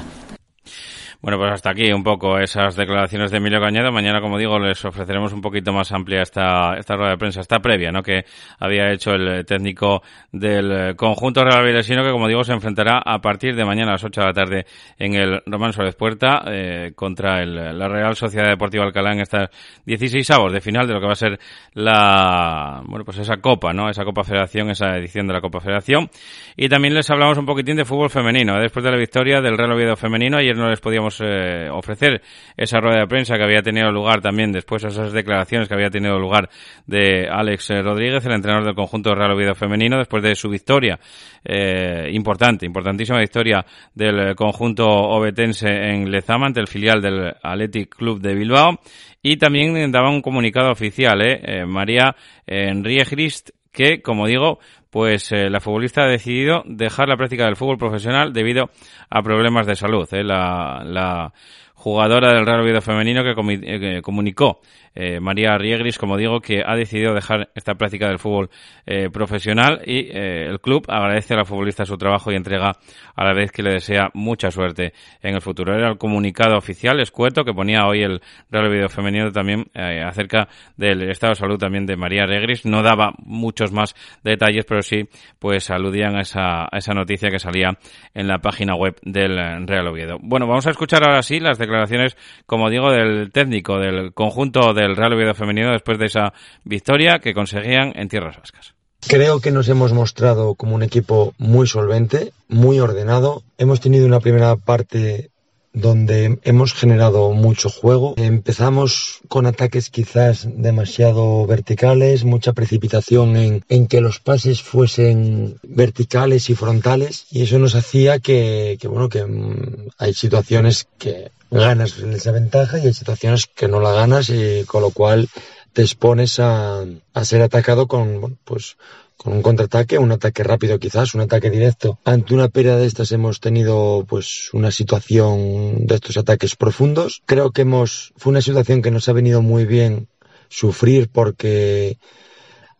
Bueno, 1.20 1.36
pues 1.36 1.50
hasta 1.50 1.70
aquí 1.70 1.90
un 1.90 2.04
poco 2.04 2.38
esas 2.38 2.76
declaraciones 2.76 3.32
de 3.32 3.38
Emilio 3.38 3.60
Cañedo. 3.60 3.90
Mañana, 3.90 4.20
como 4.20 4.38
digo, 4.38 4.56
les 4.60 4.84
ofreceremos 4.84 5.32
un 5.32 5.40
poquito 5.40 5.72
más 5.72 5.90
amplia 5.90 6.22
esta, 6.22 6.76
esta 6.78 6.94
rueda 6.94 7.10
de 7.10 7.18
prensa, 7.18 7.40
esta 7.40 7.58
previa, 7.58 7.90
¿no? 7.90 8.04
Que 8.04 8.24
había 8.60 8.92
hecho 8.92 9.10
el 9.10 9.44
técnico 9.44 10.00
del 10.30 10.94
conjunto 10.94 11.42
Real 11.42 11.64
Vilesino, 11.64 12.04
que 12.04 12.12
como 12.12 12.28
digo, 12.28 12.44
se 12.44 12.52
enfrentará 12.52 13.02
a 13.04 13.20
partir 13.20 13.56
de 13.56 13.64
mañana 13.64 13.90
a 13.90 13.94
las 13.94 14.04
8 14.04 14.20
de 14.20 14.26
la 14.28 14.32
tarde 14.32 14.66
en 14.96 15.14
el 15.14 15.42
Román 15.44 15.72
Suárez 15.72 15.96
Puerta, 15.96 16.44
eh, 16.46 16.92
contra 16.94 17.42
el, 17.42 17.76
la 17.76 17.88
Real 17.88 18.14
Sociedad 18.14 18.48
Deportiva 18.48 18.84
Alcalá 18.84 19.12
en 19.12 19.20
estas 19.20 19.50
16 19.86 20.30
avos 20.30 20.52
de 20.52 20.60
final 20.60 20.86
de 20.86 20.94
lo 20.94 21.00
que 21.00 21.06
va 21.06 21.12
a 21.14 21.16
ser 21.16 21.40
la, 21.74 22.80
bueno, 22.86 23.04
pues 23.04 23.18
esa 23.18 23.38
Copa, 23.38 23.72
¿no? 23.72 23.90
Esa 23.90 24.04
Copa 24.04 24.22
Federación, 24.22 24.70
esa 24.70 24.96
edición 24.96 25.26
de 25.26 25.32
la 25.32 25.40
Copa 25.40 25.58
Federación. 25.58 26.10
Y 26.56 26.68
también 26.68 26.94
les 26.94 27.10
hablamos 27.10 27.38
un 27.38 27.46
poquitín 27.46 27.74
de 27.74 27.84
fútbol 27.84 28.08
femenino. 28.08 28.56
Después 28.60 28.84
de 28.84 28.92
la 28.92 28.96
victoria 28.96 29.40
del 29.40 29.58
Real 29.58 29.72
Oviedo 29.72 29.96
femenino, 29.96 30.38
ayer 30.38 30.56
no 30.56 30.70
les 30.70 30.80
podíamos 30.80 31.07
eh, 31.20 31.68
ofrecer 31.70 32.22
esa 32.56 32.80
rueda 32.80 33.00
de 33.00 33.06
prensa 33.06 33.36
que 33.36 33.44
había 33.44 33.62
tenido 33.62 33.90
lugar 33.90 34.20
también 34.20 34.52
después 34.52 34.82
de 34.82 34.88
esas 34.88 35.12
declaraciones 35.12 35.68
que 35.68 35.74
había 35.74 35.90
tenido 35.90 36.18
lugar 36.18 36.48
de 36.86 37.28
Alex 37.30 37.70
Rodríguez, 37.82 38.24
el 38.24 38.32
entrenador 38.32 38.66
del 38.66 38.74
conjunto 38.74 39.14
Real 39.14 39.32
Oviedo 39.32 39.54
femenino, 39.54 39.98
después 39.98 40.22
de 40.22 40.34
su 40.34 40.48
victoria 40.48 40.98
eh, 41.44 42.10
importante, 42.12 42.66
importantísima 42.66 43.18
victoria 43.18 43.64
del 43.94 44.34
conjunto 44.34 44.86
obetense 44.86 45.68
en 45.68 46.10
Lezama 46.10 46.46
ante 46.46 46.60
el 46.60 46.68
filial 46.68 47.00
del 47.00 47.34
Athletic 47.42 47.96
Club 47.96 48.20
de 48.20 48.34
Bilbao. 48.34 48.80
Y 49.22 49.36
también 49.36 49.90
daba 49.90 50.10
un 50.10 50.22
comunicado 50.22 50.70
oficial, 50.70 51.20
eh, 51.22 51.40
eh 51.42 51.66
María 51.66 52.14
Enriegrist, 52.46 53.50
que, 53.72 54.00
como 54.02 54.26
digo, 54.26 54.58
pues 54.90 55.30
eh, 55.32 55.50
la 55.50 55.60
futbolista 55.60 56.02
ha 56.02 56.08
decidido 56.08 56.62
dejar 56.66 57.08
la 57.08 57.16
práctica 57.16 57.44
del 57.44 57.56
fútbol 57.56 57.78
profesional 57.78 58.32
debido 58.32 58.70
a 59.10 59.22
problemas 59.22 59.66
de 59.66 59.74
salud. 59.74 60.08
Eh. 60.12 60.24
La, 60.24 60.82
la, 60.84 61.32
jugadora 61.78 62.34
del 62.34 62.44
Real 62.44 62.62
Oviedo 62.62 62.80
femenino 62.80 63.22
que, 63.22 63.34
que 63.78 64.02
comunicó 64.02 64.60
eh, 64.94 65.20
María 65.20 65.56
Riegris, 65.58 65.98
como 65.98 66.16
digo, 66.16 66.40
que 66.40 66.62
ha 66.64 66.74
decidido 66.74 67.14
dejar 67.14 67.50
esta 67.54 67.74
práctica 67.74 68.08
del 68.08 68.18
fútbol 68.18 68.50
eh, 68.86 69.10
profesional 69.10 69.80
y 69.84 70.08
eh, 70.10 70.46
el 70.46 70.60
club 70.60 70.84
agradece 70.88 71.34
a 71.34 71.38
la 71.38 71.44
futbolista 71.44 71.84
su 71.84 71.96
trabajo 71.96 72.32
y 72.32 72.36
entrega 72.36 72.72
a 73.14 73.24
la 73.24 73.32
vez 73.32 73.52
que 73.52 73.62
le 73.62 73.72
desea 73.72 74.10
mucha 74.14 74.50
suerte 74.50 74.92
en 75.22 75.34
el 75.34 75.40
futuro. 75.40 75.74
Era 75.74 75.88
el 75.88 75.98
comunicado 75.98 76.56
oficial 76.56 77.00
escueto 77.00 77.44
que 77.44 77.52
ponía 77.52 77.86
hoy 77.86 78.02
el 78.02 78.20
Real 78.50 78.66
Oviedo 78.66 78.88
femenino 78.88 79.30
también 79.30 79.66
acerca 79.74 80.48
del 80.76 81.10
estado 81.10 81.32
de 81.32 81.36
salud 81.36 81.58
también 81.58 81.86
de 81.86 81.96
María 81.96 82.26
Riegris. 82.26 82.64
No 82.64 82.82
daba 82.82 83.12
muchos 83.18 83.72
más 83.72 83.94
detalles, 84.22 84.64
pero 84.66 84.82
sí 84.82 85.08
pues 85.38 85.70
aludían 85.70 86.16
a 86.16 86.22
esa, 86.22 86.64
a 86.64 86.78
esa 86.78 86.94
noticia 86.94 87.30
que 87.30 87.38
salía 87.38 87.78
en 88.14 88.28
la 88.28 88.38
página 88.38 88.74
web 88.74 88.96
del 89.02 89.36
Real 89.66 89.88
Oviedo. 89.88 90.18
Bueno, 90.20 90.46
vamos 90.46 90.66
a 90.66 90.70
escuchar 90.70 91.02
ahora 91.04 91.22
sí 91.22 91.40
las 91.40 91.58
declaraciones, 91.58 92.16
como 92.46 92.70
digo, 92.70 92.90
del 92.90 93.30
técnico 93.32 93.78
del 93.78 94.12
conjunto 94.12 94.72
del 94.80 94.96
Real 94.96 95.12
Oviedo 95.12 95.34
femenino 95.34 95.72
después 95.72 95.98
de 95.98 96.06
esa 96.06 96.32
victoria 96.64 97.18
que 97.18 97.34
conseguían 97.34 97.92
en 97.94 98.08
tierras 98.08 98.36
vascas. 98.38 98.74
Creo 99.06 99.40
que 99.40 99.52
nos 99.52 99.68
hemos 99.68 99.92
mostrado 99.92 100.54
como 100.54 100.74
un 100.74 100.82
equipo 100.82 101.34
muy 101.38 101.66
solvente, 101.66 102.32
muy 102.48 102.80
ordenado. 102.80 103.42
Hemos 103.56 103.80
tenido 103.80 104.06
una 104.06 104.20
primera 104.20 104.56
parte 104.56 105.30
donde 105.72 106.38
hemos 106.42 106.74
generado 106.74 107.32
mucho 107.32 107.70
juego. 107.70 108.14
Empezamos 108.16 109.20
con 109.28 109.46
ataques 109.46 109.90
quizás 109.90 110.48
demasiado 110.50 111.46
verticales, 111.46 112.24
mucha 112.24 112.52
precipitación 112.52 113.36
en, 113.36 113.64
en, 113.68 113.86
que 113.86 114.00
los 114.00 114.18
pases 114.18 114.62
fuesen 114.62 115.58
verticales 115.62 116.50
y 116.50 116.54
frontales 116.54 117.26
y 117.30 117.42
eso 117.42 117.58
nos 117.58 117.74
hacía 117.74 118.18
que, 118.18 118.78
bueno, 118.84 119.08
que 119.08 119.22
um, 119.22 119.56
hay 119.98 120.14
situaciones 120.14 120.88
que 120.98 121.30
ganas 121.50 121.98
en 121.98 122.12
esa 122.12 122.32
ventaja 122.32 122.78
y 122.78 122.86
hay 122.86 122.94
situaciones 122.94 123.46
que 123.46 123.68
no 123.68 123.80
la 123.80 123.92
ganas 123.92 124.30
y 124.30 124.64
con 124.66 124.82
lo 124.82 124.90
cual 124.90 125.28
te 125.72 125.82
expones 125.82 126.38
a, 126.40 126.84
a 127.14 127.24
ser 127.24 127.42
atacado 127.42 127.86
con, 127.86 128.38
pues, 128.44 128.76
con 129.18 129.32
un 129.32 129.42
contraataque, 129.42 129.98
un 129.98 130.12
ataque 130.12 130.44
rápido 130.44 130.78
quizás, 130.78 131.14
un 131.14 131.22
ataque 131.22 131.50
directo. 131.50 131.98
Ante 132.04 132.34
una 132.34 132.48
pérdida 132.48 132.78
de 132.78 132.86
estas 132.86 133.10
hemos 133.12 133.40
tenido 133.40 134.06
pues 134.08 134.50
una 134.52 134.70
situación 134.70 135.86
de 135.86 135.96
estos 135.96 136.16
ataques 136.16 136.54
profundos. 136.54 137.22
Creo 137.26 137.50
que 137.50 137.62
hemos, 137.62 138.12
fue 138.16 138.30
una 138.30 138.40
situación 138.40 138.80
que 138.80 138.92
nos 138.92 139.08
ha 139.08 139.12
venido 139.12 139.42
muy 139.42 139.66
bien 139.66 140.08
sufrir 140.48 141.10
porque 141.10 141.98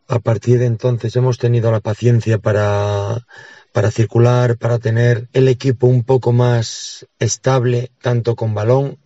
a 0.06 0.20
partir 0.20 0.60
de 0.60 0.66
entonces 0.66 1.14
hemos 1.16 1.38
tenido 1.38 1.72
la 1.72 1.80
paciencia 1.80 2.38
para 2.38 3.26
para 3.72 3.90
circular, 3.90 4.56
para 4.56 4.78
tener 4.78 5.28
el 5.32 5.48
equipo 5.48 5.86
un 5.86 6.04
poco 6.04 6.32
más 6.32 7.06
estable, 7.18 7.90
tanto 8.00 8.36
con 8.36 8.54
balón 8.54 8.98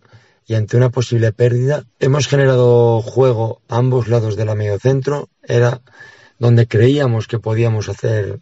y 0.45 0.55
ante 0.55 0.77
una 0.77 0.89
posible 0.89 1.31
pérdida. 1.31 1.85
Hemos 1.99 2.27
generado 2.27 3.01
juego 3.01 3.61
a 3.69 3.77
ambos 3.77 4.07
lados 4.07 4.35
de 4.35 4.45
la 4.45 4.55
mediocentro, 4.55 5.29
era 5.43 5.81
donde 6.39 6.67
creíamos 6.67 7.27
que 7.27 7.39
podíamos 7.39 7.89
hacer 7.89 8.41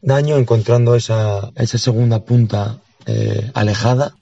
daño, 0.00 0.36
encontrando 0.36 0.94
esa, 0.94 1.50
esa 1.56 1.78
segunda 1.78 2.24
punta 2.24 2.78
eh, 3.06 3.50
alejada 3.54 4.14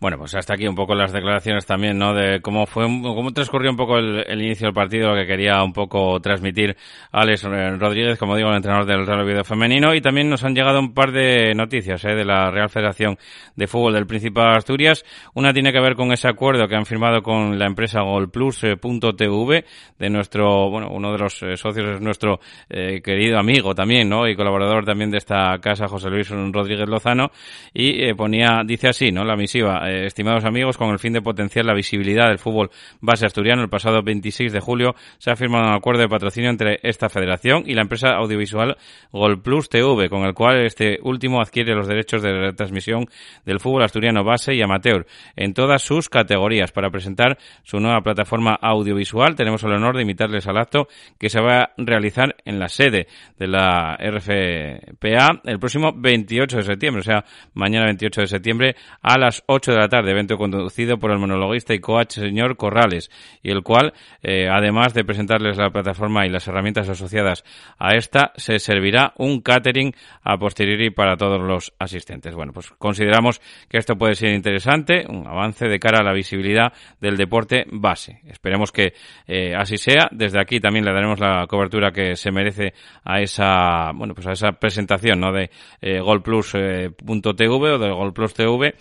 bueno, 0.00 0.16
pues 0.16 0.32
hasta 0.36 0.54
aquí 0.54 0.68
un 0.68 0.76
poco 0.76 0.94
las 0.94 1.12
declaraciones 1.12 1.66
también, 1.66 1.98
¿no? 1.98 2.14
De 2.14 2.40
cómo 2.40 2.66
fue, 2.66 2.84
cómo 2.84 3.32
transcurrió 3.32 3.70
un 3.70 3.76
poco 3.76 3.98
el, 3.98 4.40
inicio 4.40 4.68
del 4.68 4.74
partido, 4.74 5.08
lo 5.08 5.16
que 5.16 5.26
quería 5.26 5.60
un 5.64 5.72
poco 5.72 6.20
transmitir 6.20 6.76
Alex 7.10 7.42
Rodríguez, 7.42 8.16
como 8.16 8.36
digo, 8.36 8.48
el 8.50 8.56
entrenador 8.56 8.86
del 8.86 9.04
Real 9.04 9.22
Oviedo 9.22 9.42
femenino. 9.42 9.94
Y 9.94 10.00
también 10.00 10.30
nos 10.30 10.44
han 10.44 10.54
llegado 10.54 10.78
un 10.78 10.94
par 10.94 11.10
de 11.10 11.52
noticias, 11.54 12.04
¿eh? 12.04 12.14
De 12.14 12.24
la 12.24 12.48
Real 12.52 12.68
Federación 12.68 13.18
de 13.56 13.66
Fútbol 13.66 13.94
del 13.94 14.06
Principado 14.06 14.52
de 14.52 14.58
Asturias. 14.58 15.04
Una 15.34 15.52
tiene 15.52 15.72
que 15.72 15.80
ver 15.80 15.96
con 15.96 16.12
ese 16.12 16.28
acuerdo 16.28 16.68
que 16.68 16.76
han 16.76 16.86
firmado 16.86 17.20
con 17.20 17.58
la 17.58 17.66
empresa 17.66 18.00
GolPlus.tv 18.02 19.64
de 19.98 20.10
nuestro, 20.10 20.70
bueno, 20.70 20.90
uno 20.92 21.10
de 21.10 21.18
los 21.18 21.42
eh, 21.42 21.56
socios 21.56 21.96
es 21.96 22.00
nuestro 22.00 22.38
eh, 22.70 23.00
querido 23.02 23.36
amigo 23.38 23.74
también, 23.74 24.08
¿no? 24.08 24.28
Y 24.28 24.36
colaborador 24.36 24.84
también 24.84 25.10
de 25.10 25.18
esta 25.18 25.58
casa, 25.60 25.88
José 25.88 26.08
Luis 26.08 26.30
Rodríguez 26.30 26.88
Lozano. 26.88 27.32
Y 27.74 28.04
eh, 28.04 28.14
ponía, 28.14 28.62
dice 28.64 28.88
así, 28.88 29.10
¿no? 29.10 29.24
La 29.24 29.34
misiva 29.34 29.87
eh, 29.88 30.06
estimados 30.06 30.44
amigos, 30.44 30.76
con 30.76 30.90
el 30.90 30.98
fin 30.98 31.12
de 31.12 31.22
potenciar 31.22 31.64
la 31.64 31.74
visibilidad 31.74 32.28
del 32.28 32.38
fútbol 32.38 32.70
base 33.00 33.26
asturiano, 33.26 33.62
el 33.62 33.68
pasado 33.68 34.02
26 34.02 34.52
de 34.52 34.60
julio 34.60 34.94
se 35.18 35.30
ha 35.30 35.36
firmado 35.36 35.68
un 35.68 35.74
acuerdo 35.74 36.02
de 36.02 36.08
patrocinio 36.08 36.50
entre 36.50 36.78
esta 36.82 37.08
federación 37.08 37.64
y 37.66 37.74
la 37.74 37.82
empresa 37.82 38.10
audiovisual 38.10 38.76
Golplus 39.12 39.68
TV, 39.68 40.08
con 40.08 40.24
el 40.24 40.34
cual 40.34 40.64
este 40.64 40.98
último 41.02 41.40
adquiere 41.40 41.74
los 41.74 41.88
derechos 41.88 42.22
de 42.22 42.32
retransmisión 42.32 43.06
del 43.44 43.60
fútbol 43.60 43.82
asturiano 43.82 44.24
base 44.24 44.54
y 44.54 44.62
amateur 44.62 45.06
en 45.36 45.54
todas 45.54 45.82
sus 45.82 46.08
categorías. 46.08 46.72
Para 46.72 46.90
presentar 46.90 47.38
su 47.62 47.80
nueva 47.80 48.00
plataforma 48.02 48.58
audiovisual, 48.60 49.34
tenemos 49.34 49.62
el 49.64 49.72
honor 49.72 49.96
de 49.96 50.02
invitarles 50.02 50.46
al 50.46 50.58
acto 50.58 50.88
que 51.18 51.28
se 51.28 51.40
va 51.40 51.62
a 51.62 51.70
realizar 51.76 52.36
en 52.44 52.58
la 52.58 52.68
sede 52.68 53.06
de 53.38 53.46
la 53.46 53.96
RFPA 53.96 55.40
el 55.44 55.58
próximo 55.58 55.92
28 55.94 56.58
de 56.58 56.62
septiembre, 56.62 57.00
o 57.00 57.04
sea, 57.04 57.24
mañana 57.54 57.86
28 57.86 58.22
de 58.22 58.26
septiembre 58.26 58.76
a 59.02 59.18
las 59.18 59.42
8 59.46 59.72
de 59.72 59.77
de 59.78 59.84
la 59.84 59.88
tarde, 59.88 60.10
evento 60.10 60.36
conducido 60.36 60.98
por 60.98 61.10
el 61.12 61.18
monologuista 61.18 61.74
y 61.74 61.78
coach 61.78 62.14
señor 62.14 62.56
Corrales, 62.56 63.10
y 63.42 63.50
el 63.50 63.62
cual, 63.62 63.94
eh, 64.22 64.48
además 64.50 64.94
de 64.94 65.04
presentarles 65.04 65.56
la 65.56 65.70
plataforma 65.70 66.26
y 66.26 66.30
las 66.30 66.46
herramientas 66.48 66.88
asociadas 66.88 67.44
a 67.78 67.94
esta, 67.94 68.32
se 68.36 68.58
servirá 68.58 69.12
un 69.16 69.40
catering 69.40 69.94
a 70.22 70.36
posteriori 70.36 70.90
para 70.90 71.16
todos 71.16 71.40
los 71.40 71.72
asistentes. 71.78 72.34
Bueno, 72.34 72.52
pues 72.52 72.70
consideramos 72.78 73.40
que 73.68 73.78
esto 73.78 73.96
puede 73.96 74.14
ser 74.14 74.34
interesante, 74.34 75.06
un 75.08 75.26
avance 75.26 75.68
de 75.68 75.78
cara 75.78 76.00
a 76.00 76.02
la 76.02 76.12
visibilidad 76.12 76.72
del 77.00 77.16
deporte 77.16 77.64
base. 77.70 78.20
Esperemos 78.26 78.72
que 78.72 78.94
eh, 79.26 79.54
así 79.56 79.76
sea. 79.76 80.08
Desde 80.10 80.40
aquí 80.40 80.60
también 80.60 80.84
le 80.84 80.92
daremos 80.92 81.20
la 81.20 81.46
cobertura 81.46 81.92
que 81.92 82.16
se 82.16 82.30
merece 82.30 82.72
a 83.04 83.20
esa, 83.20 83.92
bueno, 83.94 84.14
pues 84.14 84.26
a 84.26 84.32
esa 84.32 84.52
presentación, 84.52 85.20
¿no? 85.20 85.32
De 85.32 85.50
eh, 85.80 86.00
golplus.tv 86.00 87.72
o 87.72 87.78
de 87.78 87.90
Golplus 87.90 88.34
TV 88.34 88.74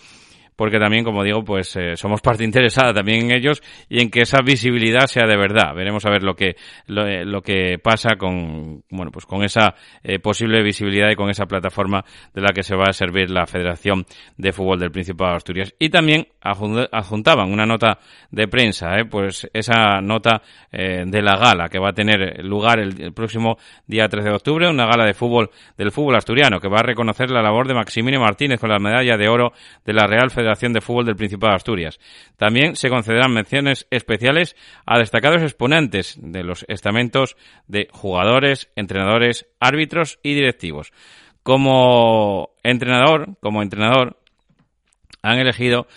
porque 0.58 0.80
también, 0.80 1.06
como 1.06 1.24
digo, 1.24 1.44
pues 1.46 1.74
eh, 1.78 1.96
somos 1.96 2.20
parte 2.20 2.44
interesada 2.44 2.94
también 2.94 3.26
en 3.26 3.32
ellos 3.38 3.62
y 3.88 4.02
en 4.02 4.10
que 4.10 4.22
esa 4.24 4.42
visibilidad 4.42 5.06
sea 5.06 5.26
de 5.28 5.38
verdad. 5.38 5.74
Veremos 5.76 6.04
a 6.06 6.10
ver 6.10 6.24
lo 6.24 6.36
que 6.36 6.56
lo, 6.88 7.06
eh, 7.08 7.24
lo 7.24 7.42
que 7.42 7.78
pasa 7.82 8.16
con 8.18 8.84
bueno 8.90 9.12
pues 9.12 9.26
con 9.26 9.44
esa 9.44 9.76
eh, 10.04 10.18
posible 10.20 10.64
visibilidad 10.64 11.10
y 11.12 11.16
con 11.16 11.30
esa 11.30 11.46
plataforma 11.46 12.04
de 12.34 12.42
la 12.42 12.50
que 12.54 12.64
se 12.64 12.76
va 12.76 12.86
a 12.90 12.94
servir 12.94 13.30
la 13.30 13.46
Federación 13.46 14.06
de 14.36 14.52
Fútbol 14.52 14.80
del 14.80 14.92
Principado 14.92 15.30
de 15.32 15.38
Asturias. 15.38 15.76
Y 15.78 15.90
también 15.90 16.28
adjun- 16.42 16.90
adjuntaban 16.92 17.52
una 17.52 17.68
nota 17.68 18.00
de 18.32 18.48
prensa, 18.48 18.88
pues 19.10 19.48
esa 19.54 20.02
nota 20.02 20.42
de 20.72 21.22
la 21.22 21.38
gala 21.38 21.70
que 21.70 21.78
va 21.80 21.90
a 21.90 21.94
tener 21.94 22.44
lugar 22.44 22.80
el, 22.80 23.00
el 23.00 23.14
próximo 23.14 23.58
día 23.86 24.08
13 24.10 24.30
de 24.30 24.36
octubre, 24.36 24.70
una 24.70 24.86
gala 24.88 25.06
de 25.06 25.14
fútbol 25.14 25.52
del 25.78 25.92
fútbol 25.92 26.16
asturiano 26.16 26.60
que 26.60 26.68
va 26.68 26.80
a 26.80 26.84
reconocer 26.84 27.30
la 27.30 27.44
labor 27.44 27.68
de 27.68 27.76
Maximino 27.76 28.20
Martínez 28.20 28.60
con 28.60 28.70
la 28.72 28.80
medalla 28.80 29.18
de 29.18 29.28
oro 29.30 29.54
de 29.86 29.94
la 29.94 30.08
Real 30.08 30.32
Federación 30.32 30.47
de 30.56 30.82
Fútbol 30.82 31.06
del 31.06 31.16
Principado 31.16 31.52
de 31.52 31.58
Asturias. 31.58 32.00
También 32.38 32.76
se 32.76 32.90
concederán 32.90 33.34
menciones 33.34 33.88
especiales 33.92 34.56
a 34.86 34.98
destacados 34.98 35.42
exponentes 35.42 36.18
de 36.22 36.44
los 36.44 36.66
estamentos 36.68 37.38
de 37.68 37.88
jugadores, 37.92 38.70
entrenadores, 38.76 39.48
árbitros 39.60 40.20
y 40.24 40.34
directivos. 40.34 40.92
Como 41.44 42.52
entrenador, 42.64 43.38
como 43.40 43.62
entrenador, 43.62 44.18
han 45.22 45.40
elegido 45.40 45.88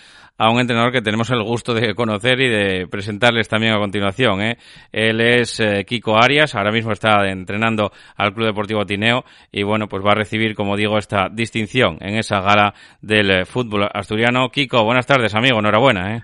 a 0.41 0.49
un 0.49 0.59
entrenador 0.59 0.91
que 0.91 1.03
tenemos 1.03 1.29
el 1.29 1.43
gusto 1.43 1.75
de 1.75 1.93
conocer 1.93 2.41
y 2.41 2.49
de 2.49 2.87
presentarles 2.87 3.47
también 3.47 3.75
a 3.75 3.77
continuación. 3.77 4.41
¿eh? 4.41 4.57
Él 4.91 5.21
es 5.21 5.59
eh, 5.59 5.85
Kiko 5.85 6.17
Arias, 6.17 6.55
ahora 6.55 6.71
mismo 6.71 6.91
está 6.91 7.29
entrenando 7.29 7.91
al 8.17 8.33
Club 8.33 8.47
Deportivo 8.47 8.83
Tineo 8.83 9.23
y 9.51 9.61
bueno, 9.61 9.85
pues 9.87 10.03
va 10.03 10.13
a 10.13 10.15
recibir, 10.15 10.55
como 10.55 10.75
digo, 10.75 10.97
esta 10.97 11.29
distinción 11.31 11.99
en 12.01 12.15
esa 12.15 12.41
gala 12.41 12.73
del 13.03 13.29
eh, 13.29 13.45
fútbol 13.45 13.87
asturiano. 13.93 14.49
Kiko, 14.49 14.83
buenas 14.83 15.05
tardes, 15.05 15.35
amigo, 15.35 15.59
enhorabuena. 15.59 16.15
¿eh? 16.15 16.21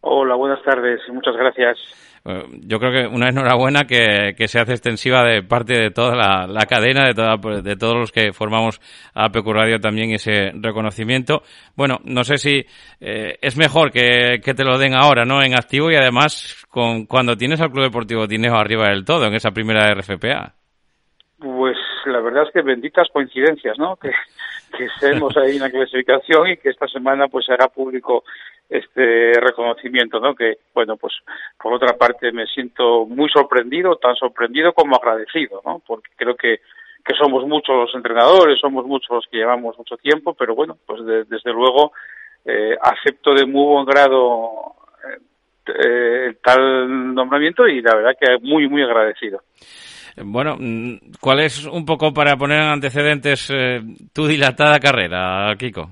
Hola, 0.00 0.34
buenas 0.34 0.60
tardes 0.64 1.00
muchas 1.12 1.36
gracias. 1.36 1.78
Eh, 2.24 2.44
Yo 2.66 2.78
creo 2.78 2.92
que 2.92 3.06
una 3.06 3.28
enhorabuena 3.28 3.84
que, 3.84 4.34
que 4.36 4.48
se 4.48 4.60
hace 4.60 4.72
extensiva 4.72 5.24
de 5.24 5.42
parte 5.42 5.74
de 5.74 5.90
toda 5.90 6.14
la, 6.14 6.46
la 6.46 6.66
cadena, 6.66 7.06
de, 7.06 7.14
toda, 7.14 7.36
de 7.62 7.76
todos 7.76 7.96
los 7.96 8.12
que 8.12 8.32
formamos 8.32 8.80
a 9.14 9.30
PQ 9.30 9.52
Radio 9.52 9.80
también 9.80 10.12
ese 10.12 10.52
reconocimiento. 10.54 11.42
Bueno, 11.76 11.98
no 12.04 12.24
sé 12.24 12.38
si 12.38 12.64
eh, 13.00 13.38
es 13.40 13.56
mejor 13.56 13.90
que, 13.90 14.40
que 14.44 14.54
te 14.54 14.64
lo 14.64 14.78
den 14.78 14.94
ahora, 14.94 15.24
¿no? 15.24 15.42
En 15.42 15.54
activo 15.54 15.90
y 15.90 15.96
además 15.96 16.64
con, 16.70 17.06
cuando 17.06 17.36
tienes 17.36 17.60
al 17.60 17.70
Club 17.70 17.84
Deportivo 17.84 18.28
Tineo 18.28 18.54
arriba 18.54 18.88
del 18.88 19.04
todo, 19.04 19.26
en 19.26 19.34
esa 19.34 19.50
primera 19.50 19.92
RFPA. 19.94 20.54
Pues 21.38 21.76
la 22.06 22.20
verdad 22.20 22.44
es 22.46 22.52
que 22.52 22.62
benditas 22.62 23.08
coincidencias, 23.12 23.76
¿no? 23.78 23.96
Que, 23.96 24.10
que 24.76 24.84
estemos 24.86 25.36
ahí 25.36 25.56
en 25.56 25.60
la 25.62 25.70
clasificación 25.70 26.48
y 26.48 26.56
que 26.56 26.70
esta 26.70 26.86
semana 26.88 27.28
pues 27.28 27.48
haga 27.50 27.68
público 27.68 28.24
este 28.68 29.32
reconocimiento, 29.40 30.18
¿no? 30.18 30.34
Que, 30.34 30.58
bueno, 30.74 30.96
pues 30.96 31.12
por 31.62 31.74
otra 31.74 31.96
parte 31.98 32.32
me 32.32 32.46
siento 32.46 33.04
muy 33.06 33.28
sorprendido, 33.30 33.96
tan 33.96 34.16
sorprendido 34.16 34.72
como 34.72 34.96
agradecido, 34.96 35.60
¿no? 35.64 35.82
Porque 35.86 36.10
creo 36.16 36.34
que, 36.36 36.60
que 37.04 37.14
somos 37.14 37.46
muchos 37.46 37.76
los 37.76 37.94
entrenadores, 37.94 38.58
somos 38.60 38.86
muchos 38.86 39.10
los 39.10 39.26
que 39.30 39.38
llevamos 39.38 39.76
mucho 39.76 39.96
tiempo, 39.98 40.34
pero 40.34 40.54
bueno, 40.54 40.78
pues 40.86 41.04
de- 41.04 41.24
desde 41.24 41.52
luego 41.52 41.92
eh, 42.46 42.76
acepto 42.80 43.34
de 43.34 43.44
muy 43.46 43.66
buen 43.74 43.84
grado 43.84 44.74
eh, 45.66 46.34
tal 46.42 47.14
nombramiento 47.14 47.68
y 47.68 47.80
la 47.82 47.94
verdad 47.94 48.16
que 48.18 48.38
muy, 48.40 48.68
muy 48.68 48.82
agradecido. 48.82 49.42
Bueno, 50.16 50.56
mm, 50.58 50.94
¿cuál 51.20 51.40
es 51.40 51.64
un 51.66 51.84
poco 51.86 52.12
para 52.12 52.36
poner 52.36 52.60
en 52.62 52.68
antecedentes 52.68 53.50
eh, 53.50 53.80
tu 54.12 54.26
dilatada 54.26 54.78
carrera, 54.78 55.54
Kiko? 55.58 55.88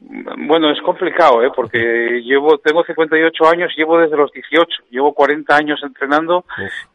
Bueno, 0.00 0.70
es 0.70 0.80
complicado, 0.82 1.42
¿eh? 1.42 1.50
Porque 1.54 2.22
llevo, 2.24 2.58
tengo 2.58 2.84
58 2.84 3.48
años, 3.48 3.72
llevo 3.76 3.98
desde 3.98 4.16
los 4.16 4.30
18, 4.32 4.84
llevo 4.90 5.12
40 5.12 5.56
años 5.56 5.80
entrenando 5.82 6.44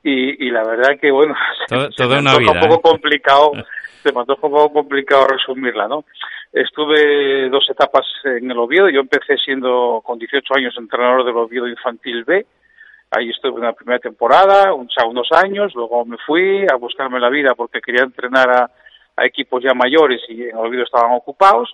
y, 0.02 0.48
y 0.48 0.50
la 0.50 0.64
verdad 0.64 0.98
que, 1.00 1.12
bueno, 1.12 1.36
Todo- 1.68 1.92
se 1.92 2.04
toda 2.04 2.16
me 2.16 2.22
una 2.22 2.38
vida, 2.38 2.52
un 2.54 2.60
poco 2.70 2.76
¿eh? 2.76 2.92
complicado, 2.92 3.52
se 4.04 4.14
me 4.14 4.22
antoja 4.22 4.48
un 4.48 4.54
poco 4.54 4.74
complicado 4.74 5.28
resumirla, 5.28 5.88
¿no? 5.90 6.06
Estuve 6.54 7.50
dos 7.50 7.68
etapas 7.70 8.06
en 8.24 8.50
el 8.50 8.58
Oviedo, 8.58 8.90
yo 8.90 9.02
empecé 9.02 9.36
siendo 9.38 10.02
con 10.04 10.18
18 10.20 10.56
años 10.56 10.74
entrenador 10.78 11.26
del 11.26 11.36
Oviedo 11.36 11.68
Infantil 11.68 12.24
B, 12.24 12.46
ahí 13.16 13.30
estuve 13.30 13.59
en 13.59 13.66
la 13.66 13.74
primera 13.74 13.99
temporada, 13.99 14.74
un- 14.74 14.88
ya 14.89 15.05
unos 15.05 15.32
años, 15.32 15.74
luego 15.76 16.05
me 16.05 16.18
fui 16.26 16.66
a 16.72 16.76
buscarme 16.76 17.20
la 17.20 17.30
vida 17.30 17.53
porque 17.55 17.82
quería 17.82 18.03
entrenar 18.03 18.49
a, 18.49 18.72
a 19.16 19.26
equipos 19.26 19.64
ya 19.64 19.74
mayores 19.74 20.22
y 20.30 20.43
en 20.43 20.49
el 20.49 20.55
Oviedo 20.57 20.84
estaban 20.84 21.11
ocupados, 21.16 21.74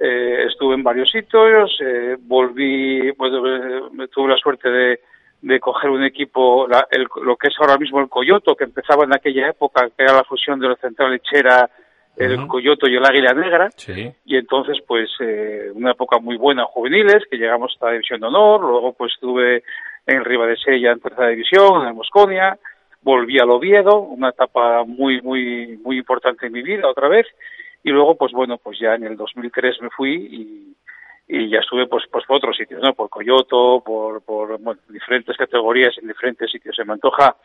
eh, 0.00 0.44
estuve 0.48 0.74
en 0.74 0.82
varios 0.84 1.10
sitios, 1.10 1.76
eh, 1.84 2.16
volví, 2.20 3.12
pues, 3.14 3.32
eh, 3.32 4.08
tuve 4.12 4.28
la 4.28 4.36
suerte 4.36 4.68
de, 4.70 5.00
de 5.42 5.60
coger 5.60 5.90
un 5.90 6.04
equipo, 6.04 6.66
la- 6.68 6.86
el- 6.90 7.06
lo 7.22 7.36
que 7.36 7.48
es 7.48 7.54
ahora 7.60 7.76
mismo 7.78 8.00
el 8.00 8.08
Coyoto, 8.08 8.54
que 8.54 8.64
empezaba 8.64 9.04
en 9.04 9.14
aquella 9.14 9.48
época, 9.48 9.88
que 9.88 10.02
era 10.04 10.12
la 10.12 10.24
fusión 10.24 10.58
de 10.60 10.68
la 10.68 10.76
central 10.76 11.10
lechera, 11.12 11.68
el. 12.16 12.48
Coyoto 12.48 12.88
y 12.88 12.96
el 12.96 13.04
Águila 13.04 13.32
Negra, 13.32 13.68
Sí. 13.76 14.10
y 14.24 14.36
entonces 14.36 14.78
pues 14.88 15.08
eh, 15.20 15.70
una 15.72 15.92
época 15.92 16.18
muy 16.18 16.36
buena 16.36 16.62
en 16.62 16.66
juveniles, 16.68 17.22
que 17.30 17.36
llegamos 17.36 17.70
hasta 17.72 17.86
la 17.86 17.92
división 17.92 18.20
de 18.20 18.26
honor, 18.26 18.60
luego 18.62 18.92
pues 18.92 19.12
estuve 19.14 19.62
en 20.08 20.24
Riva 20.24 20.46
de 20.46 20.56
Sella 20.56 20.92
en 20.92 21.00
tercera 21.00 21.28
división, 21.28 21.86
en 21.86 21.94
Mosconia, 21.94 22.58
volví 23.02 23.38
al 23.38 23.50
Oviedo, 23.50 24.00
una 24.00 24.30
etapa 24.30 24.82
muy, 24.84 25.20
muy, 25.20 25.78
muy 25.84 25.98
importante 25.98 26.46
en 26.46 26.52
mi 26.52 26.62
vida 26.62 26.88
otra 26.88 27.08
vez, 27.08 27.26
y 27.84 27.90
luego 27.90 28.16
pues 28.16 28.32
bueno, 28.32 28.56
pues 28.56 28.78
ya 28.80 28.94
en 28.94 29.04
el 29.04 29.16
2003 29.16 29.82
me 29.82 29.90
fui 29.90 30.74
y, 31.28 31.50
ya 31.50 31.58
estuve 31.58 31.86
pues, 31.86 32.04
pues 32.10 32.24
por 32.24 32.38
otros 32.38 32.56
sitios, 32.56 32.82
¿no? 32.82 32.94
Por 32.94 33.10
Coyoto, 33.10 33.82
por, 33.84 34.22
por 34.22 34.58
diferentes 34.88 35.36
categorías 35.36 35.94
en 35.98 36.08
diferentes 36.08 36.50
sitios. 36.50 36.74
Se 36.74 36.86
me 36.86 36.94
antoja 36.94 37.36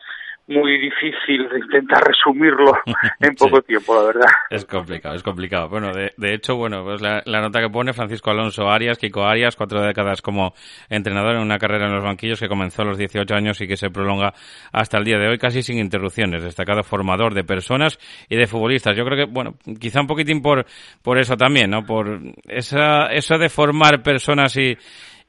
muy 0.46 0.78
difícil 0.78 1.48
de 1.48 1.58
intentar 1.58 2.04
resumirlo 2.04 2.72
en 3.20 3.34
poco 3.34 3.62
tiempo, 3.62 3.94
la 3.94 4.02
verdad. 4.02 4.28
Es 4.50 4.64
complicado, 4.64 5.14
es 5.14 5.22
complicado. 5.22 5.68
Bueno, 5.68 5.92
de, 5.92 6.12
de 6.16 6.34
hecho, 6.34 6.56
bueno, 6.56 6.84
pues 6.84 7.00
la, 7.00 7.22
la 7.24 7.40
nota 7.40 7.60
que 7.60 7.70
pone 7.70 7.92
Francisco 7.92 8.30
Alonso 8.30 8.68
Arias, 8.68 8.98
Kiko 8.98 9.24
Arias, 9.24 9.56
cuatro 9.56 9.82
décadas 9.82 10.20
como 10.20 10.52
entrenador 10.88 11.36
en 11.36 11.42
una 11.42 11.58
carrera 11.58 11.86
en 11.86 11.94
los 11.94 12.04
banquillos 12.04 12.40
que 12.40 12.48
comenzó 12.48 12.82
a 12.82 12.86
los 12.86 12.98
18 12.98 13.34
años 13.34 13.60
y 13.60 13.66
que 13.66 13.76
se 13.76 13.90
prolonga 13.90 14.34
hasta 14.72 14.98
el 14.98 15.04
día 15.04 15.18
de 15.18 15.28
hoy 15.28 15.38
casi 15.38 15.62
sin 15.62 15.78
interrupciones. 15.78 16.42
Destacado 16.42 16.82
formador 16.82 17.34
de 17.34 17.44
personas 17.44 17.98
y 18.28 18.36
de 18.36 18.46
futbolistas. 18.46 18.96
Yo 18.96 19.04
creo 19.04 19.26
que, 19.26 19.32
bueno, 19.32 19.54
quizá 19.80 20.00
un 20.00 20.06
poquitín 20.06 20.42
por, 20.42 20.66
por 21.02 21.18
eso 21.18 21.36
también, 21.36 21.70
¿no? 21.70 21.84
Por 21.84 22.20
esa, 22.48 23.06
eso 23.06 23.38
de 23.38 23.48
formar 23.48 24.02
personas 24.02 24.56
y, 24.56 24.76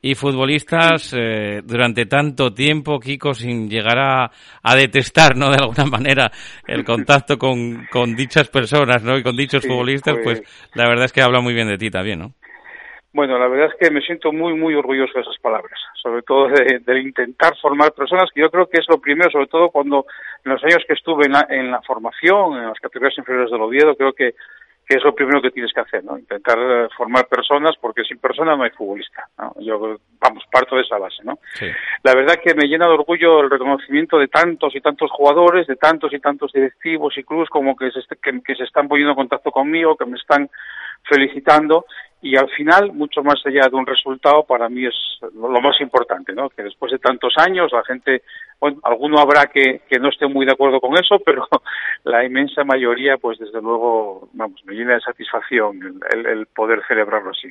y 0.06 0.14
futbolistas 0.14 1.16
eh, 1.18 1.62
durante 1.66 2.06
tanto 2.06 2.54
tiempo, 2.54 3.00
Kiko, 3.00 3.34
sin 3.34 3.68
llegar 3.68 3.98
a, 3.98 4.30
a 4.62 4.76
detestar, 4.76 5.36
¿no? 5.36 5.50
De 5.50 5.58
alguna 5.58 5.86
manera 5.86 6.30
el 6.68 6.84
contacto 6.86 7.38
con, 7.40 7.88
con 7.92 8.16
dichas 8.16 8.48
personas, 8.50 9.04
¿no? 9.04 9.18
Y 9.18 9.24
con 9.24 9.36
dichos 9.36 9.64
Sí, 9.64 9.68
futbolistas, 9.68 10.14
pues, 10.22 10.42
pues- 10.42 10.70
la 10.76 10.88
verdad 10.88 11.06
es 11.06 11.12
que 11.12 11.24
habla 11.24 11.42
muy 11.42 11.56
bien 11.56 11.68
de 11.68 11.80
ti 11.80 11.90
también, 11.90 12.20
¿no? 12.20 12.34
Bueno, 13.14 13.40
la 13.40 13.48
verdad 13.48 13.70
es 13.74 13.80
que 13.80 13.92
me 13.92 14.02
siento 14.02 14.32
muy, 14.32 14.54
muy 14.54 14.76
orgulloso 14.76 15.14
de 15.16 15.22
esas 15.22 15.40
palabras, 15.40 15.80
sobre 16.04 16.22
todo 16.22 16.50
de, 16.50 16.82
de 16.86 17.02
intentar 17.02 17.58
formar 17.60 17.92
personas, 17.94 18.30
que 18.32 18.42
yo 18.42 18.52
creo 18.52 18.68
que 18.68 18.82
es 18.82 18.86
lo 18.88 19.00
primero, 19.02 19.32
sobre 19.32 19.48
todo 19.48 19.70
cuando 19.72 20.06
en 20.44 20.52
los 20.52 20.64
años 20.66 20.84
que 20.88 20.94
estuve 20.94 21.26
en 21.26 21.32
la, 21.32 21.48
en 21.50 21.72
la 21.72 21.82
formación, 21.82 22.58
en 22.60 22.68
las 22.68 22.80
categorías 22.80 23.18
inferiores 23.18 23.50
del 23.50 23.62
Oviedo, 23.62 23.96
creo 23.96 24.14
que, 24.14 24.36
que 24.88 24.98
es 24.98 25.04
lo 25.04 25.16
primero 25.16 25.42
que 25.42 25.52
tienes 25.52 25.74
que 25.74 25.82
hacer, 25.82 26.04
¿no? 26.04 26.18
Intentar 26.18 26.58
eh, 26.60 26.88
formar 26.96 27.28
personas, 27.28 27.76
porque 27.82 28.04
sin 28.04 28.20
personas 28.20 28.58
no 28.58 28.64
hay 28.64 28.70
futbolista, 28.72 29.28
¿no? 29.38 29.54
Yo, 29.60 29.98
vamos, 30.20 30.44
parto 30.52 30.76
de 30.76 30.84
esa 30.84 30.98
base, 30.98 31.24
¿no? 31.24 31.40
Sí. 31.54 31.66
La 32.04 32.14
verdad 32.14 32.36
que 32.44 32.54
me 32.54 32.68
llena 32.68 32.86
de 32.86 32.94
orgullo 32.94 33.42
el 33.42 33.50
reconocimiento 33.50 34.20
de 34.20 34.28
tantos 34.28 34.76
y 34.76 34.82
tantos 34.82 35.10
jugadores, 35.12 35.66
de 35.68 35.76
tantos 35.76 36.14
y 36.14 36.20
tantos 36.20 36.52
directivos 36.54 37.18
y 37.18 37.24
clubes 37.24 37.50
como 37.50 37.76
que 37.76 37.90
se, 37.92 38.02
que, 38.22 38.42
que 38.42 38.56
se 38.56 38.64
están 38.64 38.88
poniendo 38.88 39.12
en 39.12 39.18
contacto 39.18 39.52
conmigo, 39.52 39.98
que 39.98 40.06
me 40.06 40.18
están 40.18 40.50
felicitando 41.04 41.86
y 42.26 42.36
al 42.38 42.50
final, 42.50 42.92
mucho 42.92 43.22
más 43.22 43.36
allá 43.46 43.68
de 43.70 43.76
un 43.76 43.86
resultado, 43.86 44.44
para 44.46 44.68
mí 44.68 44.84
es 44.84 44.96
lo 45.36 45.62
más 45.62 45.80
importante, 45.80 46.34
¿no? 46.34 46.50
Que 46.50 46.64
después 46.64 46.92
de 46.92 46.98
tantos 46.98 47.36
años 47.38 47.72
la 47.72 47.84
gente 47.84 48.24
bueno, 48.60 48.78
alguno 48.84 49.20
habrá 49.20 49.46
que, 49.46 49.82
que 49.90 50.00
no 50.00 50.10
esté 50.10 50.28
muy 50.28 50.46
de 50.46 50.54
acuerdo 50.54 50.80
con 50.80 50.94
eso, 50.94 51.18
pero 51.26 51.48
la 52.04 52.26
inmensa 52.26 52.64
mayoría, 52.64 53.18
pues 53.18 53.38
desde 53.40 53.62
luego, 53.62 54.30
vamos, 54.34 54.62
me 54.66 54.74
llena 54.74 54.94
de 54.96 55.02
satisfacción 55.02 55.80
el, 56.14 56.26
el- 56.26 56.46
poder 56.48 56.82
celebrarlo 56.88 57.32
así. 57.32 57.50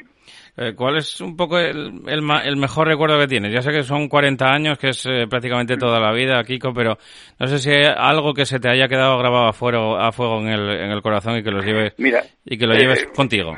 Eh, 0.56 0.74
¿Cuál 0.74 0.96
es 0.96 1.20
un 1.20 1.36
poco 1.36 1.58
el, 1.58 2.02
el, 2.06 2.20
el 2.44 2.56
mejor 2.56 2.86
recuerdo 2.88 3.18
que 3.18 3.26
tienes? 3.26 3.52
Ya 3.52 3.60
sé 3.60 3.70
que 3.70 3.82
son 3.82 4.08
40 4.08 4.46
años, 4.46 4.78
que 4.78 4.88
es 4.88 5.04
eh, 5.06 5.26
prácticamente 5.28 5.76
toda 5.76 6.00
la 6.00 6.12
vida, 6.12 6.42
Kiko, 6.44 6.72
pero 6.72 6.96
no 7.38 7.46
sé 7.46 7.58
si 7.58 7.70
hay 7.70 7.84
algo 7.96 8.32
que 8.34 8.46
se 8.46 8.58
te 8.60 8.68
haya 8.70 8.88
quedado 8.88 9.18
grabado 9.18 9.48
a 9.48 9.52
fuego, 9.52 9.96
a 9.96 10.10
fuego 10.12 10.40
en, 10.40 10.48
el, 10.48 10.70
en 10.70 10.90
el 10.90 11.02
corazón 11.02 11.36
y 11.38 11.42
que 11.42 11.50
los 11.50 11.64
lleves 11.64 11.94
Mira, 11.98 12.22
y 12.44 12.56
que 12.56 12.66
lo 12.66 12.74
eh, 12.74 12.78
lleves 12.78 13.06
contigo. 13.14 13.52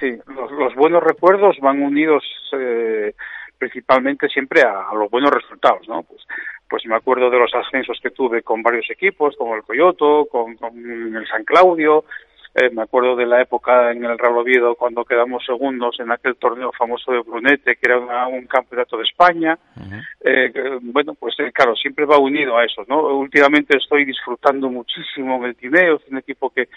Sí, 0.00 0.10
los, 0.28 0.50
los 0.52 0.74
buenos 0.74 1.02
recuerdos 1.02 1.56
van 1.60 1.82
unidos 1.82 2.22
eh, 2.52 3.14
principalmente 3.58 4.28
siempre 4.28 4.62
a, 4.62 4.90
a 4.90 4.94
los 4.94 5.10
buenos 5.10 5.30
resultados, 5.30 5.88
¿no? 5.88 6.02
Pues, 6.02 6.20
pues 6.68 6.84
me 6.86 6.96
acuerdo 6.96 7.30
de 7.30 7.38
los 7.38 7.54
ascensos 7.54 7.98
que 8.02 8.10
tuve 8.10 8.42
con 8.42 8.62
varios 8.62 8.88
equipos, 8.90 9.36
como 9.36 9.54
el 9.54 9.62
Coyoto, 9.62 10.26
con, 10.30 10.56
con 10.56 10.76
el 11.16 11.26
San 11.28 11.44
Claudio, 11.44 12.04
eh, 12.56 12.70
me 12.70 12.82
acuerdo 12.82 13.16
de 13.16 13.26
la 13.26 13.42
época 13.42 13.90
en 13.90 14.04
el 14.04 14.16
Real 14.16 14.36
Oviedo 14.38 14.76
cuando 14.76 15.04
quedamos 15.04 15.44
segundos 15.44 15.98
en 15.98 16.12
aquel 16.12 16.36
torneo 16.36 16.70
famoso 16.72 17.10
de 17.10 17.18
Brunete, 17.20 17.74
que 17.74 17.80
era 17.82 17.98
una- 17.98 18.28
un 18.28 18.46
campeonato 18.46 18.96
de 18.96 19.02
España. 19.02 19.58
Eh, 20.20 20.50
que, 20.54 20.78
bueno, 20.82 21.14
pues 21.14 21.34
eh, 21.40 21.50
claro, 21.52 21.74
siempre 21.74 22.04
va 22.04 22.18
unido 22.18 22.56
a 22.56 22.64
eso, 22.64 22.84
¿no? 22.86 23.08
Últimamente 23.18 23.76
estoy 23.76 24.04
disfrutando 24.04 24.68
muchísimo 24.70 25.36
en 25.38 25.44
el 25.46 25.56
Tineo, 25.56 25.96
es 25.96 26.08
un 26.08 26.18
equipo 26.18 26.50
que, 26.50 26.68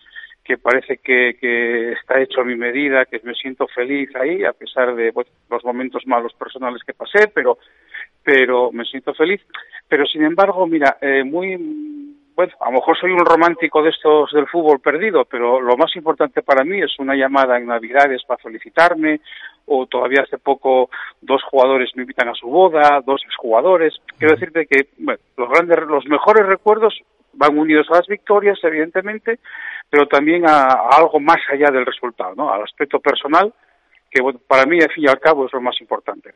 que 0.44 0.58
parece 0.58 0.98
que, 0.98 1.38
que 1.40 1.92
está 1.92 2.20
hecho 2.22 2.42
a 2.42 2.46
mi 2.46 2.56
medida, 2.56 3.06
que 3.06 3.22
me 3.24 3.36
siento 3.36 3.68
feliz 3.68 4.10
ahí, 4.16 4.44
a 4.46 4.54
pesar 4.54 4.96
de 4.96 5.12
bueno, 5.12 5.30
los 5.50 5.64
momentos 5.64 6.08
malos 6.08 6.34
personales 6.34 6.82
que 6.84 6.94
pasé, 6.94 7.28
pero, 7.28 7.60
pero 8.28 8.74
me 8.74 8.84
siento 8.84 9.14
feliz. 9.14 9.40
Pero 9.88 10.06
sin 10.06 10.22
embargo, 10.22 10.68
mira, 10.68 10.98
eh, 11.00 11.24
muy, 11.24 11.56
bueno, 12.36 12.52
a 12.60 12.66
lo 12.66 12.72
mejor 12.74 13.00
soy 13.00 13.12
un 13.12 13.26
romántico 13.26 13.82
de 13.82 13.92
estos 13.92 14.34
del 14.34 14.48
fútbol 14.48 14.82
perdido, 14.82 15.24
pero 15.24 15.62
lo 15.62 15.78
más 15.78 15.96
importante 15.96 16.42
para 16.42 16.66
mí 16.66 16.82
es 16.82 17.00
una 17.00 17.16
llamada 17.16 17.56
en 17.56 17.68
Navidades 17.68 18.24
para 18.28 18.44
felicitarme, 18.44 19.22
o 19.68 19.86
todavía 19.86 20.24
hace 20.24 20.40
poco 20.40 20.90
dos 21.22 21.42
jugadores 21.50 21.92
me 21.96 22.02
invitan 22.02 22.28
a 22.28 22.34
su 22.34 22.48
boda, 22.48 23.02
dos 23.06 23.22
exjugadores. 23.26 23.96
Quiero 24.18 24.34
decirte 24.34 24.66
que 24.66 24.90
bueno, 24.98 25.22
los 25.38 25.48
grandes, 25.48 25.80
los 25.88 26.06
mejores 26.08 26.46
recuerdos 26.46 27.00
van 27.32 27.58
unidos 27.58 27.88
a 27.92 27.96
las 27.96 28.08
victorias, 28.08 28.60
evidentemente, 28.62 29.40
pero 29.90 30.06
también 30.06 30.46
a, 30.50 30.64
a 30.64 30.98
algo 30.98 31.22
más 31.22 31.40
allá 31.50 31.72
del 31.72 31.86
resultado, 31.86 32.36
¿no? 32.36 32.52
Al 32.52 32.64
aspecto 32.64 33.00
personal, 33.00 33.54
que 34.12 34.22
bueno, 34.22 34.42
para 34.46 34.66
mí, 34.66 34.80
al 34.82 34.92
fin 34.92 35.06
y 35.06 35.08
al 35.08 35.20
cabo, 35.22 35.46
es 35.46 35.54
lo 35.54 35.62
más 35.62 35.80
importante. 35.80 36.34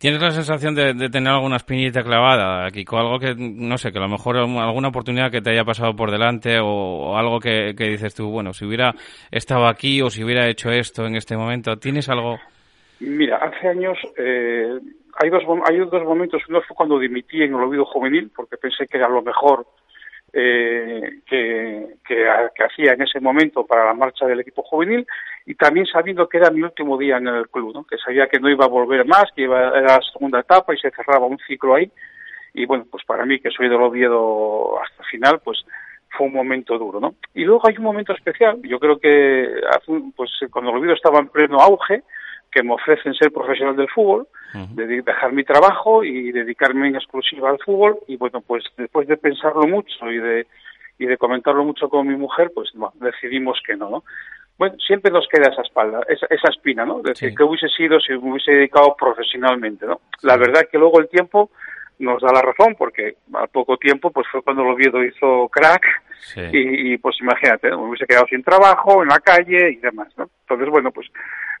¿Tienes 0.00 0.22
la 0.22 0.30
sensación 0.30 0.74
de, 0.74 1.10
tener 1.10 1.30
alguna 1.30 1.56
espinita 1.56 2.02
clavada, 2.02 2.70
Kiko? 2.70 2.96
Algo 2.96 3.18
que, 3.18 3.34
no 3.36 3.76
sé, 3.76 3.92
que 3.92 3.98
a 3.98 4.00
lo 4.00 4.08
mejor 4.08 4.38
alguna 4.38 4.88
oportunidad 4.88 5.30
que 5.30 5.42
te 5.42 5.50
haya 5.50 5.62
pasado 5.62 5.94
por 5.94 6.10
delante 6.10 6.58
o, 6.58 7.18
algo 7.18 7.38
que, 7.38 7.74
que 7.76 7.84
dices 7.84 8.14
tú, 8.14 8.30
bueno, 8.30 8.54
si 8.54 8.64
hubiera 8.64 8.94
estado 9.30 9.66
aquí 9.66 10.00
o 10.00 10.08
si 10.08 10.24
hubiera 10.24 10.48
hecho 10.48 10.70
esto 10.70 11.04
en 11.04 11.16
este 11.16 11.36
momento, 11.36 11.76
¿tienes 11.76 12.08
algo? 12.08 12.38
Mira, 13.00 13.36
hace 13.42 13.68
años 13.68 13.98
eh, 14.16 14.78
hay, 15.22 15.28
dos, 15.28 15.42
hay 15.68 15.76
dos 15.76 16.04
momentos. 16.04 16.42
Uno 16.48 16.62
fue 16.62 16.74
cuando 16.74 16.98
dimití 16.98 17.42
en 17.42 17.54
el 17.54 17.62
Oviedo 17.62 17.84
Juvenil, 17.84 18.30
porque 18.34 18.56
pensé 18.56 18.86
que 18.86 18.96
era 18.96 19.08
lo 19.10 19.20
mejor 19.20 19.66
eh, 20.32 21.20
que, 21.26 21.96
que, 22.06 22.28
hacía 22.64 22.92
en 22.92 23.02
ese 23.02 23.20
momento 23.20 23.66
para 23.66 23.86
la 23.86 23.94
marcha 23.94 24.26
del 24.26 24.40
equipo 24.40 24.62
juvenil 24.62 25.06
y 25.46 25.54
también 25.54 25.86
sabiendo 25.86 26.28
que 26.28 26.38
era 26.38 26.50
mi 26.50 26.62
último 26.62 26.96
día 26.96 27.16
en 27.16 27.28
el 27.28 27.48
club, 27.48 27.86
que 27.88 27.98
sabía 27.98 28.28
que 28.28 28.38
no 28.38 28.48
iba 28.48 28.64
a 28.64 28.68
volver 28.68 29.06
más, 29.06 29.24
que 29.34 29.42
iba, 29.42 29.68
era 29.68 29.98
la 29.98 30.00
segunda 30.12 30.40
etapa 30.40 30.74
y 30.74 30.78
se 30.78 30.90
cerraba 30.90 31.26
un 31.26 31.38
ciclo 31.46 31.74
ahí. 31.74 31.90
Y 32.54 32.66
bueno, 32.66 32.84
pues 32.90 33.04
para 33.04 33.24
mí, 33.24 33.38
que 33.40 33.50
soy 33.50 33.68
del 33.68 33.80
Oviedo 33.80 34.80
hasta 34.80 35.02
el 35.02 35.08
final, 35.08 35.40
pues 35.44 35.64
fue 36.10 36.26
un 36.26 36.32
momento 36.32 36.78
duro, 36.78 37.00
¿no? 37.00 37.14
Y 37.34 37.44
luego 37.44 37.68
hay 37.68 37.76
un 37.78 37.84
momento 37.84 38.12
especial, 38.12 38.60
yo 38.62 38.78
creo 38.80 38.98
que 38.98 39.48
pues 40.16 40.30
cuando 40.50 40.70
el 40.70 40.78
Oviedo 40.78 40.94
estaba 40.94 41.20
en 41.20 41.28
pleno 41.28 41.58
auge, 41.58 42.02
que 42.50 42.62
me 42.62 42.74
ofrecen 42.74 43.14
ser 43.14 43.30
profesional 43.32 43.76
del 43.76 43.88
fútbol, 43.88 44.26
de 44.74 44.86
de- 44.86 45.02
dejar 45.02 45.32
mi 45.32 45.44
trabajo 45.44 46.02
y 46.04 46.32
dedicarme 46.32 46.88
en 46.88 46.96
exclusiva 46.96 47.50
al 47.50 47.58
fútbol 47.58 47.98
y 48.08 48.16
bueno, 48.16 48.40
pues 48.40 48.64
después 48.76 49.06
de 49.08 49.16
pensarlo 49.16 49.66
mucho 49.66 50.10
y 50.10 50.18
de 50.18 50.46
y 50.98 51.06
de 51.06 51.16
comentarlo 51.16 51.64
mucho 51.64 51.88
con 51.88 52.06
mi 52.06 52.14
mujer, 52.16 52.50
pues 52.54 52.70
bueno, 52.74 52.92
decidimos 53.00 53.58
que 53.66 53.74
no, 53.76 53.88
¿no? 53.88 54.04
Bueno, 54.58 54.74
siempre 54.86 55.10
nos 55.10 55.26
queda 55.28 55.48
esa 55.50 55.62
espalda, 55.62 56.00
esa, 56.08 56.26
esa 56.28 56.50
espina, 56.50 56.84
¿no? 56.84 57.00
De 57.00 57.10
decir, 57.10 57.34
que 57.34 57.42
hubiese 57.42 57.68
sido 57.68 57.98
si 58.00 58.12
me 58.12 58.32
hubiese 58.32 58.52
dedicado 58.52 58.94
profesionalmente, 58.98 59.86
¿no? 59.86 60.00
La 60.22 60.36
verdad 60.36 60.66
que 60.70 60.76
luego 60.76 61.00
el 61.00 61.08
tiempo 61.08 61.50
nos 62.00 62.20
da 62.20 62.32
la 62.32 62.42
razón, 62.42 62.74
porque 62.78 63.14
al 63.32 63.48
poco 63.48 63.76
tiempo, 63.78 64.10
pues 64.10 64.26
fue 64.30 64.42
cuando 64.42 64.62
el 64.62 64.68
Oviedo 64.70 65.02
hizo 65.02 65.48
crack, 65.48 65.86
y, 66.52 66.92
y, 66.92 66.98
pues 66.98 67.16
imagínate, 67.20 67.70
¿no? 67.70 67.78
me 67.82 67.88
hubiese 67.88 68.06
quedado 68.06 68.26
sin 68.26 68.42
trabajo, 68.42 69.02
en 69.02 69.08
la 69.08 69.20
calle 69.20 69.70
y 69.70 69.76
demás, 69.76 70.08
¿no? 70.18 70.28
Entonces, 70.42 70.68
bueno, 70.68 70.90
pues 70.90 71.06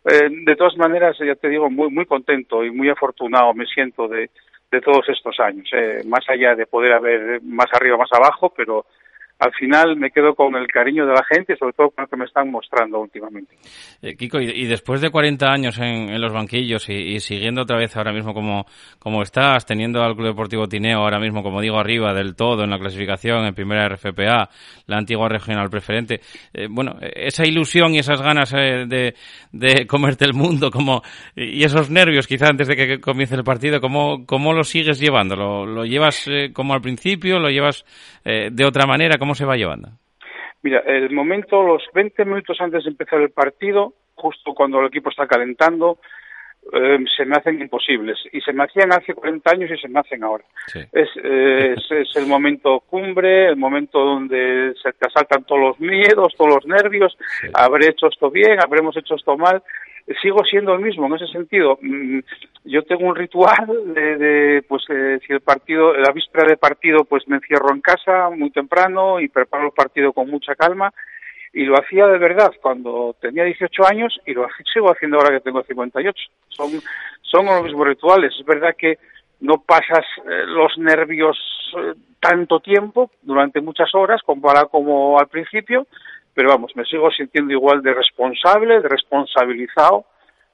eh, 0.04 0.28
de 0.30 0.56
todas 0.56 0.76
maneras, 0.76 1.16
ya 1.18 1.34
te 1.34 1.48
digo, 1.48 1.68
muy 1.70 1.90
muy 1.90 2.06
contento 2.06 2.64
y 2.64 2.70
muy 2.70 2.88
afortunado 2.88 3.52
me 3.54 3.66
siento 3.66 4.08
de, 4.08 4.30
de 4.70 4.80
todos 4.80 5.08
estos 5.08 5.38
años, 5.40 5.68
eh, 5.72 6.02
más 6.06 6.24
allá 6.28 6.54
de 6.54 6.66
poder 6.66 6.92
haber 6.92 7.42
más 7.42 7.66
arriba, 7.72 7.96
más 7.96 8.12
abajo, 8.12 8.52
pero 8.56 8.86
al 9.40 9.52
final 9.54 9.96
me 9.96 10.10
quedo 10.10 10.34
con 10.34 10.54
el 10.54 10.66
cariño 10.66 11.06
de 11.06 11.14
la 11.14 11.24
gente 11.24 11.56
sobre 11.56 11.72
todo 11.72 11.90
con 11.90 12.04
lo 12.04 12.08
que 12.08 12.16
me 12.16 12.26
están 12.26 12.50
mostrando 12.50 13.00
últimamente. 13.00 13.56
Eh, 14.02 14.14
Kiko, 14.14 14.38
y, 14.38 14.66
después 14.66 15.00
de 15.00 15.10
40 15.10 15.50
años 15.50 15.78
en, 15.78 16.20
los 16.20 16.32
banquillos 16.32 16.88
y, 16.90 17.18
siguiendo 17.20 17.62
otra 17.62 17.78
vez 17.78 17.96
ahora 17.96 18.12
mismo 18.12 18.34
como, 18.34 18.66
como 18.98 19.22
estás, 19.22 19.64
teniendo 19.64 20.02
al 20.02 20.14
Club 20.14 20.28
Deportivo 20.28 20.68
Tineo 20.68 20.98
ahora 20.98 21.18
mismo, 21.18 21.42
como 21.42 21.62
digo, 21.62 21.78
arriba 21.78 22.12
del 22.12 22.36
todo 22.36 22.64
en 22.64 22.70
la 22.70 22.78
clasificación, 22.78 23.46
en 23.46 23.54
primera 23.54 23.88
RFPA, 23.88 24.50
la 24.86 24.98
antigua 24.98 25.28
regional 25.28 25.70
preferente, 25.70 26.20
eh, 26.52 26.66
bueno, 26.70 26.96
esa 27.00 27.46
ilusión 27.46 27.94
y 27.94 27.98
esas 27.98 28.20
ganas 28.20 28.52
eh, 28.52 28.84
de, 28.86 29.14
de 29.52 29.86
comerte 29.86 30.26
el 30.26 30.34
mundo 30.34 30.70
como 30.70 31.02
y 31.34 31.64
esos 31.64 31.88
nervios 31.88 32.26
quizá 32.26 32.48
antes 32.48 32.68
de 32.68 32.76
que 32.76 33.00
comience 33.00 33.34
el 33.34 33.44
partido, 33.44 33.80
¿cómo, 33.80 34.26
cómo 34.26 34.52
lo 34.52 34.64
sigues 34.64 35.00
llevando? 35.00 35.34
¿Lo, 35.34 35.64
lo 35.64 35.86
llevas 35.86 36.28
como 36.52 36.74
al 36.74 36.82
principio? 36.82 37.38
¿Lo 37.38 37.48
llevas 37.48 37.86
de 38.22 38.64
otra 38.66 38.86
manera? 38.86 39.16
¿Cómo 39.18 39.29
se 39.34 39.44
va 39.44 39.56
llevando? 39.56 39.88
Mira, 40.62 40.80
el 40.80 41.10
momento, 41.10 41.62
los 41.62 41.82
20 41.94 42.24
minutos 42.24 42.60
antes 42.60 42.84
de 42.84 42.90
empezar 42.90 43.20
el 43.20 43.30
partido, 43.30 43.94
justo 44.14 44.52
cuando 44.54 44.80
el 44.80 44.86
equipo 44.86 45.10
está 45.10 45.26
calentando, 45.26 45.98
eh, 46.72 46.98
se 47.16 47.24
me 47.24 47.36
hacen 47.36 47.60
imposibles. 47.60 48.18
Y 48.32 48.40
se 48.42 48.52
me 48.52 48.64
hacían 48.64 48.92
hace 48.92 49.14
40 49.14 49.50
años 49.50 49.70
y 49.70 49.78
se 49.78 49.88
me 49.88 50.00
hacen 50.00 50.22
ahora. 50.22 50.44
Es, 50.92 51.08
eh, 51.22 51.74
es, 51.76 51.90
es 51.90 52.16
el 52.16 52.26
momento 52.26 52.80
cumbre, 52.80 53.48
el 53.48 53.56
momento 53.56 53.98
donde 53.98 54.74
se 54.82 54.92
te 54.92 55.06
asaltan 55.06 55.44
todos 55.44 55.60
los 55.60 55.80
miedos, 55.80 56.34
todos 56.36 56.54
los 56.54 56.66
nervios. 56.66 57.16
Habré 57.54 57.88
hecho 57.88 58.08
esto 58.08 58.30
bien, 58.30 58.60
habremos 58.62 58.96
hecho 58.96 59.14
esto 59.14 59.36
mal. 59.36 59.62
Sigo 60.22 60.44
siendo 60.44 60.74
el 60.74 60.80
mismo 60.80 61.06
en 61.06 61.14
ese 61.14 61.26
sentido. 61.28 61.78
Mm, 61.80 62.20
Yo 62.64 62.82
tengo 62.82 63.06
un 63.06 63.16
ritual 63.16 63.66
de, 63.94 64.16
de, 64.16 64.62
pues, 64.62 64.82
eh, 64.90 65.18
si 65.26 65.32
el 65.32 65.40
partido, 65.40 65.94
la 65.94 66.12
víspera 66.12 66.46
de 66.48 66.56
partido, 66.56 67.04
pues 67.04 67.26
me 67.28 67.36
encierro 67.36 67.72
en 67.72 67.80
casa 67.80 68.30
muy 68.30 68.50
temprano 68.50 69.20
y 69.20 69.28
preparo 69.28 69.66
el 69.66 69.72
partido 69.72 70.12
con 70.12 70.28
mucha 70.28 70.54
calma 70.54 70.92
y 71.52 71.64
lo 71.64 71.74
hacía 71.78 72.06
de 72.06 72.18
verdad 72.18 72.52
cuando 72.62 73.16
tenía 73.20 73.44
18 73.44 73.86
años 73.86 74.16
y 74.26 74.34
lo 74.34 74.46
sigo 74.72 74.90
haciendo 74.90 75.18
ahora 75.18 75.36
que 75.36 75.40
tengo 75.40 75.62
58. 75.62 76.18
Son, 76.48 76.70
son 77.22 77.46
los 77.46 77.64
mismos 77.64 77.86
rituales. 77.86 78.32
Es 78.38 78.46
verdad 78.46 78.74
que 78.76 78.98
no 79.40 79.62
pasas 79.62 80.04
eh, 80.26 80.44
los 80.46 80.76
nervios 80.78 81.38
eh, 81.78 81.94
tanto 82.20 82.60
tiempo, 82.60 83.10
durante 83.22 83.60
muchas 83.60 83.94
horas, 83.94 84.20
comparado 84.22 84.68
como 84.68 85.18
al 85.18 85.28
principio, 85.28 85.86
pero 86.40 86.48
vamos, 86.54 86.72
me 86.74 86.86
sigo 86.86 87.10
sintiendo 87.10 87.52
igual 87.52 87.82
de 87.82 87.92
responsable, 87.92 88.80
de 88.80 88.88
responsabilizado, 88.88 90.06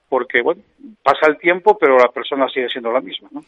porque, 0.08 0.42
bueno, 0.42 0.60
pasa 1.00 1.28
el 1.28 1.38
tiempo, 1.38 1.78
pero 1.78 1.96
la 1.96 2.08
persona 2.08 2.48
sigue 2.52 2.68
siendo 2.68 2.90
la 2.90 3.00
misma, 3.00 3.28
¿no? 3.30 3.40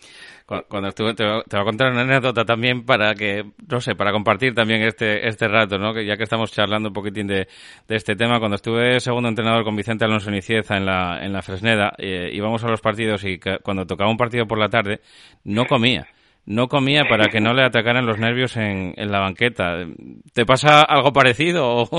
Cu- 0.46 0.62
Cuando 0.68 0.88
estuve, 0.90 1.14
te, 1.14 1.24
voy 1.24 1.42
a- 1.52 1.64
contar 1.64 1.90
una 1.90 2.02
anécdota 2.02 2.44
también 2.44 2.86
para 2.86 3.12
que, 3.16 3.44
no 3.68 3.80
sé, 3.80 3.96
para 3.96 4.12
compartir 4.12 4.54
también 4.54 4.82
este, 4.82 5.26
este 5.26 5.48
rato, 5.48 5.78
¿no? 5.78 5.92
Que 5.92 6.06
ya 6.06 6.16
que 6.16 6.22
estamos 6.22 6.52
charlando 6.52 6.90
un 6.90 6.94
poquitín 6.94 7.26
de, 7.26 7.48
este 7.88 8.14
tema, 8.14 8.38
cuando 8.38 8.54
estuve 8.54 9.00
segundo 9.00 9.28
entrenador 9.28 9.64
con 9.64 9.74
Vicente 9.74 10.04
Alonso 10.04 10.30
Nicieza 10.30 10.76
en 10.76 10.86
la, 10.86 11.24
en 11.24 11.32
la 11.32 11.42
Fresneda, 11.42 11.92
eh, 11.98 12.30
íbamos 12.32 12.62
a 12.62 12.68
los 12.68 12.80
partidos 12.80 13.24
y 13.24 13.40
cuando 13.64 13.84
tocaba 13.84 14.10
un 14.10 14.16
partido 14.16 14.46
por 14.46 14.58
la 14.58 14.68
tarde, 14.68 15.00
no 15.42 15.66
comía. 15.66 16.06
No 16.48 16.66
comía 16.66 17.04
para 17.04 17.28
que 17.28 17.40
no 17.40 17.52
le 17.52 17.62
atacaran 17.62 18.06
los 18.06 18.18
nervios 18.18 18.56
en, 18.56 18.94
en 18.96 19.12
la 19.12 19.20
banqueta. 19.20 19.84
¿Te 20.32 20.46
pasa 20.46 20.80
algo 20.80 21.12
parecido? 21.12 21.84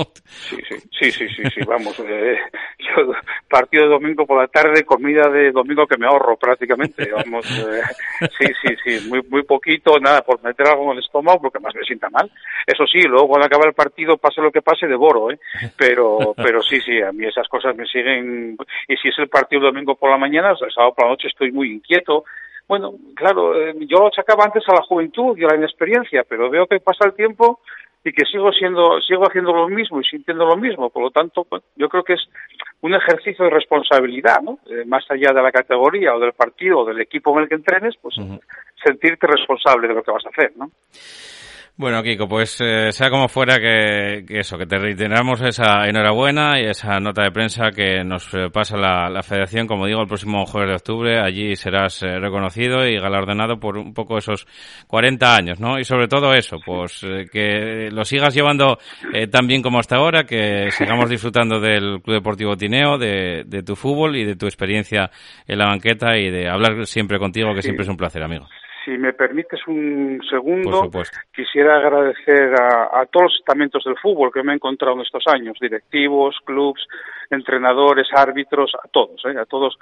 Sí, 1.00 1.10
sí, 1.12 1.12
sí, 1.12 1.28
sí, 1.28 1.42
sí, 1.54 1.60
vamos. 1.66 1.98
eh, 2.00 2.36
yo, 2.78 3.12
partido 3.48 3.84
de 3.84 3.90
domingo 3.90 4.26
por 4.26 4.38
la 4.38 4.48
tarde, 4.48 4.84
comida 4.84 5.30
de 5.30 5.50
domingo 5.50 5.86
que 5.86 5.96
me 5.96 6.06
ahorro 6.06 6.36
prácticamente. 6.36 7.10
Vamos, 7.10 7.46
eh, 7.58 7.80
sí, 8.38 8.46
sí, 8.60 8.74
sí, 8.84 9.08
muy, 9.08 9.22
muy 9.30 9.44
poquito, 9.44 9.98
nada, 9.98 10.20
por 10.20 10.42
meter 10.42 10.66
algo 10.66 10.90
en 10.90 10.98
el 10.98 11.04
estómago 11.04 11.40
porque 11.40 11.58
más 11.58 11.74
me 11.74 11.84
sienta 11.84 12.10
mal. 12.10 12.30
Eso 12.66 12.84
sí, 12.86 13.00
luego 13.02 13.28
cuando 13.28 13.46
acaba 13.46 13.66
el 13.66 13.72
partido, 13.72 14.18
pase 14.18 14.42
lo 14.42 14.52
que 14.52 14.60
pase, 14.60 14.86
devoro, 14.86 15.30
¿eh? 15.30 15.38
Pero, 15.76 16.34
pero 16.36 16.60
sí, 16.60 16.80
sí, 16.80 17.00
a 17.00 17.12
mí 17.12 17.24
esas 17.24 17.48
cosas 17.48 17.74
me 17.76 17.86
siguen. 17.86 18.56
Y 18.88 18.96
si 18.96 19.08
es 19.08 19.18
el 19.18 19.28
partido 19.28 19.62
el 19.62 19.72
domingo 19.72 19.94
por 19.94 20.10
la 20.10 20.18
mañana, 20.18 20.50
el 20.50 20.72
sábado 20.72 20.94
por 20.94 21.06
la 21.06 21.12
noche 21.12 21.28
estoy 21.28 21.50
muy 21.50 21.72
inquieto. 21.72 22.24
Bueno, 22.70 22.94
claro, 23.16 23.60
eh, 23.60 23.74
yo 23.80 23.98
lo 23.98 24.06
achacaba 24.06 24.44
antes 24.44 24.62
a 24.68 24.74
la 24.74 24.82
juventud 24.82 25.36
y 25.36 25.42
a 25.42 25.48
la 25.48 25.56
inexperiencia, 25.56 26.22
pero 26.22 26.48
veo 26.48 26.68
que 26.68 26.78
pasa 26.78 27.04
el 27.04 27.14
tiempo 27.14 27.58
y 28.04 28.12
que 28.12 28.24
sigo 28.24 28.52
siendo, 28.52 29.00
sigo 29.00 29.24
haciendo 29.24 29.52
lo 29.52 29.68
mismo 29.68 30.00
y 30.00 30.04
sintiendo 30.04 30.46
lo 30.46 30.56
mismo. 30.56 30.88
Por 30.88 31.02
lo 31.02 31.10
tanto, 31.10 31.42
pues, 31.42 31.64
yo 31.74 31.88
creo 31.88 32.04
que 32.04 32.12
es 32.12 32.20
un 32.82 32.94
ejercicio 32.94 33.46
de 33.46 33.50
responsabilidad, 33.50 34.40
¿no? 34.40 34.60
Eh, 34.70 34.84
más 34.86 35.04
allá 35.10 35.32
de 35.32 35.42
la 35.42 35.50
categoría 35.50 36.14
o 36.14 36.20
del 36.20 36.32
partido 36.32 36.78
o 36.78 36.84
del 36.84 37.00
equipo 37.00 37.32
en 37.32 37.42
el 37.42 37.48
que 37.48 37.56
entrenes, 37.56 37.96
pues 38.00 38.14
sentirte 38.84 39.26
responsable 39.26 39.88
de 39.88 39.94
lo 39.94 40.04
que 40.04 40.12
vas 40.12 40.24
a 40.26 40.28
hacer, 40.28 40.52
¿no? 40.56 40.70
Bueno, 41.80 42.02
Kiko, 42.02 42.28
pues 42.28 42.60
eh, 42.60 42.92
sea 42.92 43.08
como 43.08 43.26
fuera 43.26 43.58
que, 43.58 44.26
que 44.28 44.40
eso, 44.40 44.58
que 44.58 44.66
te 44.66 44.76
reiteramos 44.76 45.40
esa 45.40 45.88
enhorabuena 45.88 46.60
y 46.60 46.66
esa 46.66 47.00
nota 47.00 47.22
de 47.22 47.30
prensa 47.30 47.70
que 47.74 48.04
nos 48.04 48.34
eh, 48.34 48.50
pasa 48.52 48.76
la, 48.76 49.08
la 49.08 49.22
Federación, 49.22 49.66
como 49.66 49.86
digo, 49.86 50.02
el 50.02 50.06
próximo 50.06 50.44
jueves 50.44 50.68
de 50.68 50.76
octubre. 50.76 51.18
Allí 51.18 51.56
serás 51.56 52.02
eh, 52.02 52.18
reconocido 52.18 52.86
y 52.86 52.98
galardonado 52.98 53.58
por 53.58 53.78
un 53.78 53.94
poco 53.94 54.18
esos 54.18 54.46
40 54.88 55.34
años, 55.34 55.58
¿no? 55.58 55.78
Y 55.78 55.84
sobre 55.84 56.06
todo 56.06 56.34
eso, 56.34 56.58
pues 56.62 57.02
eh, 57.02 57.24
que 57.32 57.88
lo 57.90 58.04
sigas 58.04 58.34
llevando 58.34 58.76
eh, 59.14 59.28
tan 59.28 59.46
bien 59.46 59.62
como 59.62 59.78
hasta 59.78 59.96
ahora, 59.96 60.24
que 60.24 60.70
sigamos 60.72 61.08
disfrutando 61.08 61.60
del 61.60 62.02
Club 62.02 62.16
Deportivo 62.16 62.58
Tineo, 62.58 62.98
de, 62.98 63.44
de 63.46 63.62
tu 63.62 63.74
fútbol 63.74 64.16
y 64.16 64.26
de 64.26 64.36
tu 64.36 64.44
experiencia 64.44 65.10
en 65.46 65.56
la 65.56 65.68
banqueta 65.68 66.18
y 66.18 66.30
de 66.30 66.46
hablar 66.46 66.84
siempre 66.84 67.18
contigo, 67.18 67.54
que 67.54 67.62
siempre 67.62 67.84
es 67.84 67.88
un 67.88 67.96
placer, 67.96 68.22
amigo. 68.22 68.46
Si 68.84 68.92
me 68.96 69.12
permites 69.12 69.60
un 69.66 70.20
segundo, 70.28 70.90
quisiera 71.34 71.76
agradecer 71.76 72.54
a, 72.60 73.00
a 73.00 73.06
todos 73.06 73.24
los 73.24 73.38
estamentos 73.40 73.84
del 73.84 73.98
fútbol 73.98 74.32
que 74.32 74.42
me 74.42 74.52
he 74.52 74.56
encontrado 74.56 74.94
en 74.94 75.02
estos 75.02 75.24
años, 75.26 75.58
directivos, 75.60 76.36
clubs, 76.44 76.86
entrenadores, 77.30 78.08
árbitros, 78.14 78.72
a 78.82 78.88
todos, 78.88 79.22
¿eh? 79.26 79.38
a 79.38 79.44
todos. 79.44 79.78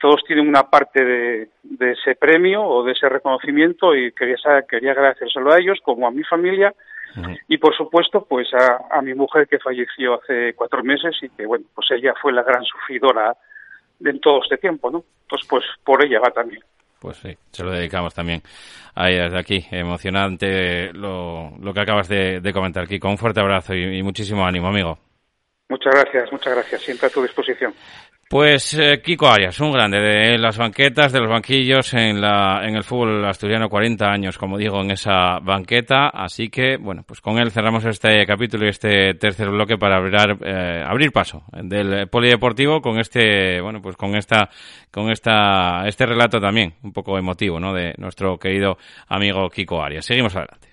Todos 0.00 0.22
tienen 0.26 0.48
una 0.48 0.64
parte 0.70 1.04
de, 1.04 1.48
de 1.62 1.92
ese 1.92 2.14
premio 2.14 2.62
o 2.62 2.84
de 2.84 2.92
ese 2.92 3.08
reconocimiento 3.08 3.94
y 3.94 4.12
quería, 4.12 4.36
quería 4.68 4.92
agradecérselo 4.92 5.52
a 5.52 5.58
ellos 5.58 5.78
como 5.82 6.06
a 6.06 6.10
mi 6.10 6.24
familia 6.24 6.74
y 7.48 7.58
por 7.58 7.74
supuesto 7.76 8.26
pues 8.28 8.52
a, 8.54 8.96
a 8.96 9.02
mi 9.02 9.14
mujer 9.14 9.48
que 9.48 9.58
falleció 9.58 10.14
hace 10.14 10.54
cuatro 10.54 10.84
meses 10.84 11.16
y 11.22 11.28
que 11.30 11.46
bueno 11.46 11.64
pues 11.74 11.90
ella 11.90 12.14
fue 12.20 12.32
la 12.32 12.42
gran 12.42 12.62
sufridora 12.64 13.34
en 14.04 14.20
todo 14.20 14.40
este 14.42 14.58
tiempo, 14.58 14.90
¿no? 14.90 15.02
Pues 15.28 15.42
pues 15.48 15.64
por 15.84 16.04
ella 16.04 16.20
va 16.20 16.30
también. 16.30 16.62
Pues 17.00 17.16
sí, 17.18 17.36
se 17.52 17.62
lo 17.62 17.70
dedicamos 17.70 18.14
también 18.14 18.42
a 18.94 19.08
ella 19.08 19.24
desde 19.24 19.38
aquí. 19.38 19.66
Emocionante 19.70 20.92
lo, 20.92 21.52
lo 21.60 21.72
que 21.72 21.80
acabas 21.80 22.08
de, 22.08 22.40
de 22.40 22.52
comentar, 22.52 22.86
Kiko. 22.88 23.08
Un 23.08 23.18
fuerte 23.18 23.40
abrazo 23.40 23.74
y, 23.74 23.98
y 23.98 24.02
muchísimo 24.02 24.44
ánimo, 24.44 24.68
amigo. 24.68 24.98
Muchas 25.70 25.94
gracias, 25.94 26.32
muchas 26.32 26.54
gracias, 26.54 26.82
siempre 26.82 27.08
a 27.08 27.10
tu 27.10 27.22
disposición. 27.22 27.74
Pues 28.28 28.74
eh, 28.74 29.00
Kiko 29.02 29.26
Arias, 29.26 29.58
un 29.58 29.72
grande 29.72 29.98
de 30.00 30.36
las 30.36 30.58
banquetas, 30.58 31.12
de 31.12 31.20
los 31.20 31.30
banquillos 31.30 31.94
en, 31.94 32.20
la, 32.20 32.60
en 32.62 32.76
el 32.76 32.84
fútbol 32.84 33.24
asturiano, 33.24 33.70
40 33.70 34.04
años, 34.04 34.36
como 34.36 34.58
digo, 34.58 34.82
en 34.82 34.90
esa 34.90 35.38
banqueta. 35.38 36.10
Así 36.10 36.50
que, 36.50 36.76
bueno, 36.76 37.04
pues 37.06 37.22
con 37.22 37.38
él 37.38 37.50
cerramos 37.50 37.86
este 37.86 38.26
capítulo 38.26 38.66
y 38.66 38.68
este 38.68 39.14
tercer 39.14 39.48
bloque 39.48 39.78
para 39.78 39.96
abrir, 39.96 40.14
eh, 40.44 40.84
abrir 40.86 41.10
paso 41.10 41.42
del 41.62 42.06
polideportivo 42.08 42.82
con 42.82 42.98
este, 42.98 43.62
bueno, 43.62 43.80
pues 43.80 43.96
con 43.96 44.14
esta, 44.14 44.50
con 44.90 45.10
esta, 45.10 45.88
este 45.88 46.04
relato 46.04 46.38
también, 46.38 46.74
un 46.82 46.92
poco 46.92 47.16
emotivo, 47.16 47.58
¿no? 47.58 47.72
De 47.72 47.94
nuestro 47.96 48.38
querido 48.38 48.76
amigo 49.06 49.48
Kiko 49.48 49.82
Arias. 49.82 50.04
Seguimos 50.04 50.36
adelante. 50.36 50.67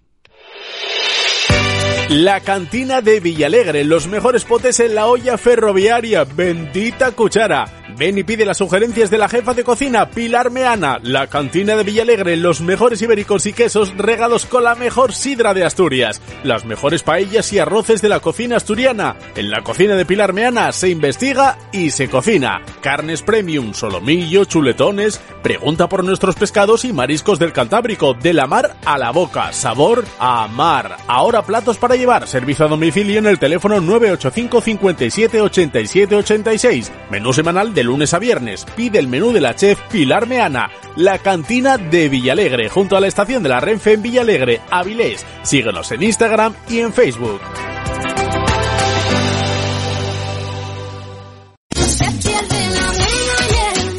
La 2.10 2.40
cantina 2.40 3.02
de 3.02 3.20
Villalegre, 3.20 3.84
los 3.84 4.08
mejores 4.08 4.46
potes 4.46 4.80
en 4.80 4.94
la 4.94 5.08
olla 5.08 5.40
ferroviaria, 5.40 6.24
bendita 6.24 7.12
cuchara. 7.12 7.66
Ven 7.98 8.18
y 8.18 8.24
pide 8.24 8.46
las 8.46 8.58
sugerencias 8.58 9.10
de 9.10 9.18
la 9.18 9.30
jefa 9.30 9.54
de 9.54 9.64
cocina, 9.64 10.10
Pilar 10.10 10.52
Meana. 10.52 11.00
La 11.02 11.28
cantina 11.28 11.78
de 11.78 11.84
Villalegre, 11.84 12.36
los 12.36 12.60
mejores 12.60 13.02
ibéricos 13.02 13.46
y 13.46 13.54
quesos 13.54 13.96
regados 13.96 14.46
con 14.46 14.66
la 14.66 14.76
mejor 14.76 15.14
sidra 15.14 15.54
de 15.54 15.64
Asturias. 15.64 16.22
Las 16.44 16.66
mejores 16.66 17.04
paellas 17.04 17.54
y 17.54 17.60
arroces 17.60 18.02
de 18.02 18.10
la 18.10 18.20
cocina 18.20 18.58
asturiana. 18.58 19.16
En 19.36 19.50
la 19.50 19.62
cocina 19.62 19.96
de 19.96 20.06
Pilar 20.06 20.34
Meana 20.34 20.74
se 20.74 20.90
investiga 20.90 21.58
y 21.72 21.90
se 21.90 22.10
cocina. 22.10 22.62
Carnes 22.82 23.22
premium, 23.22 23.74
solomillo, 23.74 24.44
chuletones. 24.44 25.22
Pregunta 25.42 25.88
por 25.88 26.04
nuestros 26.04 26.36
pescados 26.36 26.84
y 26.84 26.92
mariscos 26.92 27.40
del 27.40 27.54
Cantábrico, 27.54 28.14
de 28.14 28.34
la 28.34 28.46
mar 28.46 28.76
a 28.86 28.98
la 28.98 29.12
boca, 29.12 29.54
sabor 29.54 30.04
a 30.20 30.48
mar. 30.50 30.98
Ahora 31.08 31.44
platos 31.44 31.78
para 31.78 31.95
llevar, 31.96 32.28
servicio 32.28 32.66
a 32.66 32.70
domicilio 32.70 33.20
en 33.20 33.26
el 33.28 33.40
teléfono 33.40 33.82
985 33.82 34.62
57 34.62 35.42
87 35.42 36.16
86. 36.16 36.92
Menú 37.10 37.34
semanal 37.34 37.74
de 37.74 37.84
lunes 37.84 38.14
a 38.14 38.20
viernes. 38.20 38.66
Pide 38.76 39.00
el 39.00 39.08
menú 39.08 39.32
de 39.32 39.42
la 39.42 39.56
chef 39.56 39.80
Pilar 39.92 40.28
Meana. 40.28 40.70
La 40.96 41.20
cantina 41.20 41.78
de 41.78 42.10
Villalegre, 42.10 42.70
junto 42.70 42.96
a 42.96 43.00
la 43.00 43.08
estación 43.08 43.44
de 43.44 43.50
la 43.50 43.60
Renfe 43.60 43.94
en 43.94 44.02
Villalegre, 44.02 44.62
Avilés. 44.70 45.26
Síguenos 45.44 45.92
en 45.92 46.04
Instagram 46.04 46.54
y 46.70 46.80
en 46.80 46.94
Facebook. 46.94 47.42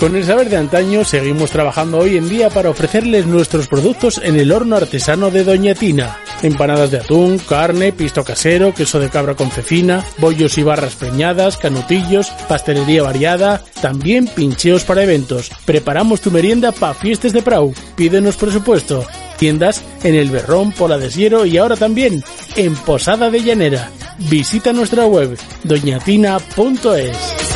Con 0.01 0.15
el 0.15 0.25
saber 0.25 0.51
de 0.51 0.59
antaño 0.59 1.05
seguimos 1.05 1.51
trabajando 1.51 1.99
hoy 1.99 2.19
en 2.19 2.29
día 2.29 2.51
para 2.51 2.69
ofrecerles 2.69 3.27
nuestros 3.27 3.67
productos 3.67 4.21
en 4.23 4.37
el 4.37 4.53
horno 4.53 4.77
artesano 4.77 5.31
de 5.31 5.43
Doña 5.43 5.75
Tina. 5.75 6.19
Empanadas 6.43 6.91
de 6.91 6.99
atún, 6.99 7.39
carne, 7.39 7.93
pisto 7.93 8.25
casero, 8.25 8.75
queso 8.75 9.01
de 9.01 9.09
cabra 9.09 9.35
con 9.35 9.51
cecina, 9.51 10.05
bollos 10.19 10.59
y 10.59 10.63
barras 10.63 10.95
preñadas, 10.95 11.57
canutillos, 11.57 12.29
pastelería 12.49 13.03
variada, 13.03 13.63
también 13.81 14.29
pincheos 14.29 14.85
para 14.85 15.03
eventos. 15.03 15.51
Preparamos 15.65 16.21
tu 16.21 16.31
merienda 16.31 16.73
para 16.73 16.95
fiestas 16.95 17.33
de 17.33 17.43
Prau. 17.43 17.75
Pídenos 17.97 18.37
presupuesto. 18.37 19.05
Tiendas 19.39 19.83
en 20.03 20.15
El 20.15 20.31
Berrón, 20.31 20.73
Pola 20.73 20.99
de 20.99 21.11
Siero 21.11 21.45
y 21.47 21.59
ahora 21.59 21.77
también 21.77 22.23
en 22.57 22.75
Posada 22.75 23.31
de 23.31 23.43
Llanera. 23.43 23.91
Visita 24.19 24.73
nuestra 24.73 25.07
web 25.07 25.37
doñatina.es. 25.65 27.56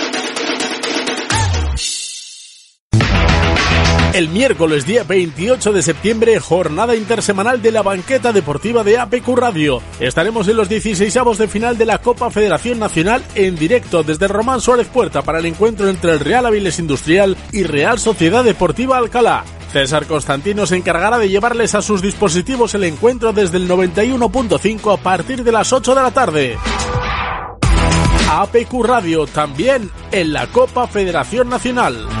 El 4.13 4.27
miércoles 4.27 4.85
día 4.85 5.03
28 5.05 5.71
de 5.71 5.81
septiembre, 5.81 6.37
jornada 6.41 6.97
intersemanal 6.97 7.61
de 7.61 7.71
la 7.71 7.81
banqueta 7.81 8.33
deportiva 8.33 8.83
de 8.83 8.97
APQ 8.97 9.37
Radio. 9.37 9.81
Estaremos 10.01 10.49
en 10.49 10.57
los 10.57 10.67
16 10.67 11.17
de 11.37 11.47
final 11.47 11.77
de 11.77 11.85
la 11.85 11.99
Copa 11.99 12.29
Federación 12.29 12.77
Nacional 12.77 13.23
en 13.35 13.55
directo 13.55 14.03
desde 14.03 14.27
Román 14.27 14.59
Suárez 14.59 14.87
Puerta 14.87 15.21
para 15.21 15.39
el 15.39 15.45
encuentro 15.45 15.87
entre 15.87 16.11
el 16.11 16.19
Real 16.19 16.45
Aviles 16.45 16.77
Industrial 16.77 17.37
y 17.53 17.63
Real 17.63 17.99
Sociedad 17.99 18.43
Deportiva 18.43 18.97
Alcalá. 18.97 19.45
César 19.71 20.05
Constantino 20.05 20.65
se 20.65 20.75
encargará 20.75 21.17
de 21.17 21.29
llevarles 21.29 21.73
a 21.73 21.81
sus 21.81 22.01
dispositivos 22.01 22.75
el 22.75 22.83
encuentro 22.83 23.31
desde 23.31 23.57
el 23.57 23.69
91.5 23.69 24.93
a 24.93 24.97
partir 24.97 25.41
de 25.45 25.53
las 25.53 25.71
8 25.71 25.95
de 25.95 26.01
la 26.01 26.11
tarde. 26.11 26.57
APQ 28.29 28.83
Radio 28.83 29.25
también 29.25 29.89
en 30.11 30.33
la 30.33 30.47
Copa 30.47 30.85
Federación 30.87 31.47
Nacional. 31.47 32.20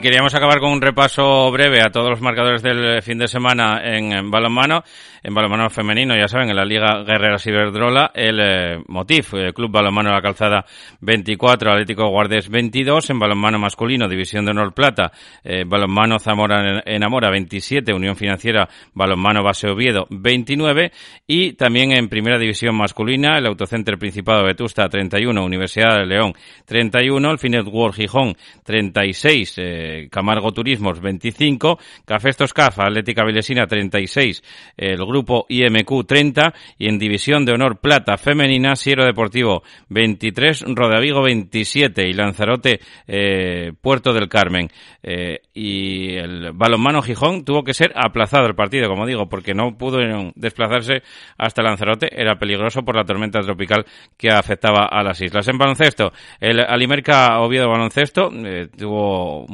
Queríamos 0.00 0.34
acabar 0.34 0.60
con 0.60 0.72
un 0.72 0.80
repaso 0.80 1.50
breve 1.50 1.82
a 1.82 1.90
todos 1.90 2.08
los 2.08 2.22
marcadores 2.22 2.62
del 2.62 3.02
fin 3.02 3.18
de 3.18 3.28
semana 3.28 3.82
en, 3.84 4.30
balonmano, 4.30 4.82
en 5.22 5.34
balonmano 5.34 5.68
femenino, 5.68 6.16
ya 6.16 6.26
saben, 6.26 6.48
en 6.48 6.56
la 6.56 6.64
Liga 6.64 7.02
Guerreras 7.04 7.46
Iberdrola, 7.46 8.10
el 8.14 8.40
eh, 8.40 8.78
Motif, 8.88 9.34
eh, 9.34 9.52
Club 9.52 9.70
Balonmano 9.70 10.10
La 10.10 10.22
Calzada 10.22 10.64
24, 11.00 11.72
Atlético 11.72 12.08
Guardés 12.08 12.48
22, 12.48 13.10
en 13.10 13.18
balonmano 13.18 13.58
masculino, 13.58 14.08
División 14.08 14.46
de 14.46 14.52
Honor 14.52 14.72
Plata, 14.72 15.12
eh, 15.44 15.64
balonmano 15.66 16.18
Zamora 16.18 16.82
Enamora 16.86 17.30
27, 17.30 17.92
Unión 17.92 18.16
Financiera, 18.16 18.68
balonmano 18.94 19.42
Base 19.42 19.68
Oviedo 19.68 20.06
29, 20.08 20.92
y 21.26 21.52
también 21.52 21.92
en 21.92 22.08
Primera 22.08 22.38
División 22.38 22.74
masculina, 22.74 23.36
el 23.36 23.46
Autocenter 23.46 23.98
Principado 23.98 24.44
Vetusta 24.44 24.88
31, 24.88 25.44
Universidad 25.44 25.98
de 25.98 26.06
León 26.06 26.32
31, 26.64 27.30
el 27.30 27.38
Finet 27.38 27.66
World 27.66 27.96
Gijón 27.96 28.34
36, 28.64 29.58
eh, 29.58 29.89
Camargo 30.10 30.52
Turismos 30.52 31.00
25, 31.00 31.78
Café 32.04 32.30
Cafa, 32.54 32.84
Atlética 32.86 33.24
Vilesina 33.24 33.66
36, 33.66 34.42
el 34.76 35.04
grupo 35.04 35.46
IMQ 35.48 36.06
30 36.06 36.54
y 36.78 36.88
en 36.88 36.98
División 36.98 37.44
de 37.44 37.52
Honor 37.52 37.78
Plata 37.78 38.16
Femenina, 38.16 38.76
Siero 38.76 39.04
Deportivo 39.04 39.62
23, 39.88 40.64
Rodavigo 40.68 41.22
27 41.22 42.08
y 42.08 42.12
Lanzarote 42.12 42.80
eh, 43.06 43.72
Puerto 43.80 44.12
del 44.12 44.28
Carmen. 44.28 44.68
Eh, 45.02 45.40
y 45.54 46.16
el 46.16 46.52
balonmano 46.52 47.02
Gijón 47.02 47.44
tuvo 47.44 47.62
que 47.62 47.74
ser 47.74 47.92
aplazado 47.94 48.46
el 48.46 48.54
partido, 48.54 48.88
como 48.88 49.06
digo, 49.06 49.28
porque 49.28 49.54
no 49.54 49.76
pudo 49.76 49.98
desplazarse 50.34 51.02
hasta 51.38 51.62
Lanzarote, 51.62 52.08
era 52.12 52.38
peligroso 52.38 52.82
por 52.82 52.96
la 52.96 53.04
tormenta 53.04 53.40
tropical 53.40 53.84
que 54.16 54.30
afectaba 54.30 54.86
a 54.86 55.02
las 55.02 55.20
islas. 55.20 55.48
En 55.48 55.58
baloncesto, 55.58 56.12
el 56.38 56.60
Alimerca 56.60 57.40
Oviedo 57.40 57.68
Baloncesto 57.68 58.30
eh, 58.32 58.68
tuvo 58.76 59.46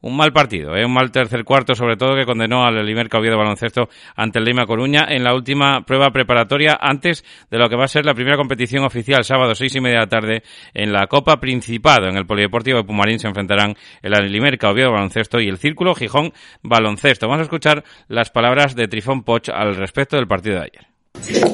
un 0.00 0.16
mal 0.16 0.32
partido, 0.32 0.76
eh, 0.76 0.84
un 0.84 0.92
mal 0.92 1.10
tercer 1.10 1.44
cuarto, 1.44 1.74
sobre 1.74 1.96
todo 1.96 2.14
que 2.14 2.24
condenó 2.24 2.64
al 2.64 2.78
Alimerca 2.78 3.18
Oviedo 3.18 3.38
Baloncesto 3.38 3.88
ante 4.16 4.38
el 4.38 4.44
Lima 4.44 4.66
Coruña 4.66 5.06
en 5.08 5.24
la 5.24 5.34
última 5.34 5.82
prueba 5.82 6.10
preparatoria 6.10 6.78
antes 6.80 7.24
de 7.50 7.58
lo 7.58 7.68
que 7.68 7.76
va 7.76 7.84
a 7.84 7.88
ser 7.88 8.04
la 8.04 8.14
primera 8.14 8.36
competición 8.36 8.84
oficial, 8.84 9.24
sábado 9.24 9.54
seis 9.54 9.74
y 9.74 9.80
media 9.80 10.00
de 10.00 10.04
la 10.04 10.08
tarde, 10.08 10.42
en 10.74 10.92
la 10.92 11.06
Copa 11.06 11.40
Principado. 11.40 12.08
En 12.08 12.16
el 12.16 12.26
Polideportivo 12.26 12.78
de 12.78 12.84
Pumarín 12.84 13.18
se 13.18 13.28
enfrentarán 13.28 13.74
el 14.02 14.14
Alimerca 14.14 14.70
Oviedo 14.70 14.92
Baloncesto 14.92 15.40
y 15.40 15.48
el 15.48 15.58
Círculo 15.58 15.94
Gijón 15.94 16.32
Baloncesto. 16.62 17.26
Vamos 17.26 17.40
a 17.40 17.44
escuchar 17.44 17.84
las 18.08 18.30
palabras 18.30 18.74
de 18.74 18.88
Trifón 18.88 19.22
Poch 19.22 19.48
al 19.48 19.76
respecto 19.76 20.16
del 20.16 20.26
partido 20.26 20.56
de 20.56 20.62
ayer. 20.62 20.86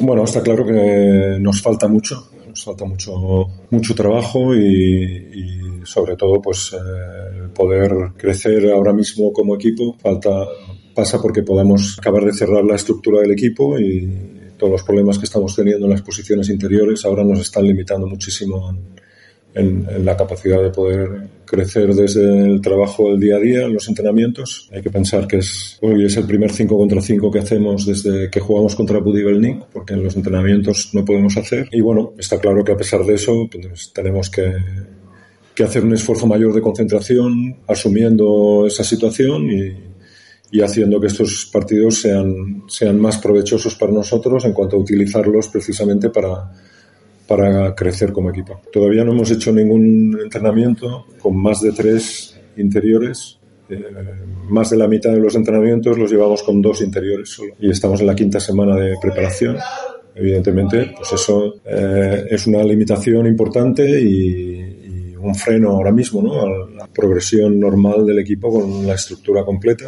Bueno, 0.00 0.24
está 0.24 0.42
claro 0.42 0.64
que 0.64 1.36
nos 1.38 1.60
falta 1.60 1.86
mucho, 1.86 2.30
falta 2.54 2.84
mucho, 2.84 3.46
mucho 3.70 3.94
trabajo 3.94 4.54
y, 4.54 5.80
sobre 5.84 6.16
todo, 6.16 6.40
pues 6.40 6.72
eh, 6.72 7.48
poder 7.54 8.12
crecer 8.16 8.70
ahora 8.70 8.92
mismo 8.92 9.32
como 9.32 9.54
equipo. 9.54 9.96
Falta 9.98 10.30
pasa 10.94 11.20
porque 11.20 11.42
podamos 11.42 11.98
acabar 11.98 12.24
de 12.24 12.32
cerrar 12.32 12.64
la 12.64 12.76
estructura 12.76 13.20
del 13.20 13.32
equipo 13.32 13.78
y 13.78 14.40
todos 14.56 14.72
los 14.72 14.82
problemas 14.82 15.18
que 15.18 15.24
estamos 15.24 15.56
teniendo 15.56 15.86
en 15.86 15.92
las 15.92 16.02
posiciones 16.02 16.50
interiores 16.50 17.04
ahora 17.04 17.24
nos 17.24 17.40
están 17.40 17.66
limitando 17.66 18.06
muchísimo 18.06 18.76
en, 19.54 20.04
la 20.04 20.16
capacidad 20.16 20.62
de 20.62 20.70
poder 20.70 21.28
crecer 21.50 21.92
desde 21.94 22.46
el 22.46 22.60
trabajo 22.60 23.10
del 23.10 23.18
día 23.18 23.36
a 23.36 23.40
día, 23.40 23.62
en 23.62 23.74
los 23.74 23.88
entrenamientos. 23.88 24.68
Hay 24.72 24.82
que 24.82 24.90
pensar 24.90 25.26
que 25.26 25.38
es, 25.38 25.78
hoy 25.82 26.04
es 26.04 26.16
el 26.16 26.24
primer 26.24 26.52
5 26.52 26.78
contra 26.78 27.00
5 27.00 27.28
que 27.30 27.40
hacemos 27.40 27.84
desde 27.84 28.30
que 28.30 28.38
jugamos 28.38 28.76
contra 28.76 29.00
Buddy 29.00 29.24
Belnik, 29.24 29.64
porque 29.72 29.94
en 29.94 30.04
los 30.04 30.14
entrenamientos 30.14 30.90
no 30.92 31.04
podemos 31.04 31.36
hacer. 31.36 31.68
Y 31.72 31.80
bueno, 31.80 32.12
está 32.16 32.38
claro 32.38 32.62
que 32.62 32.70
a 32.70 32.76
pesar 32.76 33.04
de 33.04 33.14
eso, 33.14 33.48
pues, 33.50 33.92
tenemos 33.92 34.30
que, 34.30 34.52
que 35.52 35.64
hacer 35.64 35.84
un 35.84 35.92
esfuerzo 35.92 36.28
mayor 36.28 36.54
de 36.54 36.60
concentración, 36.60 37.56
asumiendo 37.66 38.64
esa 38.68 38.84
situación 38.84 39.50
y, 39.50 40.56
y 40.56 40.60
haciendo 40.60 41.00
que 41.00 41.08
estos 41.08 41.48
partidos 41.52 42.00
sean, 42.00 42.62
sean 42.68 43.00
más 43.00 43.18
provechosos 43.18 43.74
para 43.74 43.90
nosotros 43.90 44.44
en 44.44 44.52
cuanto 44.52 44.76
a 44.76 44.80
utilizarlos 44.80 45.48
precisamente 45.48 46.10
para, 46.10 46.52
para 47.30 47.76
crecer 47.76 48.12
como 48.12 48.30
equipo. 48.30 48.60
Todavía 48.72 49.04
no 49.04 49.12
hemos 49.12 49.30
hecho 49.30 49.52
ningún 49.52 50.18
entrenamiento 50.20 51.06
con 51.22 51.40
más 51.40 51.60
de 51.60 51.70
tres 51.70 52.36
interiores. 52.56 53.38
Eh, 53.68 53.78
más 54.48 54.70
de 54.70 54.76
la 54.76 54.88
mitad 54.88 55.12
de 55.12 55.20
los 55.20 55.36
entrenamientos 55.36 55.96
los 55.96 56.10
llevamos 56.10 56.42
con 56.42 56.60
dos 56.60 56.82
interiores 56.82 57.28
solo. 57.28 57.54
Y 57.60 57.70
estamos 57.70 58.00
en 58.00 58.08
la 58.08 58.16
quinta 58.16 58.40
semana 58.40 58.74
de 58.74 58.96
preparación. 59.00 59.58
Evidentemente, 60.12 60.92
pues 60.96 61.12
eso 61.12 61.54
eh, 61.64 62.24
es 62.28 62.48
una 62.48 62.64
limitación 62.64 63.24
importante 63.28 63.88
y, 63.88 65.12
y, 65.12 65.14
un 65.14 65.32
freno 65.36 65.70
ahora 65.70 65.92
mismo 65.92 66.20
¿no? 66.22 66.42
a 66.42 66.68
la 66.74 66.88
progresión 66.88 67.60
normal 67.60 68.04
del 68.06 68.18
equipo 68.18 68.50
con 68.50 68.84
la 68.84 68.94
estructura 68.94 69.44
completa. 69.44 69.84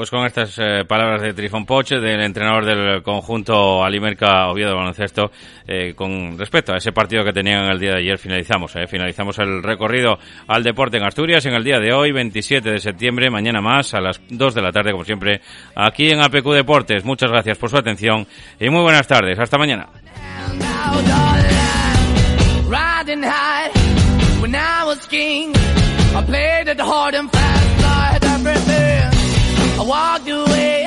Pues 0.00 0.08
con 0.08 0.24
estas 0.24 0.58
eh, 0.58 0.86
palabras 0.88 1.20
de 1.20 1.34
Trifón 1.34 1.66
Poch, 1.66 1.90
del 1.90 2.22
entrenador 2.22 2.64
del 2.64 3.02
conjunto 3.02 3.84
Alimerca 3.84 4.48
Oviedo 4.48 4.74
Baloncesto, 4.74 5.30
eh, 5.68 5.92
con 5.94 6.38
respecto 6.38 6.72
a 6.72 6.78
ese 6.78 6.90
partido 6.90 7.22
que 7.22 7.34
tenían 7.34 7.66
el 7.66 7.78
día 7.78 7.90
de 7.90 7.98
ayer, 7.98 8.16
finalizamos. 8.16 8.74
Eh, 8.76 8.86
finalizamos 8.86 9.38
el 9.40 9.62
recorrido 9.62 10.18
al 10.46 10.62
deporte 10.62 10.96
en 10.96 11.02
Asturias 11.02 11.44
en 11.44 11.52
el 11.52 11.62
día 11.62 11.78
de 11.80 11.92
hoy, 11.92 12.12
27 12.12 12.70
de 12.70 12.78
septiembre, 12.80 13.28
mañana 13.28 13.60
más, 13.60 13.92
a 13.92 14.00
las 14.00 14.22
2 14.30 14.54
de 14.54 14.62
la 14.62 14.72
tarde, 14.72 14.92
como 14.92 15.04
siempre, 15.04 15.42
aquí 15.74 16.08
en 16.08 16.22
APQ 16.22 16.46
Deportes. 16.54 17.04
Muchas 17.04 17.30
gracias 17.30 17.58
por 17.58 17.68
su 17.68 17.76
atención 17.76 18.26
y 18.58 18.70
muy 18.70 18.80
buenas 18.80 19.06
tardes. 19.06 19.38
Hasta 19.38 19.58
mañana. 19.58 19.86
walked 29.90 30.28
away. 30.28 30.79